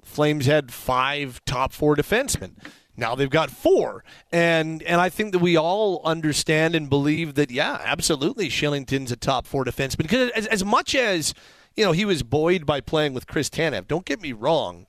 Flames 0.04 0.46
had 0.46 0.72
five 0.72 1.44
top 1.46 1.74
four 1.74 1.96
defensemen. 1.96 2.56
Now 2.96 3.16
they've 3.16 3.30
got 3.30 3.50
four, 3.50 4.04
and 4.32 4.84
and 4.84 5.02
I 5.02 5.10
think 5.10 5.32
that 5.32 5.40
we 5.40 5.58
all 5.58 6.02
understand 6.06 6.76
and 6.76 6.90
believe 6.90 7.34
that 7.36 7.50
yeah, 7.50 7.82
absolutely, 7.84 8.50
Kylington's 8.50 9.12
a 9.12 9.16
top 9.16 9.48
four 9.48 9.66
defenseman 9.66 9.98
because 9.98 10.30
as, 10.32 10.46
as 10.48 10.64
much 10.64 10.94
as 10.94 11.34
you 11.76 11.84
know 11.84 11.92
he 11.92 12.06
was 12.06 12.22
buoyed 12.22 12.66
by 12.66 12.82
playing 12.82 13.14
with 13.14 13.26
Chris 13.26 13.50
Tanev. 13.50 13.88
Don't 13.88 14.06
get 14.06 14.22
me 14.22 14.32
wrong, 14.32 14.86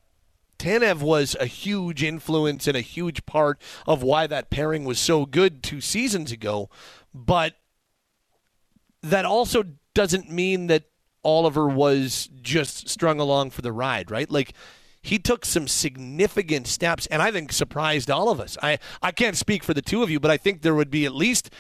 Tanev 0.59 1.01
was 1.01 1.37
a 1.41 1.47
huge 1.47 2.03
influence 2.03 2.67
and 2.67 2.77
a 2.77 2.81
huge 2.81 3.27
part 3.27 3.61
of 3.87 4.03
why 4.03 4.27
that 4.27 4.51
pairing 4.51 4.85
was 4.85 4.99
so 4.99 5.27
good 5.27 5.63
two 5.63 5.81
seasons 5.81 6.33
ago, 6.33 6.71
but 7.13 7.55
that 9.03 9.25
also 9.25 9.65
doesn't 9.95 10.31
mean 10.31 10.67
that 10.69 10.85
Oliver 11.23 11.69
was 11.69 12.29
just 12.41 12.89
strung 12.89 13.21
along 13.21 13.51
for 13.51 13.63
the 13.63 13.73
ride, 13.73 14.11
right? 14.11 14.31
Like 14.31 14.55
he 15.05 15.19
took 15.19 15.45
some 15.45 15.69
significant 15.69 16.67
steps 16.67 17.07
and 17.09 17.21
I 17.21 17.31
think 17.31 17.53
surprised 17.53 18.11
all 18.11 18.31
of 18.31 18.41
us. 18.41 18.57
I, 18.63 18.79
I 19.03 19.13
can't 19.13 19.37
speak 19.37 19.63
for 19.63 19.75
the 19.75 19.83
two 19.83 20.03
of 20.03 20.09
you, 20.09 20.19
but 20.19 20.31
I 20.31 20.39
think 20.39 20.63
there 20.63 20.75
would 20.75 20.91
be 20.91 21.05
at 21.05 21.15
least 21.15 21.51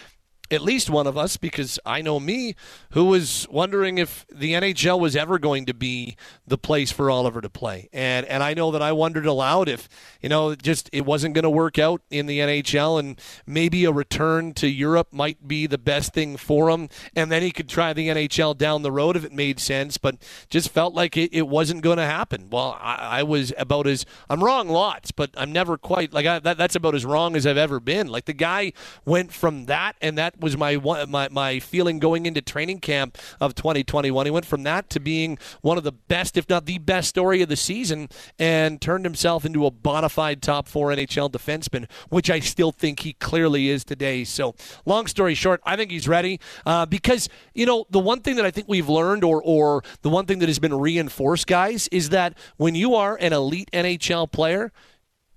at 0.50 0.60
least 0.60 0.90
one 0.90 1.06
of 1.06 1.16
us, 1.16 1.36
because 1.36 1.78
I 1.86 2.02
know 2.02 2.20
me, 2.20 2.54
who 2.90 3.06
was 3.06 3.46
wondering 3.50 3.98
if 3.98 4.26
the 4.32 4.52
NHL 4.52 5.00
was 5.00 5.16
ever 5.16 5.38
going 5.38 5.66
to 5.66 5.74
be 5.74 6.16
the 6.46 6.58
place 6.58 6.92
for 6.92 7.10
Oliver 7.10 7.40
to 7.40 7.50
play. 7.50 7.88
And 7.92 8.26
and 8.26 8.42
I 8.42 8.54
know 8.54 8.70
that 8.70 8.82
I 8.82 8.92
wondered 8.92 9.26
aloud 9.26 9.68
if, 9.68 9.88
you 10.20 10.28
know, 10.28 10.54
just 10.54 10.90
it 10.92 11.06
wasn't 11.06 11.34
going 11.34 11.44
to 11.44 11.50
work 11.50 11.78
out 11.78 12.02
in 12.10 12.26
the 12.26 12.38
NHL 12.40 12.98
and 12.98 13.20
maybe 13.46 13.84
a 13.84 13.92
return 13.92 14.52
to 14.54 14.68
Europe 14.68 15.08
might 15.12 15.46
be 15.46 15.66
the 15.66 15.78
best 15.78 16.12
thing 16.12 16.36
for 16.36 16.70
him. 16.70 16.88
And 17.16 17.30
then 17.32 17.42
he 17.42 17.50
could 17.50 17.68
try 17.68 17.92
the 17.92 18.08
NHL 18.08 18.56
down 18.56 18.82
the 18.82 18.92
road 18.92 19.16
if 19.16 19.24
it 19.24 19.32
made 19.32 19.60
sense, 19.60 19.98
but 19.98 20.16
just 20.50 20.70
felt 20.70 20.94
like 20.94 21.16
it, 21.16 21.32
it 21.32 21.48
wasn't 21.48 21.82
going 21.82 21.98
to 21.98 22.06
happen. 22.06 22.48
Well, 22.50 22.76
I, 22.80 23.20
I, 23.20 23.22
was 23.22 23.52
about 23.58 23.86
as, 23.86 24.04
I'm 24.28 24.42
wrong 24.42 24.68
lots, 24.68 25.10
but 25.10 25.30
I'm 25.36 25.52
never 25.52 25.76
quite, 25.78 26.12
like, 26.12 26.26
I, 26.26 26.38
that, 26.40 26.58
that's 26.58 26.76
about 26.76 26.94
as 26.94 27.04
wrong 27.04 27.36
as 27.36 27.46
I've 27.46 27.56
ever 27.56 27.80
been. 27.80 28.08
Like, 28.08 28.26
the 28.26 28.32
guy 28.32 28.72
went 29.04 29.32
from 29.32 29.66
that, 29.66 29.96
and 30.00 30.18
that 30.18 30.33
was 30.38 30.56
my, 30.56 30.76
my, 31.08 31.28
my 31.30 31.58
feeling 31.58 31.98
going 31.98 32.26
into 32.26 32.40
training 32.40 32.80
camp 32.80 33.18
of 33.40 33.54
2021. 33.54 34.26
He 34.26 34.30
went 34.30 34.46
from 34.46 34.62
that 34.64 34.90
to 34.90 35.00
being 35.00 35.38
one 35.60 35.78
of 35.78 35.84
the 35.84 35.92
best, 35.92 36.36
if 36.36 36.48
not 36.48 36.66
the 36.66 36.78
best 36.78 37.08
story 37.08 37.42
of 37.42 37.48
the 37.48 37.56
season, 37.56 38.08
and 38.38 38.80
turned 38.80 39.04
himself 39.04 39.44
into 39.44 39.66
a 39.66 39.70
bona 39.70 40.08
fide 40.08 40.42
top 40.42 40.68
four 40.68 40.90
NHL 40.90 41.30
defenseman, 41.30 41.90
which 42.08 42.30
I 42.30 42.40
still 42.40 42.72
think 42.72 43.00
he 43.00 43.14
clearly 43.14 43.68
is 43.68 43.84
today. 43.84 44.24
So, 44.24 44.54
long 44.84 45.06
story 45.06 45.34
short, 45.34 45.60
I 45.64 45.76
think 45.76 45.90
he's 45.90 46.08
ready 46.08 46.40
uh, 46.66 46.86
because, 46.86 47.28
you 47.54 47.66
know, 47.66 47.86
the 47.90 48.00
one 48.00 48.20
thing 48.20 48.36
that 48.36 48.44
I 48.44 48.50
think 48.50 48.68
we've 48.68 48.88
learned, 48.88 49.24
or, 49.24 49.42
or 49.42 49.82
the 50.02 50.10
one 50.10 50.26
thing 50.26 50.38
that 50.40 50.48
has 50.48 50.58
been 50.58 50.74
reinforced, 50.74 51.46
guys, 51.46 51.88
is 51.88 52.10
that 52.10 52.36
when 52.56 52.74
you 52.74 52.94
are 52.94 53.16
an 53.20 53.32
elite 53.32 53.70
NHL 53.72 54.30
player, 54.30 54.72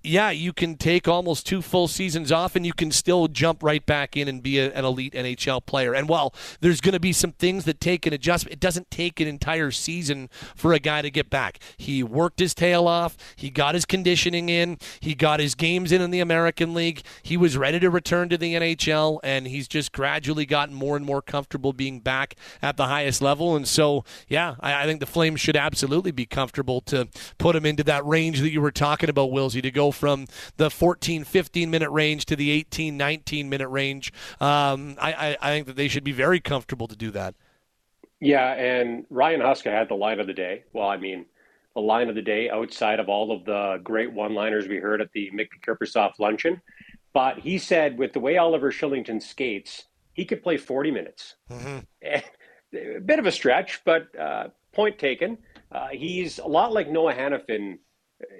yeah, 0.02 0.30
you 0.30 0.52
can 0.52 0.76
take 0.76 1.08
almost 1.08 1.46
two 1.46 1.60
full 1.60 1.88
seasons 1.88 2.30
off 2.30 2.54
and 2.54 2.64
you 2.64 2.72
can 2.72 2.90
still 2.90 3.26
jump 3.28 3.62
right 3.62 3.84
back 3.84 4.16
in 4.16 4.28
and 4.28 4.42
be 4.42 4.58
a, 4.58 4.72
an 4.72 4.84
elite 4.84 5.12
NHL 5.12 5.64
player. 5.66 5.92
And 5.94 6.08
while 6.08 6.32
there's 6.60 6.80
going 6.80 6.92
to 6.92 7.00
be 7.00 7.12
some 7.12 7.32
things 7.32 7.64
that 7.64 7.80
take 7.80 8.06
an 8.06 8.12
adjustment, 8.12 8.52
it 8.52 8.60
doesn't 8.60 8.90
take 8.90 9.20
an 9.20 9.26
entire 9.26 9.70
season 9.70 10.30
for 10.54 10.72
a 10.72 10.78
guy 10.78 11.02
to 11.02 11.10
get 11.10 11.30
back. 11.30 11.58
He 11.76 12.02
worked 12.02 12.38
his 12.38 12.54
tail 12.54 12.86
off, 12.86 13.16
he 13.36 13.50
got 13.50 13.74
his 13.74 13.84
conditioning 13.84 14.48
in, 14.48 14.78
he 15.00 15.14
got 15.14 15.40
his 15.40 15.54
games 15.54 15.90
in 15.90 16.00
in 16.00 16.10
the 16.10 16.20
American 16.20 16.74
League, 16.74 17.02
he 17.22 17.36
was 17.36 17.56
ready 17.56 17.80
to 17.80 17.90
return 17.90 18.28
to 18.28 18.38
the 18.38 18.54
NHL, 18.54 19.18
and 19.24 19.48
he's 19.48 19.66
just 19.66 19.92
gradually 19.92 20.46
gotten 20.46 20.74
more 20.74 20.96
and 20.96 21.04
more 21.04 21.20
comfortable 21.20 21.72
being 21.72 22.00
back 22.00 22.36
at 22.62 22.76
the 22.76 22.86
highest 22.86 23.20
level. 23.20 23.56
And 23.56 23.66
so, 23.66 24.04
yeah, 24.28 24.54
I, 24.60 24.84
I 24.84 24.86
think 24.86 25.00
the 25.00 25.06
Flames 25.06 25.40
should 25.40 25.56
absolutely 25.56 26.12
be 26.12 26.24
comfortable 26.24 26.80
to 26.82 27.08
put 27.38 27.56
him 27.56 27.66
into 27.66 27.82
that 27.84 28.06
range 28.06 28.40
that 28.40 28.50
you 28.50 28.60
were 28.60 28.70
talking 28.70 29.10
about, 29.10 29.30
Wilsey, 29.30 29.62
to 29.62 29.70
go 29.70 29.87
from 29.92 30.26
the 30.56 30.70
14, 30.70 31.24
15 31.24 31.70
minute 31.70 31.90
range 31.90 32.26
to 32.26 32.36
the 32.36 32.50
18, 32.50 32.96
19 32.96 33.48
minute 33.48 33.68
range. 33.68 34.12
Um, 34.40 34.96
I, 35.00 35.12
I, 35.12 35.36
I 35.40 35.50
think 35.50 35.66
that 35.66 35.76
they 35.76 35.88
should 35.88 36.04
be 36.04 36.12
very 36.12 36.40
comfortable 36.40 36.88
to 36.88 36.96
do 36.96 37.10
that. 37.12 37.34
Yeah, 38.20 38.52
and 38.52 39.06
Ryan 39.10 39.40
Huska 39.40 39.70
had 39.70 39.88
the 39.88 39.94
line 39.94 40.18
of 40.20 40.26
the 40.26 40.34
day. 40.34 40.64
Well, 40.72 40.88
I 40.88 40.96
mean, 40.96 41.26
the 41.74 41.80
line 41.80 42.08
of 42.08 42.16
the 42.16 42.22
day 42.22 42.50
outside 42.50 42.98
of 42.98 43.08
all 43.08 43.30
of 43.30 43.44
the 43.44 43.80
great 43.84 44.12
one-liners 44.12 44.66
we 44.66 44.78
heard 44.78 45.00
at 45.00 45.12
the 45.12 45.30
Mickey 45.30 45.58
Kiprusoff 45.64 46.18
luncheon. 46.18 46.60
But 47.12 47.38
he 47.38 47.58
said 47.58 47.98
with 47.98 48.12
the 48.12 48.20
way 48.20 48.36
Oliver 48.36 48.72
Kylington 48.72 49.22
skates, 49.22 49.84
he 50.12 50.24
could 50.24 50.42
play 50.42 50.56
40 50.56 50.90
minutes. 50.90 51.36
Mm-hmm. 51.50 51.78
a 52.74 53.00
bit 53.00 53.18
of 53.18 53.26
a 53.26 53.32
stretch, 53.32 53.80
but 53.84 54.08
uh, 54.18 54.48
point 54.72 54.98
taken. 54.98 55.38
Uh, 55.70 55.88
he's 55.88 56.38
a 56.38 56.46
lot 56.46 56.72
like 56.72 56.88
Noah 56.88 57.14
Hanifin 57.14 57.78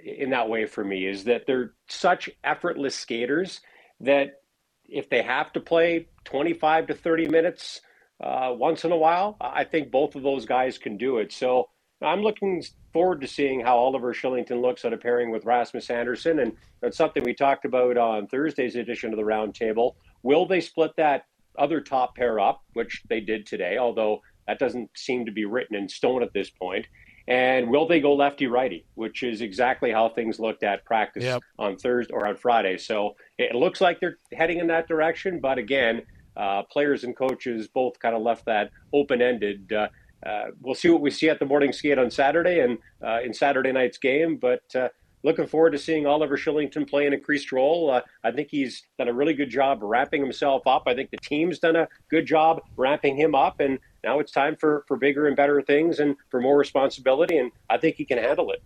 in 0.04 0.30
that 0.30 0.48
way 0.48 0.66
for 0.66 0.84
me 0.84 1.06
is 1.06 1.24
that 1.24 1.46
they're 1.46 1.74
such 1.88 2.30
effortless 2.44 2.94
skaters 2.94 3.60
that 4.00 4.40
if 4.84 5.08
they 5.08 5.22
have 5.22 5.52
to 5.52 5.60
play 5.60 6.08
25 6.24 6.88
to 6.88 6.94
30 6.94 7.28
minutes 7.28 7.80
uh, 8.22 8.52
once 8.52 8.84
in 8.84 8.92
a 8.92 8.96
while, 8.96 9.36
I 9.40 9.64
think 9.64 9.90
both 9.90 10.16
of 10.16 10.22
those 10.22 10.46
guys 10.46 10.78
can 10.78 10.96
do 10.96 11.18
it. 11.18 11.32
So 11.32 11.68
I'm 12.02 12.22
looking 12.22 12.62
forward 12.92 13.20
to 13.20 13.26
seeing 13.26 13.60
how 13.60 13.76
Oliver 13.76 14.12
Kylington 14.12 14.62
looks 14.62 14.84
at 14.84 14.92
a 14.92 14.96
pairing 14.96 15.30
with 15.30 15.44
Rasmus 15.44 15.90
Andersson. 15.90 16.40
And 16.40 16.56
that's 16.80 16.96
something 16.96 17.22
we 17.22 17.34
talked 17.34 17.64
about 17.64 17.96
on 17.96 18.26
Thursday's 18.26 18.76
edition 18.76 19.12
of 19.12 19.16
the 19.16 19.24
roundtable. 19.24 19.94
Will 20.22 20.46
they 20.46 20.60
split 20.60 20.92
that 20.96 21.24
other 21.58 21.80
top 21.80 22.14
pair 22.14 22.40
up, 22.40 22.62
which 22.72 23.02
they 23.08 23.20
did 23.20 23.46
today, 23.46 23.76
although 23.78 24.20
that 24.46 24.58
doesn't 24.58 24.90
seem 24.96 25.26
to 25.26 25.32
be 25.32 25.44
written 25.44 25.76
in 25.76 25.88
stone 25.88 26.22
at 26.22 26.32
this 26.32 26.50
point. 26.50 26.86
And 27.28 27.68
will 27.68 27.86
they 27.86 28.00
go 28.00 28.14
lefty 28.14 28.46
righty, 28.46 28.86
which 28.94 29.22
is 29.22 29.42
exactly 29.42 29.92
how 29.92 30.08
things 30.08 30.40
looked 30.40 30.62
at 30.62 30.84
practice 30.86 31.24
yep. 31.24 31.42
on 31.58 31.76
Thursday 31.76 32.12
or 32.14 32.26
on 32.26 32.36
Friday. 32.36 32.78
So 32.78 33.16
it 33.36 33.54
looks 33.54 33.82
like 33.82 34.00
they're 34.00 34.16
heading 34.32 34.60
in 34.60 34.66
that 34.68 34.88
direction. 34.88 35.38
But 35.38 35.58
again, 35.58 36.02
uh, 36.38 36.62
players 36.62 37.04
and 37.04 37.14
coaches 37.14 37.68
both 37.68 37.98
kind 37.98 38.16
of 38.16 38.22
left 38.22 38.46
that 38.46 38.70
open 38.94 39.20
ended. 39.20 39.70
Uh, 39.70 39.88
uh, 40.24 40.44
we'll 40.62 40.74
see 40.74 40.88
what 40.88 41.02
we 41.02 41.10
see 41.10 41.28
at 41.28 41.38
the 41.38 41.44
morning 41.44 41.70
skate 41.70 41.98
on 41.98 42.10
Saturday 42.10 42.60
and 42.60 42.78
uh, 43.06 43.20
in 43.22 43.34
Saturday 43.34 43.72
night's 43.72 43.98
game. 43.98 44.38
But 44.38 44.62
uh, 44.74 44.88
looking 45.22 45.46
forward 45.46 45.70
to 45.70 45.78
seeing 45.78 46.06
Oliver 46.06 46.36
Kylington 46.36 46.88
play 46.88 47.06
an 47.06 47.12
increased 47.12 47.52
role. 47.52 47.90
Uh, 47.90 48.02
I 48.24 48.30
think 48.30 48.48
he's 48.50 48.84
done 48.98 49.08
a 49.08 49.12
really 49.12 49.34
good 49.34 49.50
job 49.50 49.80
wrapping 49.82 50.22
himself 50.22 50.66
up. 50.66 50.84
I 50.86 50.94
think 50.94 51.10
the 51.10 51.18
team's 51.18 51.58
done 51.58 51.76
a 51.76 51.88
good 52.10 52.26
job 52.26 52.62
wrapping 52.76 53.16
him 53.16 53.34
up. 53.34 53.60
And 53.60 53.78
now 54.04 54.20
it's 54.20 54.32
time 54.32 54.56
for, 54.56 54.84
for 54.86 54.96
bigger 54.96 55.26
and 55.26 55.36
better 55.36 55.60
things 55.62 55.98
and 55.98 56.16
for 56.30 56.40
more 56.40 56.56
responsibility, 56.56 57.38
and 57.38 57.50
I 57.68 57.78
think 57.78 57.96
he 57.96 58.04
can 58.04 58.18
handle 58.18 58.52
it. 58.52 58.62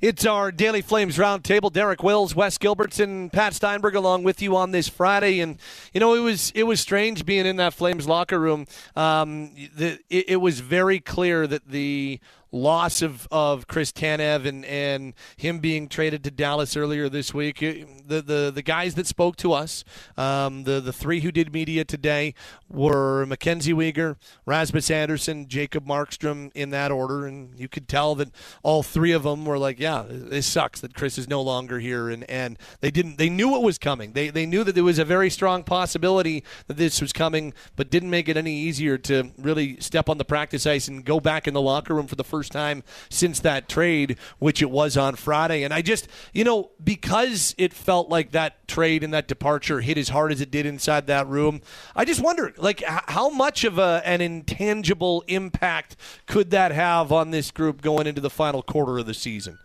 It's 0.00 0.26
our 0.26 0.52
Daily 0.52 0.82
Flames 0.82 1.16
Roundtable. 1.16 1.72
Derek 1.72 2.02
Wills, 2.02 2.34
Wes 2.34 2.58
Gilbertson, 2.58 3.32
Pat 3.32 3.54
Steinberg, 3.54 3.94
along 3.94 4.24
with 4.24 4.42
you 4.42 4.54
on 4.54 4.70
this 4.70 4.88
Friday. 4.88 5.40
And 5.40 5.58
you 5.94 6.00
know, 6.00 6.14
it 6.14 6.20
was 6.20 6.52
it 6.54 6.64
was 6.64 6.80
strange 6.80 7.24
being 7.24 7.46
in 7.46 7.56
that 7.56 7.72
Flames 7.72 8.06
locker 8.06 8.38
room. 8.38 8.66
Um, 8.94 9.54
the, 9.74 9.98
it, 10.10 10.30
it 10.30 10.36
was 10.36 10.60
very 10.60 11.00
clear 11.00 11.46
that 11.46 11.68
the 11.68 12.20
loss 12.56 13.02
of, 13.02 13.28
of 13.30 13.66
Chris 13.66 13.92
Tanev 13.92 14.46
and, 14.46 14.64
and 14.64 15.14
him 15.36 15.58
being 15.58 15.88
traded 15.88 16.24
to 16.24 16.30
Dallas 16.30 16.76
earlier 16.76 17.08
this 17.08 17.32
week. 17.32 17.60
The, 17.60 18.22
the, 18.22 18.50
the 18.54 18.62
guys 18.62 18.94
that 18.94 19.06
spoke 19.06 19.36
to 19.36 19.52
us, 19.52 19.84
um, 20.16 20.64
the, 20.64 20.80
the 20.80 20.92
three 20.92 21.20
who 21.20 21.30
did 21.30 21.52
media 21.52 21.84
today, 21.84 22.34
were 22.68 23.26
MacKenzie 23.26 23.74
Weegar, 23.74 24.16
Rasmus 24.46 24.90
Andersson, 24.90 25.48
Jacob 25.48 25.86
Markstrom 25.86 26.50
in 26.54 26.70
that 26.70 26.90
order. 26.90 27.26
And 27.26 27.58
you 27.58 27.68
could 27.68 27.88
tell 27.88 28.14
that 28.16 28.30
all 28.62 28.82
three 28.82 29.12
of 29.12 29.22
them 29.22 29.44
were 29.44 29.58
like, 29.58 29.78
yeah, 29.78 30.04
this 30.08 30.46
sucks 30.46 30.80
that 30.80 30.94
Chris 30.94 31.18
is 31.18 31.28
no 31.28 31.42
longer 31.42 31.78
here. 31.78 32.08
And, 32.08 32.28
and 32.30 32.58
they 32.80 32.90
didn't, 32.90 33.18
they 33.18 33.28
knew 33.28 33.54
it 33.54 33.62
was 33.62 33.78
coming. 33.78 34.12
They, 34.12 34.30
they 34.30 34.46
knew 34.46 34.64
that 34.64 34.74
there 34.74 34.84
was 34.84 34.98
a 34.98 35.04
very 35.04 35.30
strong 35.30 35.62
possibility 35.62 36.42
that 36.66 36.76
this 36.76 37.00
was 37.00 37.12
coming, 37.12 37.52
but 37.76 37.90
didn't 37.90 38.10
make 38.10 38.28
it 38.28 38.36
any 38.36 38.54
easier 38.54 38.98
to 38.98 39.30
really 39.38 39.78
step 39.80 40.08
on 40.08 40.18
the 40.18 40.24
practice 40.24 40.66
ice 40.66 40.88
and 40.88 41.04
go 41.04 41.20
back 41.20 41.46
in 41.46 41.54
the 41.54 41.60
locker 41.60 41.94
room 41.94 42.06
for 42.06 42.16
the 42.16 42.24
first 42.24 42.45
time 42.48 42.82
since 43.08 43.40
that 43.40 43.68
trade, 43.68 44.18
which 44.38 44.62
it 44.62 44.70
was 44.70 44.96
on 44.96 45.16
Friday. 45.16 45.62
And 45.62 45.72
I 45.72 45.82
just, 45.82 46.08
you 46.32 46.44
know, 46.44 46.70
because 46.82 47.54
it 47.58 47.72
felt 47.72 48.08
like 48.08 48.32
that 48.32 48.66
trade 48.68 49.02
and 49.02 49.12
that 49.14 49.28
departure 49.28 49.80
hit 49.80 49.98
as 49.98 50.08
hard 50.10 50.32
as 50.32 50.40
it 50.40 50.50
did 50.50 50.66
inside 50.66 51.06
that 51.06 51.26
room, 51.26 51.60
I 51.94 52.04
just 52.04 52.20
wonder, 52.20 52.52
like, 52.56 52.82
how 52.84 53.28
much 53.28 53.64
of 53.64 53.78
a, 53.78 54.02
an 54.04 54.20
intangible 54.20 55.24
impact 55.28 55.96
could 56.26 56.50
that 56.50 56.72
have 56.72 57.12
on 57.12 57.30
this 57.30 57.50
group 57.50 57.82
going 57.82 58.06
into 58.06 58.20
the 58.20 58.30
final 58.30 58.62
quarter 58.62 58.98
of 58.98 59.06
the 59.06 59.14
season? 59.14 59.58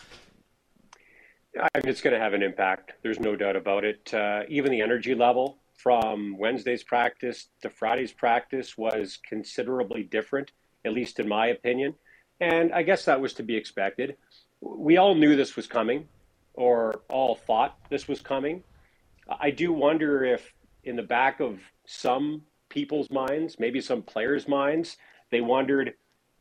It's 1.76 2.02
going 2.02 2.14
to 2.14 2.20
have 2.20 2.34
an 2.34 2.44
impact. 2.44 2.94
There's 3.04 3.20
no 3.20 3.36
doubt 3.36 3.58
about 3.58 3.84
it. 3.84 4.14
Uh, 4.14 4.44
even 4.48 4.72
the 4.72 4.82
energy 4.82 5.14
level 5.14 5.58
from 5.76 6.38
Wednesday's 6.38 6.84
practice 6.84 7.48
to 7.62 7.70
Friday's 7.70 8.14
practice 8.14 8.78
was 8.78 9.20
considerably 9.28 10.04
different, 10.04 10.52
at 10.86 10.94
least 10.94 11.20
in 11.20 11.28
my 11.28 11.48
opinion. 11.48 11.96
And 12.42 12.74
I 12.74 12.82
guess 12.82 13.06
that 13.06 13.22
was 13.22 13.34
to 13.36 13.44
be 13.44 13.56
expected. 13.56 14.18
We 14.60 14.98
all 14.98 15.16
knew 15.16 15.36
this 15.36 15.56
was 15.56 15.68
coming, 15.68 16.08
or 16.56 17.02
all 17.08 17.36
thought 17.36 17.78
this 17.90 18.08
was 18.08 18.20
coming. 18.20 18.64
I 19.40 19.52
do 19.52 19.72
wonder 19.72 20.26
if, 20.26 20.54
in 20.84 20.96
the 20.96 21.04
back 21.04 21.40
of 21.40 21.60
some 21.86 22.42
people's 22.68 23.10
minds, 23.12 23.58
maybe 23.60 23.80
some 23.80 24.02
players' 24.02 24.48
minds, 24.48 24.98
they 25.30 25.42
wondered, 25.42 25.94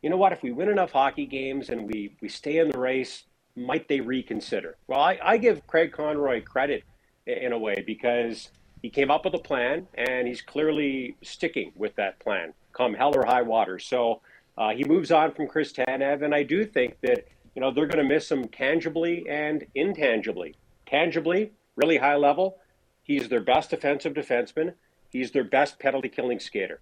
you 0.02 0.08
know 0.08 0.16
what, 0.16 0.32
if 0.32 0.42
we 0.42 0.52
win 0.52 0.70
enough 0.70 0.90
hockey 0.90 1.26
games 1.26 1.68
and 1.68 1.86
we, 1.86 2.16
we 2.22 2.28
stay 2.28 2.58
in 2.58 2.70
the 2.70 2.78
race, 2.78 3.24
might 3.54 3.86
they 3.86 4.00
reconsider? 4.00 4.76
Well, 4.86 5.00
I, 5.00 5.18
I 5.22 5.36
give 5.36 5.66
Craig 5.66 5.92
Conroy 5.92 6.42
credit 6.42 6.84
in 7.26 7.52
a 7.52 7.58
way 7.58 7.84
because 7.86 8.50
he 8.80 8.88
came 8.88 9.10
up 9.10 9.24
with 9.26 9.34
a 9.34 9.38
plan 9.38 9.86
and 9.94 10.26
he's 10.26 10.40
clearly 10.40 11.16
sticking 11.22 11.72
with 11.76 11.94
that 11.96 12.18
plan, 12.20 12.54
come 12.72 12.94
hell 12.94 13.14
or 13.14 13.26
high 13.26 13.42
water. 13.42 13.78
So 13.78 14.22
uh, 14.56 14.70
he 14.70 14.84
moves 14.84 15.10
on 15.10 15.32
from 15.32 15.46
Chris 15.46 15.72
Tanev, 15.72 16.22
and 16.22 16.34
I 16.34 16.42
do 16.42 16.64
think 16.64 16.96
that 17.02 17.26
you 17.54 17.60
know 17.60 17.72
they're 17.72 17.86
going 17.86 18.02
to 18.02 18.14
miss 18.14 18.30
him 18.30 18.48
tangibly 18.48 19.26
and 19.28 19.64
intangibly. 19.74 20.56
Tangibly, 20.86 21.52
really 21.76 21.98
high 21.98 22.16
level, 22.16 22.58
he's 23.02 23.28
their 23.28 23.40
best 23.40 23.70
defensive 23.70 24.14
defenseman. 24.14 24.74
He's 25.10 25.30
their 25.32 25.44
best 25.44 25.78
penalty 25.78 26.08
killing 26.08 26.38
skater. 26.38 26.80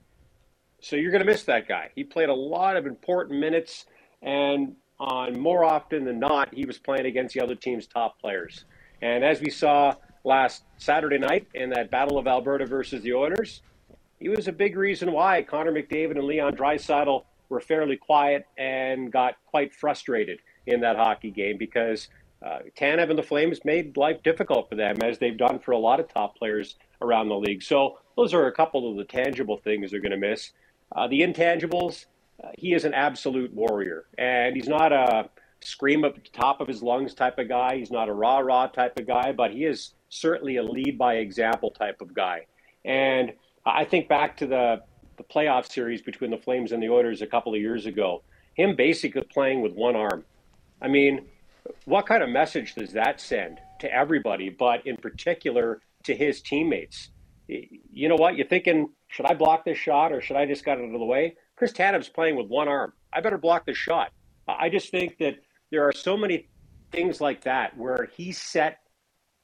So 0.81 0.97
you're 0.97 1.11
going 1.11 1.25
to 1.25 1.31
miss 1.31 1.45
that 1.45 1.67
guy. 1.67 1.91
He 1.95 2.05
played 2.05 2.29
a 2.29 2.35
lot 2.35 2.77
of 2.77 2.87
important 2.87 3.41
minutes, 3.41 3.87
and 4.23 4.77
on 5.01 5.39
more 5.39 5.65
often 5.65 6.05
than 6.05 6.19
not, 6.19 6.53
he 6.55 6.65
was 6.65 6.79
playing 6.79 7.07
against 7.07 7.35
the 7.35 7.41
other 7.41 7.55
team's 7.55 7.87
top 7.87 8.21
players. 8.21 8.65
And 9.01 9.25
as 9.25 9.41
we 9.41 9.51
saw 9.51 9.95
last 10.25 10.65
Saturday 10.77 11.19
night 11.19 11.47
in 11.55 11.71
that 11.71 11.91
Battle 11.91 12.19
of 12.19 12.27
Alberta 12.27 12.67
versus 12.67 13.03
the 13.03 13.15
Oilers, 13.15 13.63
he 14.19 14.29
was 14.29 14.49
a 14.49 14.53
big 14.53 14.77
reason 14.77 15.13
why 15.13 15.43
Connor 15.43 15.73
McDavid 15.73 16.13
and 16.13 16.25
Leon 16.25 16.57
Draisaitl 16.57 17.25
were 17.49 17.61
fairly 17.61 17.97
quiet 17.97 18.47
and 18.57 19.11
got 19.13 19.37
quite 19.47 19.75
frustrated 19.75 20.39
in 20.67 20.81
that 20.81 20.97
hockey 20.97 21.31
game 21.31 21.57
because 21.59 22.09
uh, 22.45 22.59
Tanev 22.77 23.11
and 23.11 23.19
the 23.19 23.23
Flames 23.23 23.65
made 23.65 23.97
life 23.97 24.23
difficult 24.23 24.69
for 24.69 24.77
them, 24.77 24.97
as 25.03 25.19
they've 25.19 25.37
done 25.37 25.59
for 25.59 25.73
a 25.73 25.79
lot 25.79 25.99
of 25.99 26.09
top 26.09 26.37
players 26.37 26.77
around 27.03 27.29
the 27.29 27.37
league. 27.37 27.63
So 27.63 27.99
those 28.17 28.33
are 28.35 28.47
a 28.47 28.53
couple 28.53 28.91
of 28.91 28.97
the 28.97 29.05
tangible 29.05 29.57
things 29.57 29.91
they're 29.91 30.01
going 30.01 30.13
to 30.13 30.17
miss. 30.17 30.53
Uh, 30.95 31.09
the 31.09 31.21
intangibles, 31.21 32.07
uh, 32.43 32.49
he 32.57 32.75
is 32.75 32.85
an 32.85 32.95
absolute 32.95 33.53
warrior, 33.53 34.05
and 34.17 34.55
he's 34.55 34.69
not 34.69 34.93
a 34.93 35.29
scream 35.61 36.05
at 36.05 36.15
the 36.15 36.21
top 36.33 36.61
of 36.61 36.69
his 36.69 36.83
lungs 36.83 37.15
type 37.15 37.39
of 37.39 37.49
guy. 37.49 37.77
He's 37.77 37.91
not 37.91 38.09
a 38.09 38.13
rah 38.13 38.39
rah 38.39 38.69
type 38.69 38.99
of 38.99 39.07
guy, 39.07 39.33
but 39.33 39.51
he 39.51 39.65
is 39.65 39.95
certainly 40.09 40.57
a 40.57 40.63
lead 40.63 40.97
by 40.97 41.15
example 41.17 41.71
type 41.71 42.01
of 42.01 42.15
guy. 42.15 42.47
And 42.85 43.33
I 43.67 43.85
think 43.85 44.09
back 44.09 44.37
to 44.39 44.47
the 44.47 44.83
the 45.19 45.25
playoff 45.25 45.71
series 45.71 46.01
between 46.01 46.31
the 46.31 46.39
Flames 46.39 46.73
and 46.73 46.83
the 46.83 46.89
Oilers 46.89 47.21
a 47.21 47.27
couple 47.27 47.55
of 47.55 47.61
years 47.61 47.85
ago. 47.87 48.23
Him 48.55 48.75
basically 48.75 49.23
playing 49.23 49.61
with 49.61 49.73
one 49.73 49.95
arm. 49.95 50.25
I 50.81 50.89
mean, 50.89 51.27
what 51.85 52.07
kind 52.07 52.23
of 52.23 52.31
message 52.31 52.75
does 52.75 52.93
that 52.93 53.21
send 53.21 53.59
to 53.81 53.93
everybody, 53.93 54.49
but 54.49 54.87
in 54.87 54.97
particular 54.97 55.81
to 56.05 56.15
his 56.15 56.41
teammates? 56.41 57.11
You 57.47 58.09
know 58.09 58.17
what? 58.17 58.37
You're 58.37 58.47
thinking, 58.47 58.91
should 59.09 59.27
I 59.27 59.35
block 59.35 59.65
this 59.65 59.79
shot 59.79 60.13
or 60.13 60.21
should 60.21 60.37
I 60.37 60.47
just 60.47 60.65
get 60.65 60.79
out 60.79 60.85
of 60.85 60.93
the 60.93 61.05
way? 61.05 61.37
Chris 61.57 61.73
Tanev's 61.73 62.09
playing 62.09 62.37
with 62.37 62.47
one 62.47 62.69
arm. 62.69 62.93
I 63.13 63.21
better 63.21 63.39
block 63.39 63.67
the 63.67 63.75
shot. 63.75 64.13
I 64.47 64.69
just 64.69 64.91
think 64.91 65.19
that 65.19 65.37
there 65.71 65.87
are 65.87 65.93
so 65.93 66.17
many 66.17 66.49
things 66.93 67.21
like 67.21 67.43
that 67.43 67.77
where 67.77 68.09
he 68.17 68.33
set 68.33 68.79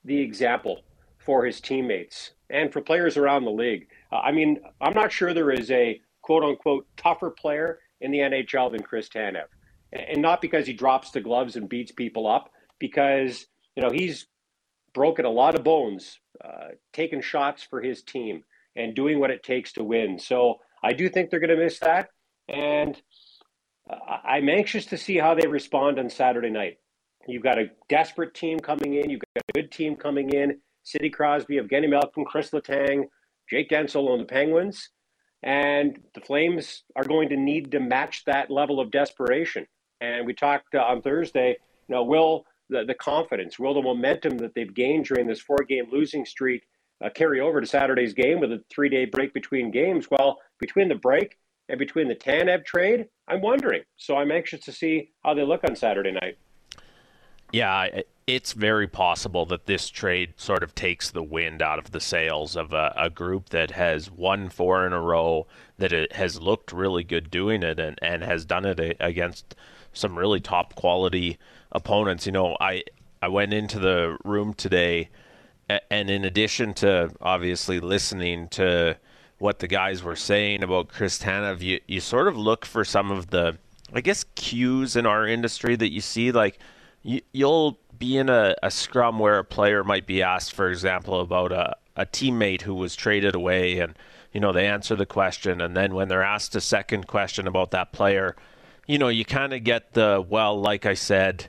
the 0.04 0.18
example 0.18 0.82
for 1.18 1.44
his 1.44 1.60
teammates 1.60 2.32
and 2.50 2.72
for 2.72 2.80
players 2.80 3.16
around 3.16 3.44
the 3.44 3.50
league. 3.50 3.88
Uh, 4.14 4.18
I 4.18 4.32
mean, 4.32 4.60
I'm 4.80 4.94
not 4.94 5.12
sure 5.12 5.34
there 5.34 5.50
is 5.50 5.70
a 5.70 6.00
quote 6.22 6.44
unquote 6.44 6.86
tougher 6.96 7.30
player 7.30 7.80
in 8.00 8.10
the 8.10 8.18
NHL 8.18 8.70
than 8.70 8.82
Chris 8.82 9.08
Tanev. 9.08 9.46
And 9.92 10.22
not 10.22 10.40
because 10.40 10.66
he 10.66 10.72
drops 10.72 11.10
the 11.10 11.20
gloves 11.20 11.56
and 11.56 11.68
beats 11.68 11.92
people 11.92 12.26
up, 12.26 12.50
because, 12.78 13.46
you 13.76 13.82
know, 13.82 13.90
he's 13.90 14.26
broken 14.92 15.24
a 15.24 15.30
lot 15.30 15.54
of 15.54 15.64
bones, 15.64 16.18
uh, 16.44 16.68
taking 16.92 17.20
shots 17.20 17.62
for 17.62 17.80
his 17.80 18.02
team 18.02 18.42
and 18.76 18.94
doing 18.94 19.20
what 19.20 19.30
it 19.30 19.42
takes 19.42 19.72
to 19.74 19.84
win. 19.84 20.18
So 20.18 20.56
I 20.82 20.92
do 20.92 21.08
think 21.08 21.30
they're 21.30 21.40
going 21.40 21.56
to 21.56 21.62
miss 21.62 21.78
that. 21.80 22.08
And 22.48 23.00
I'm 23.88 24.48
anxious 24.48 24.86
to 24.86 24.98
see 24.98 25.18
how 25.18 25.34
they 25.34 25.46
respond 25.46 25.98
on 25.98 26.10
Saturday 26.10 26.50
night. 26.50 26.78
You've 27.28 27.42
got 27.42 27.58
a 27.58 27.70
desperate 27.88 28.34
team 28.34 28.58
coming 28.58 28.94
in. 28.94 29.10
You've 29.10 29.22
got 29.34 29.44
a 29.48 29.52
good 29.52 29.70
team 29.70 29.96
coming 29.96 30.30
in. 30.30 30.58
Sidney 30.82 31.10
Crosby, 31.10 31.58
Evgeny 31.58 31.88
Malkin, 31.88 32.24
Chris 32.24 32.50
Letang, 32.50 33.04
Jake 33.54 33.70
Guentzel 33.70 34.08
on 34.08 34.18
the 34.18 34.24
Penguins. 34.24 34.90
And 35.44 36.00
the 36.14 36.20
Flames 36.20 36.82
are 36.96 37.04
going 37.04 37.28
to 37.28 37.36
need 37.36 37.70
to 37.70 37.78
match 37.78 38.24
that 38.24 38.50
level 38.50 38.80
of 38.80 38.90
desperation. 38.90 39.66
And 40.00 40.26
we 40.26 40.34
talked 40.34 40.74
uh, 40.74 40.78
on 40.78 41.02
Thursday, 41.02 41.56
you 41.88 41.94
know, 41.94 42.02
will 42.02 42.46
the, 42.68 42.84
the 42.84 42.94
confidence, 42.94 43.56
will 43.56 43.74
the 43.74 43.82
momentum 43.82 44.38
that 44.38 44.54
they've 44.56 44.74
gained 44.74 45.04
during 45.04 45.28
this 45.28 45.40
four 45.40 45.58
game 45.68 45.84
losing 45.92 46.24
streak 46.24 46.66
uh, 47.04 47.10
carry 47.14 47.40
over 47.40 47.60
to 47.60 47.66
Saturday's 47.66 48.12
game 48.12 48.40
with 48.40 48.50
a 48.50 48.60
three 48.74 48.88
day 48.88 49.04
break 49.04 49.32
between 49.32 49.70
games? 49.70 50.08
Well, 50.10 50.38
between 50.58 50.88
the 50.88 50.96
break 50.96 51.38
and 51.68 51.78
between 51.78 52.08
the 52.08 52.16
Tanev 52.16 52.64
trade, 52.64 53.06
I'm 53.28 53.40
wondering. 53.40 53.82
So 53.98 54.16
I'm 54.16 54.32
anxious 54.32 54.64
to 54.64 54.72
see 54.72 55.12
how 55.22 55.34
they 55.34 55.44
look 55.44 55.62
on 55.62 55.76
Saturday 55.76 56.10
night. 56.10 56.38
Yeah, 57.52 58.00
it's 58.26 58.52
very 58.52 58.86
possible 58.86 59.44
that 59.46 59.66
this 59.66 59.90
trade 59.90 60.34
sort 60.36 60.62
of 60.62 60.74
takes 60.74 61.10
the 61.10 61.22
wind 61.22 61.60
out 61.60 61.78
of 61.78 61.90
the 61.90 62.00
sails 62.00 62.56
of 62.56 62.72
a, 62.72 62.94
a 62.96 63.10
group 63.10 63.50
that 63.50 63.72
has 63.72 64.10
won 64.10 64.48
four 64.48 64.86
in 64.86 64.92
a 64.92 65.00
row, 65.00 65.46
that 65.78 65.92
it 65.92 66.12
has 66.12 66.40
looked 66.40 66.72
really 66.72 67.04
good 67.04 67.30
doing 67.30 67.62
it, 67.62 67.78
and, 67.78 67.98
and 68.00 68.22
has 68.22 68.44
done 68.44 68.64
it 68.64 68.96
against 68.98 69.54
some 69.92 70.18
really 70.18 70.40
top 70.40 70.74
quality 70.74 71.38
opponents. 71.72 72.26
You 72.26 72.32
know, 72.32 72.56
I 72.60 72.84
I 73.20 73.28
went 73.28 73.52
into 73.52 73.78
the 73.78 74.16
room 74.24 74.54
today, 74.54 75.08
and 75.90 76.10
in 76.10 76.24
addition 76.24 76.74
to 76.74 77.10
obviously 77.20 77.80
listening 77.80 78.48
to 78.48 78.96
what 79.38 79.58
the 79.58 79.68
guys 79.68 80.02
were 80.02 80.16
saying 80.16 80.62
about 80.62 80.88
Chris 80.88 81.18
Tanev, 81.18 81.60
you, 81.60 81.80
you 81.86 82.00
sort 82.00 82.28
of 82.28 82.36
look 82.36 82.64
for 82.64 82.84
some 82.84 83.10
of 83.10 83.28
the, 83.28 83.58
I 83.92 84.00
guess, 84.00 84.24
cues 84.36 84.94
in 84.96 85.06
our 85.06 85.26
industry 85.26 85.74
that 85.76 85.90
you 85.90 86.00
see. 86.00 86.32
Like, 86.32 86.58
you, 87.02 87.20
you'll 87.32 87.78
be 87.98 88.16
in 88.16 88.28
a, 88.28 88.54
a 88.62 88.70
scrum 88.70 89.18
where 89.18 89.38
a 89.38 89.44
player 89.44 89.84
might 89.84 90.06
be 90.06 90.22
asked, 90.22 90.52
for 90.52 90.68
example, 90.68 91.20
about 91.20 91.52
a, 91.52 91.76
a 91.96 92.06
teammate 92.06 92.62
who 92.62 92.74
was 92.74 92.96
traded 92.96 93.34
away, 93.34 93.78
and, 93.78 93.94
you 94.32 94.40
know, 94.40 94.52
they 94.52 94.66
answer 94.66 94.96
the 94.96 95.06
question. 95.06 95.60
And 95.60 95.76
then 95.76 95.94
when 95.94 96.08
they're 96.08 96.22
asked 96.22 96.56
a 96.56 96.60
second 96.60 97.06
question 97.06 97.46
about 97.46 97.70
that 97.70 97.92
player, 97.92 98.36
you 98.86 98.98
know, 98.98 99.08
you 99.08 99.24
kind 99.24 99.52
of 99.52 99.64
get 99.64 99.94
the, 99.94 100.24
well, 100.28 100.60
like 100.60 100.86
I 100.86 100.94
said, 100.94 101.48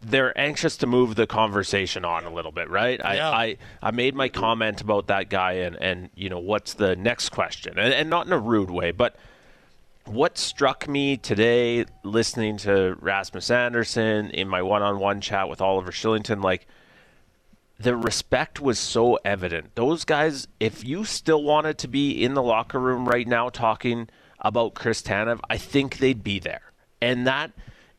they're 0.00 0.36
anxious 0.38 0.76
to 0.78 0.86
move 0.86 1.14
the 1.14 1.26
conversation 1.26 2.04
on 2.04 2.24
a 2.24 2.32
little 2.32 2.50
bit, 2.50 2.68
right? 2.68 2.98
Yeah. 2.98 3.30
I, 3.30 3.44
I, 3.44 3.56
I 3.82 3.90
made 3.92 4.14
my 4.14 4.28
comment 4.28 4.80
about 4.80 5.06
that 5.06 5.28
guy 5.28 5.52
and, 5.52 5.76
and 5.76 6.10
you 6.16 6.28
know, 6.28 6.40
what's 6.40 6.74
the 6.74 6.96
next 6.96 7.28
question? 7.28 7.78
And, 7.78 7.92
and 7.92 8.10
not 8.10 8.26
in 8.26 8.32
a 8.32 8.38
rude 8.38 8.70
way, 8.70 8.90
but 8.90 9.16
what 10.06 10.38
struck 10.38 10.88
me 10.88 11.16
today 11.16 11.86
listening 12.02 12.56
to 12.58 12.96
Rasmus 13.00 13.50
Andersson 13.50 14.30
in 14.30 14.48
my 14.48 14.62
one 14.62 14.82
on 14.82 14.98
one 14.98 15.20
chat 15.20 15.48
with 15.48 15.60
Oliver 15.60 15.92
Kylington, 15.92 16.42
like 16.42 16.66
the 17.78 17.96
respect 17.96 18.60
was 18.60 18.78
so 18.78 19.18
evident. 19.24 19.74
Those 19.74 20.04
guys, 20.04 20.46
if 20.60 20.84
you 20.84 21.04
still 21.04 21.42
wanted 21.42 21.78
to 21.78 21.88
be 21.88 22.10
in 22.10 22.34
the 22.34 22.42
locker 22.42 22.78
room 22.78 23.08
right 23.08 23.26
now 23.26 23.48
talking 23.48 24.08
about 24.40 24.74
Chris 24.74 25.02
Tanev, 25.02 25.40
I 25.48 25.56
think 25.56 25.98
they'd 25.98 26.22
be 26.22 26.38
there. 26.38 26.72
And 27.00 27.26
that 27.26 27.52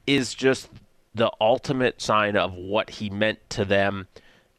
is 0.07 0.33
just 0.33 0.69
the 1.13 1.31
ultimate 1.41 2.01
sign 2.01 2.35
of 2.35 2.53
what 2.53 2.91
he 2.91 3.09
meant 3.09 3.49
to 3.49 3.65
them 3.65 4.07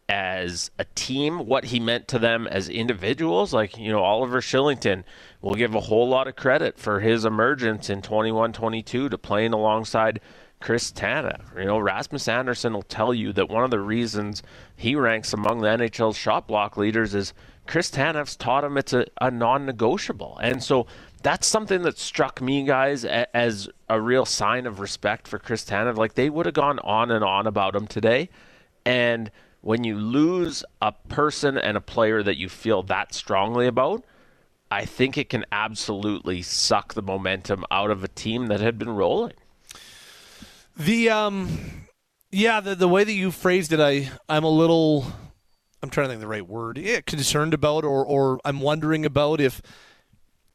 as 0.09 0.71
a 0.79 0.85
team, 0.95 1.47
what 1.47 1.65
he 1.65 1.81
meant 1.81 2.07
to 2.09 2.19
them 2.19 2.47
as 2.47 2.69
individuals. 2.69 3.53
Like, 3.53 3.77
you 3.77 3.91
know, 3.91 4.03
Oliver 4.03 4.41
Kylington 4.41 5.05
will 5.41 5.55
give 5.55 5.75
a 5.75 5.81
whole 5.81 6.09
lot 6.09 6.29
of 6.29 6.37
credit 6.37 6.79
for 6.79 7.01
his 7.01 7.25
emergence 7.25 7.91
in 7.91 8.03
21 8.03 8.53
22 8.53 9.09
to 9.09 9.19
playing 9.19 9.53
alongside 9.53 10.21
Chris 10.61 10.93
Tanev. 10.93 11.59
You 11.59 11.65
know, 11.65 11.79
Rasmus 11.79 12.29
Andersson 12.29 12.73
will 12.73 12.83
tell 12.83 13.13
you 13.13 13.33
that 13.33 13.49
one 13.49 13.65
of 13.65 13.71
the 13.71 13.81
reasons 13.81 14.43
he 14.75 14.95
ranks 14.95 15.33
among 15.33 15.61
the 15.61 15.69
NHL's 15.69 16.17
shot 16.17 16.47
block 16.47 16.77
leaders 16.77 17.15
is 17.15 17.35
Chris 17.67 17.91
Tanev's 17.91 18.37
taught 18.37 18.65
him 18.65 18.79
it's 18.79 18.93
a, 18.93 19.07
a 19.21 19.31
non 19.31 19.67
negotiable. 19.67 20.39
And 20.41 20.63
so 20.63 20.87
that's 21.23 21.47
something 21.47 21.83
that 21.83 21.99
struck 21.99 22.41
me, 22.41 22.63
guys, 22.63 23.05
as 23.05 23.69
a 23.89 24.01
real 24.01 24.25
sign 24.25 24.67
of 24.67 24.79
respect 24.81 25.27
for 25.27 25.39
Chris 25.39 25.65
Tanev. 25.65 25.97
Like 25.97 26.15
they 26.15 26.31
would 26.31 26.47
have 26.47 26.55
gone 26.55 26.79
on 26.81 27.11
and 27.11 27.25
on 27.25 27.47
about 27.47 27.75
him 27.75 27.87
today, 27.87 28.31
and 28.85 29.31
when 29.61 29.85
you 29.85 29.97
lose 29.97 30.65
a 30.81 30.93
person 30.93 31.59
and 31.59 31.77
a 31.77 31.81
player 31.81 32.23
that 32.23 32.37
you 32.37 32.49
feel 32.49 32.83
that 32.85 33.15
strongly 33.15 33.67
about, 33.67 34.05
I 34.71 34.85
think 34.85 35.17
it 35.17 35.29
can 35.29 35.45
absolutely 35.53 36.43
suck 36.43 36.95
the 36.95 37.03
momentum 37.03 37.65
out 37.71 37.91
of 37.91 38.03
a 38.03 38.09
team 38.09 38.47
that 38.49 38.61
had 38.61 38.79
been 38.79 38.91
rolling. 38.91 39.35
The 40.77 41.11
um, 41.11 41.87
yeah, 42.31 42.61
the 42.61 42.75
the 42.75 42.89
way 42.89 43.05
that 43.05 43.13
you 43.13 43.31
phrased 43.31 43.73
it, 43.73 43.81
I 43.81 44.11
I'm 44.29 44.45
a 44.45 44.51
little, 44.51 45.07
I'm 45.83 45.91
trying 45.91 46.07
to 46.07 46.11
think 46.11 46.21
the 46.21 46.27
right 46.27 46.47
word, 46.47 46.79
yeah, 46.79 47.01
concerned 47.01 47.55
about, 47.55 47.85
or 47.85 48.05
or 48.05 48.41
I'm 48.45 48.61
wondering 48.61 49.07
about 49.07 49.41
if 49.41 49.63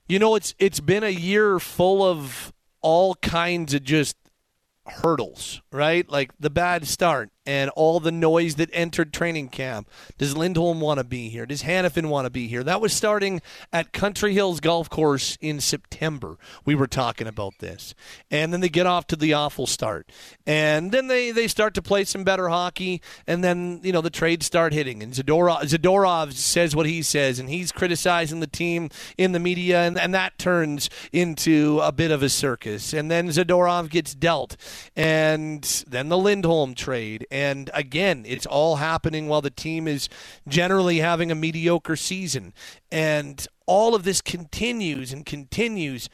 you 0.07 0.19
know, 0.19 0.35
it's 0.35 0.53
it's 0.59 0.81
been 0.81 1.03
a 1.03 1.09
year 1.09 1.57
full 1.57 2.03
of 2.03 2.51
all 2.81 3.15
kinds 3.15 3.73
of 3.73 3.83
just 3.83 4.17
hurdles, 4.85 5.61
right? 5.71 6.07
Like 6.09 6.31
the 6.39 6.49
bad 6.49 6.85
start, 6.85 7.29
and 7.45 7.71
all 7.71 7.99
the 7.99 8.11
noise 8.11 8.55
that 8.55 8.69
entered 8.71 9.11
training 9.11 9.49
camp. 9.49 9.89
Does 10.17 10.37
Lindholm 10.37 10.79
want 10.79 10.99
to 10.99 11.03
be 11.03 11.29
here? 11.29 11.45
Does 11.45 11.63
Hanifin 11.63 12.07
want 12.07 12.25
to 12.25 12.29
be 12.29 12.47
here? 12.47 12.63
That 12.63 12.81
was 12.81 12.93
starting 12.93 13.41
at 13.73 13.93
Country 13.93 14.33
Hills 14.33 14.59
Golf 14.59 14.89
Course 14.89 15.37
in 15.41 15.59
September. 15.59 16.37
We 16.65 16.75
were 16.75 16.87
talking 16.87 17.27
about 17.27 17.57
this. 17.59 17.95
And 18.29 18.53
then 18.53 18.61
they 18.61 18.69
get 18.69 18.85
off 18.85 19.07
to 19.07 19.15
the 19.15 19.33
awful 19.33 19.65
start. 19.65 20.11
And 20.45 20.91
then 20.91 21.07
they, 21.07 21.31
they 21.31 21.47
start 21.47 21.73
to 21.75 21.81
play 21.81 22.03
some 22.03 22.23
better 22.23 22.49
hockey. 22.49 23.01
And 23.25 23.43
then, 23.43 23.79
you 23.83 23.91
know, 23.91 24.01
the 24.01 24.11
trades 24.11 24.45
start 24.45 24.73
hitting. 24.73 25.01
And 25.01 25.13
Zadorov, 25.13 25.61
Zadorov 25.63 26.33
says 26.33 26.75
what 26.75 26.85
he 26.85 27.01
says. 27.01 27.39
And 27.39 27.49
he's 27.49 27.71
criticizing 27.71 28.39
the 28.39 28.47
team 28.47 28.89
in 29.17 29.31
the 29.31 29.39
media. 29.39 29.81
And, 29.81 29.99
and 29.99 30.13
that 30.13 30.37
turns 30.37 30.89
into 31.11 31.79
a 31.81 31.91
bit 31.91 32.11
of 32.11 32.21
a 32.21 32.29
circus. 32.29 32.93
And 32.93 33.09
then 33.09 33.29
Zadorov 33.29 33.89
gets 33.89 34.13
dealt. 34.13 34.57
And 34.95 35.63
then 35.87 36.09
the 36.09 36.17
Lindholm 36.17 36.75
trade 36.75 37.25
and 37.31 37.69
again, 37.73 38.25
it's 38.27 38.45
all 38.45 38.75
happening 38.75 39.27
while 39.27 39.41
the 39.41 39.49
team 39.49 39.87
is 39.87 40.09
generally 40.47 40.97
having 40.97 41.31
a 41.31 41.35
mediocre 41.35 41.95
season. 41.95 42.53
And 42.91 43.47
all 43.65 43.95
of 43.95 44.03
this 44.03 44.21
continues 44.21 45.13
and 45.13 45.25
continues. 45.25 46.09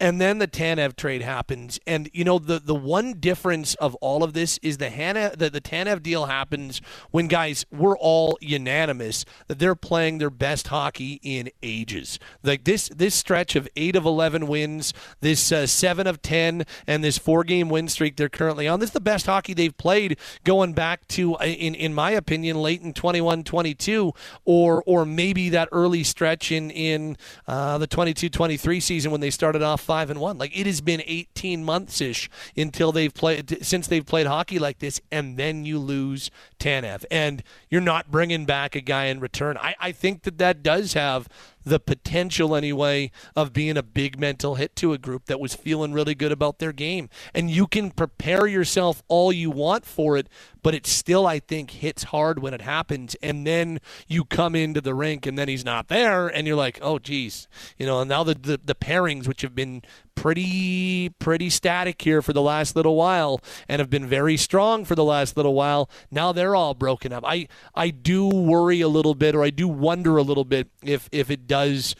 And 0.00 0.20
then 0.20 0.38
the 0.38 0.46
Tanev 0.46 0.96
trade 0.96 1.22
happens. 1.22 1.80
And 1.86 2.08
you 2.12 2.24
know 2.24 2.38
the 2.38 2.58
the 2.58 2.74
one 2.74 3.14
difference 3.14 3.74
of 3.76 3.94
all 3.96 4.22
of 4.22 4.32
this 4.32 4.58
is 4.62 4.78
the 4.78 4.90
Hannah 4.90 5.32
the, 5.36 5.50
the 5.50 5.60
Tanev 5.60 6.02
deal 6.02 6.26
happens 6.26 6.80
when 7.10 7.26
guys 7.26 7.66
we're 7.72 7.98
all 7.98 8.38
unanimous 8.40 9.24
that 9.48 9.58
they're 9.58 9.74
playing 9.74 10.18
their 10.18 10.30
best 10.30 10.68
hockey 10.68 11.20
in 11.22 11.50
ages. 11.62 12.18
Like 12.42 12.64
this 12.64 12.88
this 12.88 13.14
stretch 13.14 13.56
of 13.56 13.68
eight 13.76 13.96
of 13.96 14.04
eleven 14.04 14.46
wins, 14.46 14.94
this 15.20 15.50
uh, 15.50 15.66
seven 15.66 16.06
of 16.06 16.22
ten, 16.22 16.64
and 16.86 17.02
this 17.02 17.18
four 17.18 17.42
game 17.42 17.68
win 17.68 17.88
streak 17.88 18.16
they're 18.16 18.28
currently 18.28 18.68
on. 18.68 18.80
This 18.80 18.90
is 18.90 18.94
the 18.94 19.00
best 19.00 19.26
hockey 19.26 19.54
they've 19.54 19.76
played 19.76 20.18
going 20.44 20.74
back 20.74 21.06
to 21.08 21.34
uh, 21.36 21.44
in 21.44 21.74
in 21.74 21.92
my 21.92 22.12
opinion 22.12 22.60
late 22.60 22.82
in 22.82 22.92
21-22 22.92 24.14
or 24.44 24.82
or 24.86 25.04
maybe 25.04 25.48
that 25.48 25.68
early 25.72 26.04
stretch 26.04 26.52
in 26.52 26.70
in 26.70 27.16
uh, 27.46 27.78
the 27.78 27.88
22-23 27.88 28.82
season 28.82 29.10
when 29.10 29.20
they 29.20 29.30
started 29.30 29.62
off 29.62 29.87
five 29.88 30.10
and 30.10 30.20
one. 30.20 30.36
Like 30.36 30.54
it 30.54 30.66
has 30.66 30.82
been 30.82 31.02
18 31.06 31.64
months 31.64 32.02
ish 32.02 32.28
until 32.54 32.92
they've 32.92 33.14
played 33.14 33.64
since 33.64 33.86
they've 33.86 34.04
played 34.04 34.26
hockey 34.26 34.58
like 34.58 34.80
this, 34.80 35.00
and 35.10 35.38
then 35.38 35.64
you 35.64 35.78
lose 35.78 36.30
Tanev, 36.60 37.06
and 37.10 37.42
you're 37.70 37.80
not 37.80 38.10
bringing 38.10 38.44
back 38.44 38.76
a 38.76 38.82
guy 38.82 39.06
in 39.06 39.18
return. 39.18 39.56
I, 39.56 39.74
I 39.80 39.92
think 39.92 40.24
that 40.24 40.36
that 40.36 40.62
does 40.62 40.92
have 40.92 41.26
the 41.64 41.80
potential 41.80 42.54
anyway 42.54 43.10
of 43.34 43.52
being 43.52 43.76
a 43.76 43.82
big 43.82 44.18
mental 44.18 44.56
hit 44.56 44.76
to 44.76 44.92
a 44.92 44.98
group 44.98 45.26
that 45.26 45.40
was 45.40 45.54
feeling 45.54 45.92
really 45.92 46.14
good 46.14 46.32
about 46.32 46.58
their 46.58 46.72
game. 46.72 47.08
And 47.34 47.50
you 47.50 47.66
can 47.66 47.90
prepare 47.90 48.46
yourself 48.46 49.02
all 49.08 49.32
you 49.32 49.50
want 49.50 49.84
for 49.84 50.16
it, 50.16 50.28
but 50.68 50.74
it 50.74 50.86
still, 50.86 51.26
I 51.26 51.38
think, 51.38 51.70
hits 51.70 52.02
hard 52.02 52.40
when 52.40 52.52
it 52.52 52.60
happens. 52.60 53.16
And 53.22 53.46
then 53.46 53.80
you 54.06 54.26
come 54.26 54.54
into 54.54 54.82
the 54.82 54.94
rink 54.94 55.24
and 55.24 55.38
then 55.38 55.48
he's 55.48 55.64
not 55.64 55.88
there, 55.88 56.28
and 56.28 56.46
you're 56.46 56.56
like, 56.56 56.78
oh, 56.82 56.98
geez. 56.98 57.48
You 57.78 57.86
know, 57.86 58.00
and 58.02 58.08
now 58.10 58.22
the, 58.22 58.34
the, 58.34 58.60
the 58.62 58.74
pairings, 58.74 59.26
which 59.26 59.40
have 59.40 59.54
been 59.54 59.80
pretty 60.14 61.08
pretty 61.20 61.48
static 61.48 62.02
here 62.02 62.20
for 62.20 62.34
the 62.34 62.42
last 62.42 62.76
little 62.76 62.96
while 62.96 63.40
and 63.66 63.78
have 63.78 63.88
been 63.88 64.06
very 64.06 64.36
strong 64.36 64.84
for 64.84 64.96
the 64.96 65.04
last 65.04 65.36
little 65.36 65.54
while 65.54 65.88
now 66.10 66.32
they're 66.32 66.56
all 66.56 66.74
broken 66.74 67.12
up 67.12 67.22
i 67.24 67.46
i 67.76 67.88
do 67.88 68.26
worry 68.26 68.80
a 68.80 68.88
little 68.88 69.14
bit 69.14 69.36
or 69.36 69.44
i 69.44 69.50
do 69.50 69.68
wonder 69.68 70.16
a 70.16 70.22
little 70.22 70.44
bit 70.44 70.66
if 70.82 71.08
if 71.12 71.30
it 71.30 71.46
does 71.46 71.94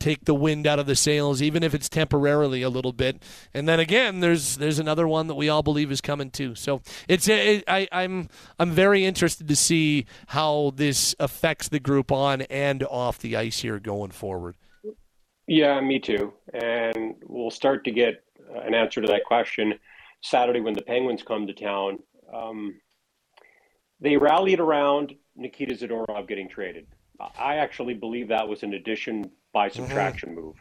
take 0.00 0.24
the 0.24 0.34
wind 0.34 0.66
out 0.66 0.78
of 0.78 0.86
the 0.86 0.96
sails 0.96 1.42
even 1.42 1.62
if 1.62 1.74
it's 1.74 1.88
temporarily 1.88 2.62
a 2.62 2.70
little 2.70 2.92
bit 2.92 3.22
and 3.54 3.68
then 3.68 3.80
again 3.80 4.20
there's 4.20 4.56
there's 4.56 4.78
another 4.78 5.06
one 5.08 5.26
that 5.26 5.34
we 5.34 5.48
all 5.48 5.62
believe 5.62 5.90
is 5.90 6.00
coming 6.00 6.30
too 6.30 6.54
so 6.54 6.80
it's 7.08 7.28
it, 7.28 7.64
I 7.66 7.88
I'm 7.92 8.28
I'm 8.58 8.70
very 8.70 9.04
interested 9.04 9.48
to 9.48 9.56
see 9.56 10.06
how 10.28 10.72
this 10.76 11.14
affects 11.18 11.68
the 11.68 11.80
group 11.80 12.12
on 12.12 12.42
and 12.42 12.82
off 12.84 13.18
the 13.18 13.36
ice 13.36 13.60
here 13.60 13.78
going 13.78 14.10
forward 14.10 14.56
yeah, 15.46 15.80
me 15.80 15.98
too. 15.98 16.32
And 16.52 17.14
we'll 17.24 17.50
start 17.50 17.84
to 17.84 17.90
get 17.90 18.22
an 18.54 18.74
answer 18.74 19.00
to 19.00 19.06
that 19.08 19.24
question 19.24 19.74
Saturday 20.22 20.60
when 20.60 20.74
the 20.74 20.82
Penguins 20.82 21.22
come 21.22 21.46
to 21.46 21.52
town. 21.52 21.98
Um, 22.34 22.80
they 24.00 24.16
rallied 24.16 24.60
around 24.60 25.14
Nikita 25.36 25.74
Zadorov 25.74 26.28
getting 26.28 26.48
traded. 26.48 26.86
I 27.38 27.56
actually 27.56 27.94
believe 27.94 28.28
that 28.28 28.48
was 28.48 28.62
an 28.62 28.74
addition 28.74 29.30
by 29.52 29.68
mm-hmm. 29.68 29.82
subtraction 29.82 30.30
mm-hmm. 30.30 30.40
move. 30.40 30.56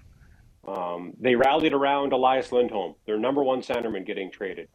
Um, 0.67 1.13
they 1.19 1.35
rallied 1.35 1.73
around 1.73 2.13
Elias 2.13 2.51
Lindholm, 2.51 2.95
their 3.05 3.19
number 3.19 3.43
one 3.43 3.61
centerman, 3.61 4.05
getting 4.05 4.31
traded. 4.31 4.67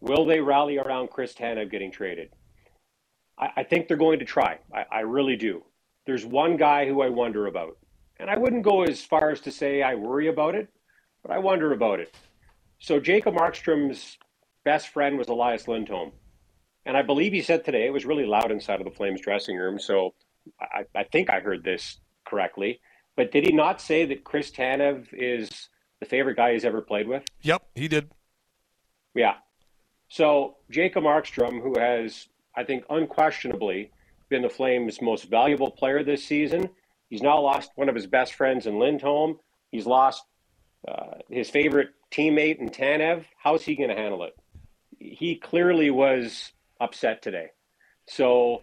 Will 0.00 0.24
they 0.24 0.40
rally 0.40 0.78
around 0.78 1.10
Chris 1.10 1.34
Tanev 1.34 1.70
getting 1.70 1.90
traded? 1.90 2.30
I, 3.38 3.48
I 3.58 3.62
think 3.64 3.88
they're 3.88 3.96
going 3.96 4.20
to 4.20 4.24
try. 4.24 4.58
I, 4.72 4.84
I 4.90 5.00
really 5.00 5.36
do. 5.36 5.64
There's 6.06 6.24
one 6.24 6.56
guy 6.56 6.86
who 6.86 7.02
I 7.02 7.08
wonder 7.08 7.46
about. 7.46 7.78
And 8.18 8.30
I 8.30 8.36
wouldn't 8.36 8.62
go 8.62 8.82
as 8.82 9.02
far 9.02 9.30
as 9.30 9.40
to 9.40 9.50
say 9.50 9.82
I 9.82 9.94
worry 9.94 10.28
about 10.28 10.54
it, 10.54 10.68
but 11.22 11.32
I 11.32 11.38
wonder 11.38 11.72
about 11.72 11.98
it. 11.98 12.14
So 12.78 13.00
Jacob 13.00 13.34
Markstrom's 13.34 14.18
best 14.64 14.88
friend 14.88 15.18
was 15.18 15.28
Elias 15.28 15.66
Lindholm. 15.66 16.12
And 16.84 16.96
I 16.96 17.02
believe 17.02 17.32
he 17.32 17.42
said 17.42 17.64
today 17.64 17.86
it 17.86 17.92
was 17.92 18.04
really 18.04 18.26
loud 18.26 18.50
inside 18.50 18.80
of 18.80 18.84
the 18.84 18.96
Flames 18.96 19.20
dressing 19.20 19.56
room. 19.56 19.78
So 19.78 20.14
I, 20.60 20.84
I 20.94 21.04
think 21.04 21.30
I 21.30 21.40
heard 21.40 21.64
this 21.64 21.98
correctly. 22.24 22.80
But 23.16 23.32
did 23.32 23.46
he 23.46 23.52
not 23.52 23.80
say 23.80 24.06
that 24.06 24.24
Chris 24.24 24.50
Tanev 24.50 25.06
is 25.12 25.68
the 26.00 26.06
favorite 26.06 26.36
guy 26.36 26.52
he's 26.52 26.64
ever 26.64 26.80
played 26.80 27.08
with? 27.08 27.24
Yep, 27.42 27.62
he 27.74 27.88
did. 27.88 28.10
Yeah. 29.14 29.34
So 30.08 30.56
Jacob 30.70 31.04
Markstrom, 31.04 31.62
who 31.62 31.78
has, 31.78 32.28
I 32.56 32.64
think, 32.64 32.84
unquestionably 32.88 33.90
been 34.28 34.42
the 34.42 34.48
Flames' 34.48 35.02
most 35.02 35.24
valuable 35.24 35.70
player 35.70 36.02
this 36.02 36.24
season, 36.24 36.70
He's 37.12 37.20
now 37.20 37.42
lost 37.42 37.72
one 37.74 37.90
of 37.90 37.94
his 37.94 38.06
best 38.06 38.32
friends 38.32 38.66
in 38.66 38.78
Lindholm. 38.78 39.38
He's 39.70 39.84
lost 39.84 40.24
uh, 40.88 41.18
his 41.28 41.50
favorite 41.50 41.90
teammate 42.10 42.58
in 42.58 42.70
Tanev. 42.70 43.26
How's 43.36 43.62
he 43.62 43.76
going 43.76 43.90
to 43.90 43.94
handle 43.94 44.24
it? 44.24 44.34
He 44.98 45.36
clearly 45.36 45.90
was 45.90 46.52
upset 46.80 47.20
today. 47.20 47.48
So 48.08 48.62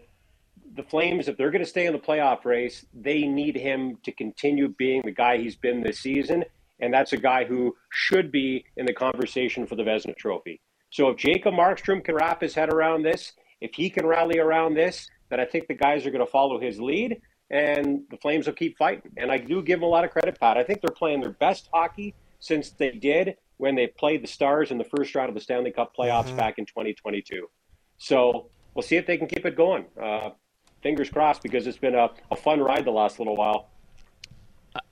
the 0.75 0.83
Flames, 0.83 1.27
if 1.27 1.37
they're 1.37 1.51
going 1.51 1.63
to 1.63 1.69
stay 1.69 1.85
in 1.85 1.93
the 1.93 1.99
playoff 1.99 2.45
race, 2.45 2.85
they 2.93 3.21
need 3.23 3.55
him 3.55 3.97
to 4.03 4.11
continue 4.11 4.69
being 4.77 5.01
the 5.03 5.11
guy 5.11 5.37
he's 5.37 5.55
been 5.55 5.81
this 5.81 5.99
season. 5.99 6.43
And 6.79 6.93
that's 6.93 7.13
a 7.13 7.17
guy 7.17 7.45
who 7.45 7.75
should 7.91 8.31
be 8.31 8.65
in 8.77 8.85
the 8.85 8.93
conversation 8.93 9.65
for 9.65 9.75
the 9.75 9.83
Vezina 9.83 10.15
Trophy. 10.15 10.61
So 10.91 11.09
if 11.09 11.17
Jacob 11.17 11.53
Markstrom 11.53 12.03
can 12.03 12.15
wrap 12.15 12.41
his 12.41 12.55
head 12.55 12.71
around 12.71 13.03
this, 13.03 13.33
if 13.61 13.73
he 13.73 13.89
can 13.89 14.05
rally 14.05 14.39
around 14.39 14.75
this, 14.75 15.07
then 15.29 15.39
I 15.39 15.45
think 15.45 15.67
the 15.67 15.75
guys 15.75 16.05
are 16.05 16.11
going 16.11 16.25
to 16.25 16.31
follow 16.31 16.59
his 16.59 16.79
lead 16.79 17.21
and 17.51 18.01
the 18.09 18.17
Flames 18.17 18.45
will 18.45 18.53
keep 18.53 18.77
fighting. 18.77 19.11
And 19.17 19.31
I 19.31 19.37
do 19.37 19.61
give 19.61 19.79
them 19.79 19.87
a 19.87 19.89
lot 19.89 20.03
of 20.03 20.11
credit, 20.11 20.39
Pat. 20.39 20.57
I 20.57 20.63
think 20.63 20.81
they're 20.81 20.95
playing 20.95 21.21
their 21.21 21.31
best 21.31 21.69
hockey 21.73 22.15
since 22.39 22.71
they 22.71 22.91
did 22.91 23.35
when 23.57 23.75
they 23.75 23.87
played 23.87 24.23
the 24.23 24.27
Stars 24.27 24.71
in 24.71 24.77
the 24.77 24.83
first 24.85 25.13
round 25.15 25.29
of 25.29 25.35
the 25.35 25.41
Stanley 25.41 25.71
Cup 25.71 25.93
playoffs 25.97 26.27
mm-hmm. 26.27 26.37
back 26.37 26.57
in 26.57 26.65
2022. 26.65 27.47
So 27.97 28.49
we'll 28.73 28.83
see 28.83 28.95
if 28.95 29.05
they 29.05 29.17
can 29.17 29.27
keep 29.27 29.45
it 29.45 29.55
going. 29.55 29.85
Uh, 30.01 30.29
fingers 30.81 31.09
crossed 31.09 31.43
because 31.43 31.67
it's 31.67 31.77
been 31.77 31.95
a, 31.95 32.09
a 32.31 32.35
fun 32.35 32.59
ride 32.59 32.85
the 32.85 32.91
last 32.91 33.19
little 33.19 33.35
while. 33.35 33.69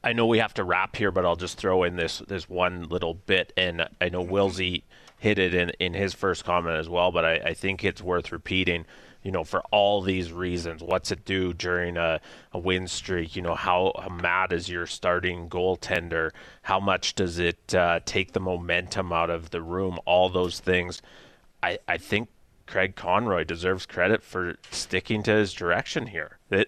I 0.04 0.14
know 0.14 0.26
we 0.26 0.40
have 0.40 0.54
to 0.56 0.64
wrap 0.64 0.96
here, 0.96 1.12
but 1.12 1.26
I'll 1.26 1.36
just 1.36 1.58
throw 1.58 1.84
in 1.84 1.96
this 1.96 2.20
this 2.28 2.50
one 2.50 2.90
little 2.90 3.14
bit, 3.14 3.54
and 3.56 3.88
I 4.02 4.10
know 4.10 4.26
Willsy 4.26 4.84
hit 5.20 5.38
it 5.40 5.54
in, 5.54 5.70
in 5.80 5.94
his 5.94 6.14
first 6.14 6.46
comment 6.46 6.78
as 6.78 6.90
well, 6.90 7.12
but 7.12 7.26
I, 7.26 7.36
I 7.38 7.54
think 7.54 7.84
it's 7.84 8.02
worth 8.02 8.32
repeating 8.32 8.86
you 9.28 9.32
know, 9.32 9.44
for 9.44 9.62
all 9.72 10.02
these 10.02 10.32
reasons. 10.32 10.82
What's 10.82 11.12
it 11.12 11.26
do 11.26 11.52
during 11.52 11.98
a, 11.98 12.22
a 12.54 12.60
win 12.60 12.88
streak? 12.88 13.36
You 13.36 13.42
know, 13.42 13.56
how, 13.56 13.92
how 14.02 14.08
mad 14.08 14.54
is 14.54 14.70
your 14.70 14.86
starting 14.86 15.50
goaltender? 15.50 16.32
How 16.62 16.80
much 16.80 17.14
does 17.14 17.38
it 17.38 17.76
uh, 17.76 18.00
take 18.06 18.32
the 18.32 18.40
momentum 18.40 19.12
out 19.12 19.30
of 19.30 19.50
the 19.50 19.62
room? 19.62 20.00
All 20.06 20.30
those 20.30 20.62
things. 20.62 21.02
I, 21.62 21.80
I 21.90 21.98
think 21.98 22.30
Craig 22.68 22.96
Conroy 22.96 23.44
deserves 23.44 23.86
credit 23.86 24.24
for 24.24 24.58
sticking 24.70 25.24
to 25.24 25.32
his 25.32 25.54
direction 25.54 26.08
here. 26.08 26.38
That 26.50 26.68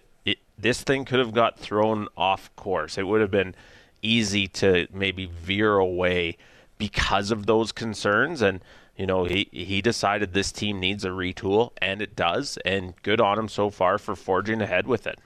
this 0.58 0.82
thing 0.82 1.06
could 1.06 1.20
have 1.20 1.34
got 1.34 1.60
thrown 1.60 2.08
off 2.18 2.54
course. 2.56 2.98
It 2.98 3.08
would 3.08 3.22
have 3.22 3.32
been 3.32 3.56
easy 4.02 4.48
to 4.48 4.88
maybe 4.94 5.26
veer 5.26 5.76
away 5.76 6.38
because 6.78 7.32
of 7.32 7.46
those 7.46 7.72
concerns 7.72 8.42
and 8.42 8.62
you 9.00 9.06
know, 9.06 9.24
he 9.24 9.48
he 9.54 9.82
decided 9.82 10.34
this 10.34 10.52
team 10.52 10.82
needs 10.82 11.06
a 11.06 11.10
retool, 11.10 11.72
and 11.82 12.02
it 12.02 12.18
does. 12.18 12.58
And 12.66 13.02
good 13.02 13.22
on 13.22 13.40
him 13.40 13.48
so 13.48 13.70
far 13.70 13.98
for 13.98 14.14
forging 14.14 14.62
ahead 14.62 14.88
with 14.88 15.08
it. 15.08 15.20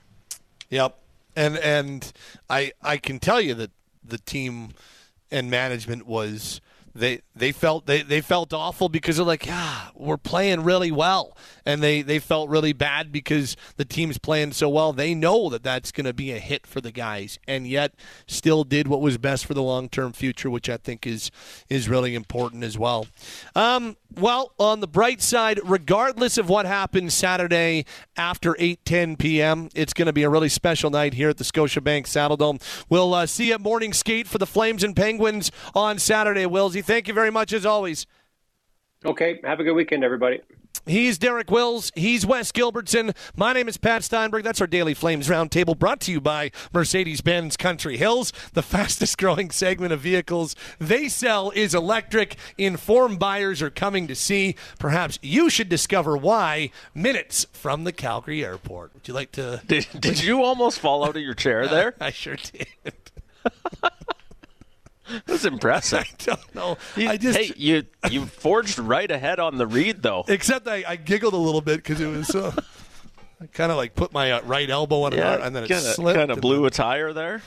Yep, 0.70 0.96
and 1.34 1.56
and 1.58 2.12
I 2.48 2.70
I 2.80 2.98
can 2.98 3.18
tell 3.18 3.40
you 3.40 3.52
that 3.54 3.72
the 4.04 4.18
team 4.18 4.74
and 5.28 5.50
management 5.50 6.06
was 6.06 6.60
they 6.94 7.20
they 7.34 7.52
felt 7.52 7.86
they, 7.86 8.02
they 8.02 8.20
felt 8.20 8.52
awful 8.52 8.88
because 8.88 9.16
they're 9.16 9.26
like, 9.26 9.46
yeah, 9.46 9.88
we're 9.94 10.16
playing 10.16 10.62
really 10.62 10.92
well, 10.92 11.36
and 11.66 11.82
they 11.82 12.02
they 12.02 12.18
felt 12.18 12.48
really 12.48 12.72
bad 12.72 13.12
because 13.12 13.56
the 13.76 13.84
team's 13.84 14.18
playing 14.18 14.52
so 14.52 14.68
well. 14.68 14.92
They 14.92 15.14
know 15.14 15.48
that 15.50 15.62
that's 15.62 15.92
going 15.92 16.06
to 16.06 16.12
be 16.12 16.32
a 16.32 16.38
hit 16.38 16.66
for 16.66 16.80
the 16.80 16.92
guys, 16.92 17.38
and 17.46 17.66
yet 17.66 17.94
still 18.26 18.64
did 18.64 18.88
what 18.88 19.00
was 19.00 19.18
best 19.18 19.46
for 19.46 19.54
the 19.54 19.62
long 19.62 19.88
term 19.88 20.12
future, 20.12 20.50
which 20.50 20.68
I 20.68 20.76
think 20.76 21.06
is 21.06 21.30
is 21.68 21.88
really 21.88 22.14
important 22.14 22.64
as 22.64 22.78
well. 22.78 23.06
Um, 23.54 23.96
well, 24.16 24.52
on 24.58 24.80
the 24.80 24.86
bright 24.86 25.20
side, 25.20 25.60
regardless 25.64 26.38
of 26.38 26.48
what 26.48 26.66
happens 26.66 27.14
Saturday 27.14 27.84
after 28.16 28.54
8:10 28.54 29.18
p.m., 29.18 29.68
it's 29.74 29.92
going 29.92 30.06
to 30.06 30.12
be 30.12 30.22
a 30.22 30.30
really 30.30 30.48
special 30.48 30.90
night 30.90 31.14
here 31.14 31.28
at 31.28 31.38
the 31.38 31.44
Scotiabank 31.44 32.04
Saddledome. 32.04 32.62
We'll 32.88 33.14
uh, 33.14 33.26
see 33.26 33.48
you 33.48 33.54
at 33.54 33.60
morning 33.60 33.92
skate 33.92 34.26
for 34.26 34.38
the 34.38 34.46
Flames 34.46 34.84
and 34.84 34.94
Penguins 34.94 35.50
on 35.74 35.98
Saturday. 35.98 36.44
Willsy, 36.44 36.84
thank 36.84 37.08
you 37.08 37.14
very 37.14 37.30
much 37.30 37.52
as 37.52 37.66
always. 37.66 38.06
Okay, 39.04 39.40
have 39.44 39.60
a 39.60 39.64
good 39.64 39.74
weekend, 39.74 40.02
everybody. 40.02 40.40
He's 40.86 41.16
Derek 41.16 41.50
Wills. 41.50 41.90
He's 41.94 42.26
Wes 42.26 42.52
Gilbertson. 42.52 43.16
My 43.34 43.54
name 43.54 43.68
is 43.68 43.78
Pat 43.78 44.04
Steinberg. 44.04 44.44
That's 44.44 44.60
our 44.60 44.66
Daily 44.66 44.92
Flames 44.92 45.28
Roundtable 45.28 45.78
brought 45.78 46.00
to 46.02 46.12
you 46.12 46.20
by 46.20 46.50
Mercedes 46.74 47.22
Benz 47.22 47.56
Country 47.56 47.96
Hills, 47.96 48.32
the 48.52 48.62
fastest 48.74 49.16
growing 49.16 49.50
segment 49.50 49.92
of 49.94 50.00
vehicles 50.00 50.54
they 50.78 51.08
sell 51.08 51.50
is 51.52 51.74
electric. 51.74 52.36
Informed 52.58 53.18
buyers 53.18 53.62
are 53.62 53.70
coming 53.70 54.06
to 54.08 54.14
see. 54.14 54.56
Perhaps 54.78 55.18
you 55.22 55.48
should 55.48 55.70
discover 55.70 56.18
why 56.18 56.70
minutes 56.94 57.46
from 57.52 57.84
the 57.84 57.92
Calgary 57.92 58.44
airport. 58.44 58.92
Would 58.92 59.08
you 59.08 59.14
like 59.14 59.32
to? 59.32 59.62
Did, 59.66 59.86
did 59.98 60.22
you 60.22 60.42
almost 60.42 60.78
fall 60.78 61.02
out 61.04 61.16
of 61.16 61.22
your 61.22 61.34
chair 61.34 61.66
there? 61.74 61.94
I 61.98 62.10
sure 62.10 62.36
did. 62.36 62.66
That's 65.26 65.44
impressive. 65.44 65.98
I 66.00 66.06
don't 66.24 66.54
know. 66.54 66.78
You- 66.96 67.08
I 67.08 67.16
just 67.16 67.38
hey, 67.38 67.52
you 67.56 67.84
you 68.10 68.26
forged 68.26 68.78
right 68.78 69.10
ahead 69.10 69.38
on 69.40 69.56
the 69.58 69.66
read 69.66 70.02
though. 70.02 70.24
except 70.28 70.66
I, 70.68 70.84
I 70.86 70.96
giggled 70.96 71.34
a 71.34 71.38
little 71.38 71.60
bit 71.60 71.76
because 71.76 72.00
it 72.00 72.06
was. 72.08 72.34
Uh, 72.34 72.52
I 73.40 73.46
kind 73.46 73.70
of 73.70 73.76
like 73.76 73.94
put 73.94 74.12
my 74.12 74.32
uh, 74.32 74.42
right 74.42 74.68
elbow 74.70 75.02
on 75.02 75.12
it, 75.12 75.18
and 75.20 75.54
then 75.54 75.64
it 75.64 75.70
slipped. 75.80 76.16
kind 76.18 76.30
of 76.30 76.40
blew 76.40 76.58
then- 76.58 76.66
a 76.66 76.70
tire 76.70 77.12
there. 77.12 77.42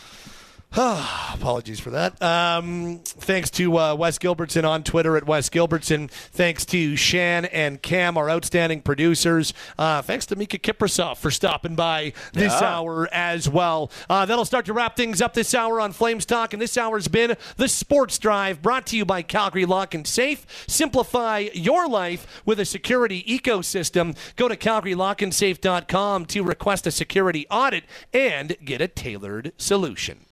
Apologies 0.77 1.79
for 1.79 1.91
that. 1.91 2.21
Um, 2.21 2.99
thanks 3.03 3.49
to 3.51 3.77
uh, 3.79 3.95
Wes 3.95 4.19
Gilbertson 4.19 4.67
on 4.67 4.83
Twitter 4.83 5.15
at 5.17 5.25
Wes 5.25 5.49
Gilbertson. 5.49 6.09
Thanks 6.11 6.65
to 6.65 6.95
Shan 6.95 7.45
and 7.45 7.81
Cam, 7.81 8.17
our 8.17 8.29
outstanding 8.29 8.81
producers. 8.81 9.53
Uh, 9.79 10.01
thanks 10.01 10.25
to 10.27 10.35
Miikka 10.35 10.59
Kiprusoff 10.61 11.17
for 11.17 11.31
stopping 11.31 11.75
by 11.75 12.13
this 12.33 12.51
Yeah. 12.53 12.67
hour 12.67 13.07
as 13.13 13.49
well. 13.49 13.89
Uh, 14.09 14.25
that'll 14.25 14.45
start 14.45 14.65
to 14.65 14.73
wrap 14.73 14.97
things 14.97 15.21
up 15.21 15.33
this 15.33 15.55
hour 15.55 15.79
on 15.79 15.93
Flames 15.93 16.25
Talk, 16.25 16.51
and 16.53 16.61
this 16.61 16.77
hour 16.77 16.97
has 16.97 17.07
been 17.07 17.35
the 17.55 17.69
Sports 17.69 18.19
Drive, 18.19 18.61
brought 18.61 18.85
to 18.87 18.97
you 18.97 19.05
by 19.05 19.21
Calgary 19.21 19.65
Lock 19.65 19.95
and 19.95 20.05
Safe. 20.05 20.45
Simplify 20.67 21.47
your 21.53 21.87
life 21.87 22.41
with 22.45 22.59
a 22.59 22.65
security 22.65 23.23
ecosystem. 23.23 24.15
Go 24.35 24.47
to 24.49 24.55
CalgaryLockandSafe.com 24.57 26.25
to 26.25 26.43
request 26.43 26.85
a 26.85 26.91
security 26.91 27.47
audit 27.49 27.85
and 28.13 28.57
get 28.63 28.81
a 28.81 28.87
tailored 28.87 29.53
solution. 29.57 30.25